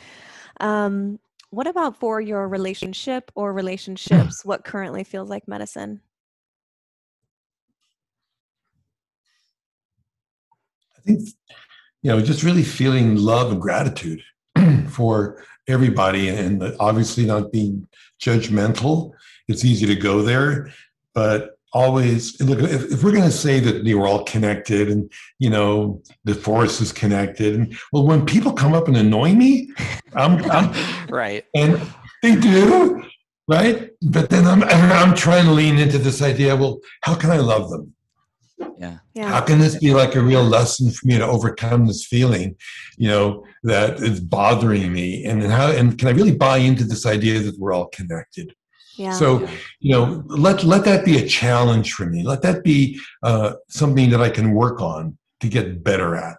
Um, 0.59 1.19
what 1.51 1.67
about 1.67 1.99
for 1.99 2.21
your 2.21 2.47
relationship 2.47 3.31
or 3.35 3.53
relationships? 3.61 4.45
What 4.45 4.63
currently 4.63 5.03
feels 5.03 5.29
like 5.29 5.47
medicine? 5.47 6.01
I 10.97 11.01
think, 11.01 11.29
you 12.01 12.11
know, 12.11 12.21
just 12.21 12.43
really 12.43 12.63
feeling 12.63 13.15
love 13.15 13.51
and 13.51 13.61
gratitude 13.61 14.21
for 14.89 15.43
everybody 15.67 16.29
and 16.29 16.63
obviously 16.79 17.25
not 17.25 17.51
being 17.51 17.87
judgmental. 18.21 19.11
It's 19.47 19.63
easy 19.63 19.85
to 19.85 19.95
go 19.95 20.21
there, 20.21 20.71
but 21.13 21.58
always 21.73 22.39
look 22.41 22.59
if, 22.59 22.91
if 22.91 23.03
we're 23.03 23.11
going 23.11 23.23
to 23.23 23.31
say 23.31 23.59
that 23.59 23.83
they 23.85 23.93
were 23.93 24.07
all 24.07 24.23
connected 24.23 24.89
and 24.89 25.11
you 25.37 25.49
know 25.49 26.01
the 26.23 26.33
forest 26.33 26.81
is 26.81 26.91
connected 26.91 27.55
and 27.55 27.77
well 27.93 28.05
when 28.05 28.25
people 28.25 28.51
come 28.51 28.73
up 28.73 28.87
and 28.87 28.97
annoy 28.97 29.33
me 29.33 29.71
i'm, 30.15 30.43
I'm 30.49 30.73
right 31.09 31.45
and 31.53 31.79
they 32.23 32.35
do 32.35 33.03
right? 33.49 33.89
But 34.01 34.29
then 34.29 34.45
I'm 34.45 34.63
I'm 34.63 35.15
trying 35.15 35.45
to 35.45 35.51
lean 35.51 35.79
into 35.79 35.97
this 35.97 36.21
idea. 36.21 36.55
Well, 36.55 36.79
how 37.01 37.15
can 37.15 37.31
I 37.31 37.37
love 37.37 37.69
them? 37.69 37.93
Yeah. 38.77 38.99
Yeah. 39.13 39.29
How 39.29 39.41
can 39.41 39.59
this 39.59 39.77
be 39.77 39.93
like 39.93 40.15
a 40.15 40.21
real 40.21 40.43
lesson 40.43 40.91
for 40.91 41.05
me 41.07 41.17
to 41.17 41.25
overcome 41.25 41.87
this 41.87 42.05
feeling, 42.05 42.55
you 42.97 43.09
know, 43.09 43.45
that 43.63 43.99
is 43.99 44.21
bothering 44.21 44.93
me? 44.93 45.25
And 45.25 45.43
how 45.43 45.71
and 45.71 45.97
can 45.97 46.07
I 46.07 46.11
really 46.11 46.35
buy 46.35 46.57
into 46.57 46.83
this 46.83 47.05
idea 47.05 47.39
that 47.39 47.57
we're 47.57 47.73
all 47.73 47.87
connected? 47.87 48.53
Yeah. 48.99 49.13
So, 49.13 49.47
you 49.79 49.93
know, 49.93 50.23
let 50.27 50.65
let 50.65 50.83
that 50.83 51.05
be 51.05 51.17
a 51.17 51.25
challenge 51.25 51.93
for 51.93 52.05
me. 52.05 52.21
Let 52.23 52.41
that 52.41 52.63
be 52.63 52.99
uh, 53.23 53.53
something 53.69 54.09
that 54.09 54.21
I 54.21 54.29
can 54.29 54.51
work 54.51 54.81
on 54.81 55.17
to 55.39 55.47
get 55.47 55.83
better 55.85 56.17
at. 56.17 56.35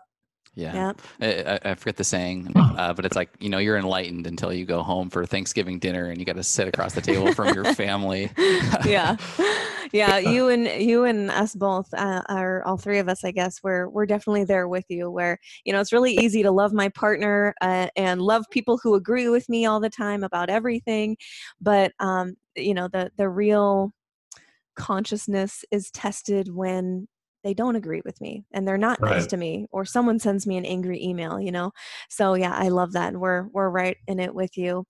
Yeah. 0.54 0.88
Yep. 0.88 1.02
I, 1.22 1.52
I- 1.54 1.70
I 1.70 1.74
forget 1.74 1.96
the 1.96 2.04
saying, 2.04 2.52
uh, 2.56 2.92
but 2.92 3.06
it's 3.06 3.16
like, 3.16 3.30
you 3.38 3.48
know, 3.48 3.56
you're 3.58 3.78
enlightened 3.78 4.26
until 4.26 4.52
you 4.52 4.66
go 4.66 4.82
home 4.82 5.08
for 5.08 5.24
Thanksgiving 5.24 5.78
dinner 5.78 6.10
and 6.10 6.18
you 6.18 6.26
got 6.26 6.36
to 6.36 6.42
sit 6.42 6.68
across 6.68 6.92
the 6.92 7.00
table 7.00 7.32
from 7.32 7.54
your 7.54 7.64
family. 7.72 8.30
yeah 8.84 9.16
yeah 9.92 10.18
you 10.18 10.48
and 10.48 10.66
you 10.80 11.04
and 11.04 11.30
us 11.30 11.54
both 11.54 11.92
uh, 11.94 12.22
are 12.28 12.62
all 12.64 12.76
three 12.76 12.98
of 12.98 13.08
us 13.08 13.24
i 13.24 13.30
guess 13.30 13.60
we're 13.62 13.88
we're 13.88 14.06
definitely 14.06 14.44
there 14.44 14.68
with 14.68 14.84
you 14.88 15.10
where 15.10 15.38
you 15.64 15.72
know 15.72 15.80
it's 15.80 15.92
really 15.92 16.12
easy 16.14 16.42
to 16.42 16.50
love 16.50 16.72
my 16.72 16.88
partner 16.90 17.54
uh, 17.60 17.88
and 17.96 18.22
love 18.22 18.44
people 18.50 18.78
who 18.82 18.94
agree 18.94 19.28
with 19.28 19.48
me 19.48 19.66
all 19.66 19.80
the 19.80 19.90
time 19.90 20.22
about 20.22 20.48
everything 20.48 21.16
but 21.60 21.92
um 21.98 22.36
you 22.56 22.74
know 22.74 22.88
the 22.88 23.10
the 23.16 23.28
real 23.28 23.92
consciousness 24.76 25.64
is 25.70 25.90
tested 25.90 26.48
when 26.54 27.06
they 27.42 27.54
don't 27.54 27.76
agree 27.76 28.02
with 28.04 28.20
me 28.20 28.44
and 28.52 28.68
they're 28.68 28.76
not 28.76 29.00
nice 29.00 29.26
to 29.26 29.36
me 29.36 29.66
or 29.70 29.84
someone 29.84 30.18
sends 30.18 30.46
me 30.46 30.58
an 30.58 30.64
angry 30.66 31.02
email 31.02 31.40
you 31.40 31.50
know? 31.50 31.70
So 32.08 32.34
yeah 32.34 32.54
i 32.54 32.68
love 32.68 32.92
that 32.92 33.08
and 33.08 33.20
we're 33.20 33.46
we're 33.48 33.70
right 33.70 33.96
in 34.06 34.20
it 34.20 34.34
with 34.34 34.56
you. 34.56 34.84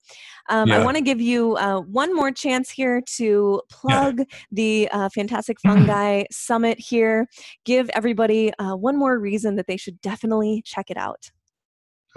Um, 0.49 0.71
i 0.71 0.83
want 0.83 0.97
to 0.97 1.03
give 1.03 1.21
you 1.21 1.55
uh, 1.57 1.79
one 1.79 2.15
more 2.15 2.31
chance 2.31 2.69
here 2.69 3.01
to 3.15 3.61
plug 3.69 4.21
the 4.51 4.89
uh, 4.91 5.09
fantastic 5.09 5.59
fungi 5.65 6.23
summit 6.31 6.79
here. 6.79 7.27
Give 7.65 7.89
everybody 7.93 8.53
uh, 8.59 8.75
one 8.75 8.97
more 8.97 9.17
reason 9.17 9.55
that 9.55 9.67
they 9.67 9.77
should 9.77 10.01
definitely 10.01 10.61
check 10.65 10.89
it 10.89 10.97
out. 10.97 11.31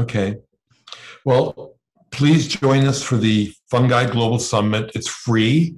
Okay. 0.01 0.37
Well, 1.25 1.77
please 2.15 2.47
join 2.47 2.87
us 2.87 3.03
for 3.03 3.17
the 3.17 3.53
Fungi 3.71 4.09
Global 4.09 4.39
Summit. 4.39 4.93
It's 4.95 5.09
free. 5.09 5.77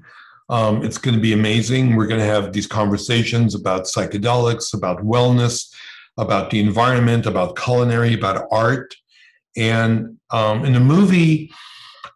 Um, 0.51 0.84
it's 0.84 0.99
going 0.99 1.14
to 1.14 1.20
be 1.20 1.32
amazing. 1.32 1.97
We're 1.97 2.07
going 2.07 2.20
to 2.20 2.26
have 2.26 2.53
these 2.53 2.66
conversations 2.66 3.55
about 3.55 3.84
psychedelics, 3.84 4.74
about 4.74 4.99
wellness, 4.99 5.74
about 6.18 6.51
the 6.51 6.61
environment, 6.61 7.24
about 7.26 7.57
culinary, 7.57 8.12
about 8.14 8.47
art. 8.53 8.95
And 9.57 10.18
um, 10.30 10.64
in 10.64 10.74
the 10.74 10.80
movie, 10.80 11.51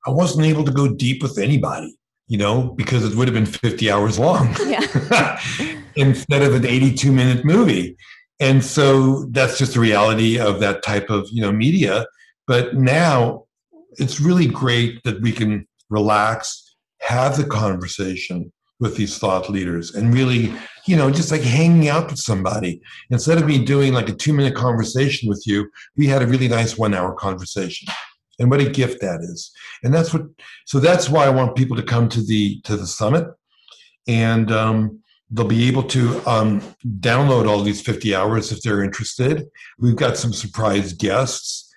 I 0.06 0.10
wasn't 0.10 0.46
able 0.46 0.64
to 0.64 0.72
go 0.72 0.86
deep 0.86 1.22
with 1.22 1.38
anybody, 1.38 1.96
you 2.28 2.36
know, 2.36 2.74
because 2.76 3.04
it 3.04 3.16
would 3.16 3.26
have 3.26 3.34
been 3.34 3.46
50 3.46 3.90
hours 3.90 4.18
long 4.18 4.54
yeah 4.66 5.40
instead 5.96 6.42
of 6.42 6.54
an 6.54 6.66
82 6.66 7.10
minute 7.10 7.44
movie. 7.44 7.96
And 8.38 8.62
so 8.62 9.24
that's 9.30 9.58
just 9.58 9.74
the 9.74 9.80
reality 9.80 10.38
of 10.38 10.60
that 10.60 10.82
type 10.82 11.08
of, 11.10 11.28
you 11.32 11.42
know, 11.42 11.52
media. 11.52 12.06
But 12.46 12.74
now 12.74 13.44
it's 14.00 14.20
really 14.20 14.46
great 14.46 15.02
that 15.04 15.20
we 15.20 15.32
can 15.32 15.66
relax, 15.88 16.76
have 17.00 17.36
the 17.36 17.44
conversation 17.44 18.52
with 18.78 18.96
these 18.96 19.18
thought 19.18 19.50
leaders 19.50 19.94
and 19.94 20.14
really, 20.14 20.52
you 20.86 20.96
know, 20.96 21.10
just 21.10 21.30
like 21.30 21.42
hanging 21.42 21.88
out 21.88 22.10
with 22.10 22.18
somebody. 22.18 22.80
Instead 23.10 23.38
of 23.38 23.46
me 23.46 23.62
doing 23.62 23.92
like 23.92 24.08
a 24.08 24.14
two 24.14 24.32
minute 24.32 24.54
conversation 24.54 25.28
with 25.28 25.42
you, 25.46 25.70
we 25.96 26.06
had 26.06 26.22
a 26.22 26.26
really 26.26 26.48
nice 26.48 26.78
one 26.78 26.94
hour 26.94 27.14
conversation. 27.14 27.88
And 28.38 28.50
what 28.50 28.60
a 28.60 28.70
gift 28.70 29.02
that 29.02 29.20
is. 29.20 29.52
And 29.82 29.92
that's 29.92 30.14
what, 30.14 30.22
so 30.64 30.80
that's 30.80 31.10
why 31.10 31.26
I 31.26 31.30
want 31.30 31.56
people 31.56 31.76
to 31.76 31.82
come 31.82 32.08
to 32.08 32.22
the, 32.22 32.58
to 32.62 32.76
the 32.76 32.86
summit. 32.86 33.26
And, 34.08 34.50
um, 34.50 35.02
they'll 35.30 35.46
be 35.46 35.68
able 35.68 35.84
to 35.84 36.20
um, 36.28 36.60
download 36.98 37.48
all 37.48 37.62
these 37.62 37.80
50 37.80 38.14
hours 38.14 38.50
if 38.50 38.62
they're 38.62 38.82
interested. 38.82 39.46
We've 39.78 39.96
got 39.96 40.16
some 40.16 40.32
surprise 40.32 40.92
guests. 40.92 41.72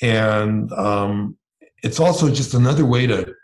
And 0.00 0.72
um, 0.72 1.36
it's 1.84 2.00
also 2.00 2.28
just 2.32 2.54
another 2.54 2.84
way 2.84 3.06
to 3.06 3.34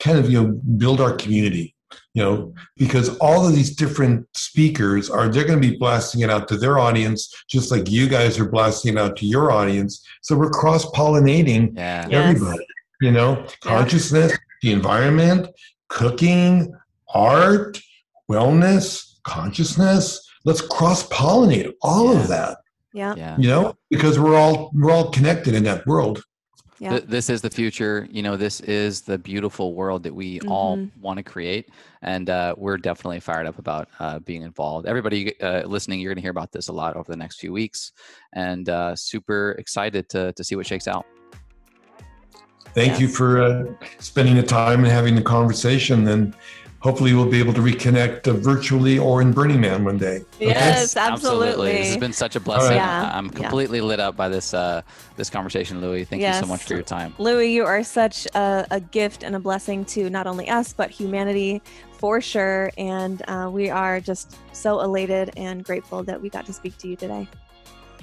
kind 0.00 0.18
of, 0.18 0.30
you 0.30 0.42
know, 0.42 0.48
build 0.82 1.00
our 1.00 1.12
community, 1.14 1.74
you 2.14 2.22
know, 2.22 2.54
because 2.76 3.16
all 3.18 3.46
of 3.46 3.54
these 3.54 3.76
different 3.76 4.26
speakers 4.34 5.08
are, 5.10 5.28
they're 5.28 5.44
going 5.44 5.60
to 5.60 5.68
be 5.70 5.76
blasting 5.76 6.22
it 6.22 6.30
out 6.30 6.48
to 6.48 6.56
their 6.56 6.78
audience, 6.78 7.32
just 7.48 7.70
like 7.70 7.90
you 7.90 8.08
guys 8.08 8.38
are 8.40 8.48
blasting 8.48 8.94
it 8.94 8.98
out 8.98 9.16
to 9.18 9.26
your 9.26 9.52
audience. 9.52 10.04
So 10.22 10.36
we're 10.36 10.50
cross 10.50 10.84
pollinating 10.92 11.76
Yeah. 11.76 12.08
Yeah. 12.08 12.08
Yes. 12.08 12.36
everybody, 12.36 12.66
you 13.02 13.12
know, 13.12 13.46
consciousness, 13.60 14.32
the 14.62 14.72
environment, 14.72 15.48
cooking, 15.88 16.72
art, 17.14 17.78
wellness, 18.30 19.18
consciousness. 19.24 20.26
Let's 20.44 20.60
cross 20.62 21.06
pollinate 21.08 21.72
all 21.82 22.12
Yeah. 22.14 22.20
of 22.20 22.28
that, 22.28 22.56
yeah 22.94 23.14
Yeah. 23.16 23.36
you 23.38 23.48
know, 23.48 23.76
because 23.90 24.18
we're 24.18 24.36
all 24.36 24.70
we're 24.74 24.90
all 24.90 25.10
connected 25.10 25.54
in 25.54 25.64
that 25.64 25.86
world. 25.86 26.22
Yeah 26.82 26.90
Th- 26.98 27.04
this 27.04 27.30
is 27.30 27.40
the 27.40 27.50
future. 27.50 28.08
You 28.10 28.22
know, 28.26 28.36
this 28.36 28.60
is 28.60 29.02
the 29.02 29.16
beautiful 29.16 29.74
world 29.74 30.02
that 30.02 30.14
we 30.14 30.40
all 30.48 30.76
Mhm. 30.76 30.90
want 31.00 31.16
to 31.18 31.22
create, 31.22 31.64
and 32.02 32.28
uh, 32.28 32.54
we're 32.58 32.76
definitely 32.76 33.20
fired 33.20 33.46
up 33.46 33.58
about 33.58 33.88
uh, 34.00 34.18
being 34.18 34.42
involved. 34.42 34.86
Everybody 34.92 35.20
uh, 35.40 35.62
listening, 35.74 36.00
you're 36.00 36.12
going 36.12 36.22
to 36.22 36.26
hear 36.28 36.36
about 36.38 36.50
this 36.50 36.66
a 36.68 36.72
lot 36.72 36.96
over 36.96 37.08
the 37.10 37.16
next 37.24 37.36
few 37.38 37.52
weeks, 37.52 37.92
and 38.46 38.68
uh, 38.68 38.96
super 38.96 39.52
excited 39.62 40.08
to 40.10 40.32
to 40.32 40.42
see 40.44 40.56
what 40.56 40.66
shakes 40.66 40.88
out. 40.88 41.06
Thank 42.74 42.98
you 42.98 43.06
for 43.06 43.28
uh, 43.42 43.64
spending 43.98 44.34
the 44.34 44.42
time 44.42 44.78
and 44.84 44.88
having 44.88 45.14
the 45.14 45.22
conversation. 45.36 46.08
And 46.08 46.34
hopefully, 46.82 47.14
we'll 47.14 47.30
be 47.30 47.38
able 47.38 47.52
to 47.54 47.60
reconnect 47.60 48.26
uh, 48.28 48.32
virtually 48.34 48.98
or 48.98 49.22
in 49.22 49.32
Burning 49.32 49.60
Man 49.60 49.84
one 49.84 49.96
day. 49.98 50.16
Okay? 50.36 50.46
yes 50.48 50.96
absolutely, 50.96 51.72
This 51.72 51.88
has 51.88 51.96
been 51.96 52.12
such 52.12 52.36
a 52.36 52.40
blessing. 52.40 52.76
Yeah. 52.76 53.10
I- 53.12 53.16
I'm 53.16 53.26
Yeah. 53.26 53.32
completely 53.32 53.80
lit 53.80 54.00
up 54.00 54.16
by 54.16 54.28
this 54.28 54.52
uh, 54.52 54.82
this 55.16 55.30
conversation, 55.30 55.80
Louie. 55.80 56.04
Thank 56.04 56.22
you 56.22 56.32
so 56.34 56.46
much 56.46 56.62
for 56.64 56.74
your 56.74 56.82
time. 56.82 57.14
Louie, 57.18 57.52
you 57.52 57.64
are 57.64 57.82
such 57.84 58.26
a, 58.34 58.66
a 58.70 58.80
gift 58.80 59.22
and 59.22 59.34
a 59.36 59.40
blessing 59.40 59.84
to 59.86 60.10
not 60.10 60.26
only 60.26 60.48
us, 60.48 60.72
but 60.72 60.90
humanity 60.90 61.62
for 61.98 62.20
sure. 62.20 62.70
And 62.76 63.22
uh, 63.28 63.48
we 63.52 63.70
are 63.70 64.00
just 64.00 64.36
so 64.52 64.80
elated 64.80 65.30
and 65.36 65.62
grateful 65.64 66.02
that 66.04 66.20
we 66.20 66.28
got 66.28 66.46
to 66.46 66.52
speak 66.52 66.76
to 66.78 66.88
you 66.88 66.96
today. 66.96 67.28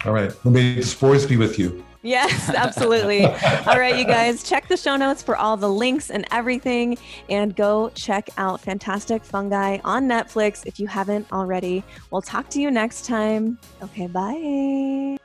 All 0.05 0.13
right. 0.13 0.31
Well, 0.45 0.53
may 0.53 0.75
the 0.75 0.83
spores 0.83 1.25
be 1.25 1.35
with 1.35 1.59
you. 1.59 1.83
Yes, 2.01 2.49
absolutely. 2.55 3.25
all 3.25 3.77
right, 3.77 3.97
you 3.97 4.05
guys, 4.05 4.43
check 4.43 4.67
the 4.67 4.77
show 4.77 4.95
notes 4.95 5.21
for 5.21 5.35
all 5.35 5.57
the 5.57 5.69
links 5.69 6.09
and 6.09 6.25
everything. 6.31 6.97
And 7.29 7.55
go 7.55 7.89
check 7.89 8.29
out 8.37 8.61
Fantastic 8.61 9.23
Fungi 9.23 9.79
on 9.83 10.07
Netflix 10.07 10.65
if 10.65 10.79
you 10.79 10.87
haven't 10.87 11.31
already. 11.31 11.83
We'll 12.11 12.21
talk 12.21 12.49
to 12.51 12.61
you 12.61 12.71
next 12.71 13.05
time. 13.05 13.59
Okay, 13.83 14.07
bye. 14.07 15.17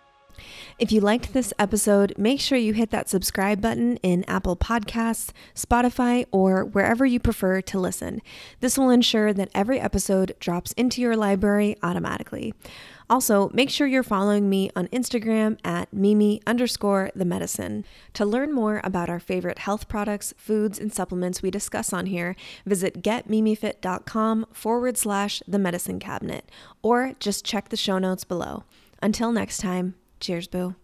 If 0.77 0.91
you 0.91 1.01
liked 1.01 1.33
this 1.33 1.53
episode, 1.57 2.15
make 2.19 2.41
sure 2.41 2.59
you 2.59 2.73
hit 2.73 2.91
that 2.91 3.09
subscribe 3.09 3.61
button 3.61 3.97
in 3.99 4.25
Apple 4.25 4.57
Podcasts, 4.57 5.31
Spotify, 5.55 6.27
or 6.33 6.65
wherever 6.65 7.07
you 7.07 7.21
prefer 7.21 7.61
to 7.61 7.79
listen. 7.79 8.21
This 8.59 8.77
will 8.77 8.91
ensure 8.91 9.33
that 9.33 9.51
every 9.55 9.79
episode 9.79 10.35
drops 10.41 10.73
into 10.73 11.01
your 11.01 11.17
library 11.17 11.77
automatically. 11.85 12.55
Also, 13.09 13.51
make 13.53 13.71
sure 13.71 13.87
you're 13.87 14.03
following 14.03 14.49
me 14.49 14.71
on 14.75 14.89
Instagram 14.89 15.59
at 15.65 15.93
Mimi 15.93 16.41
underscore 16.47 17.11
the 17.15 17.25
medicine. 17.25 17.85
To 18.15 18.25
learn 18.25 18.53
more 18.53 18.81
about 18.83 19.11
our 19.11 19.21
favorite 19.21 19.61
health 19.61 19.89
products, 19.89 20.33
foods, 20.37 20.79
and 20.79 20.93
supplements 20.93 21.43
we 21.43 21.51
discuss 21.51 21.93
on 21.93 22.07
here, 22.07 22.35
visit 22.65 23.03
getmimifit.com 23.03 24.47
forward 24.53 24.97
slash 24.97 25.43
the 25.47 25.59
medicine 25.59 25.99
cabinet, 25.99 26.51
or 26.83 27.15
just 27.21 27.45
check 27.45 27.69
the 27.69 27.77
show 27.77 27.99
notes 27.99 28.25
below. 28.25 28.65
Until 29.03 29.33
next 29.33 29.59
time, 29.59 29.95
cheers, 30.21 30.49
boo. 30.49 30.75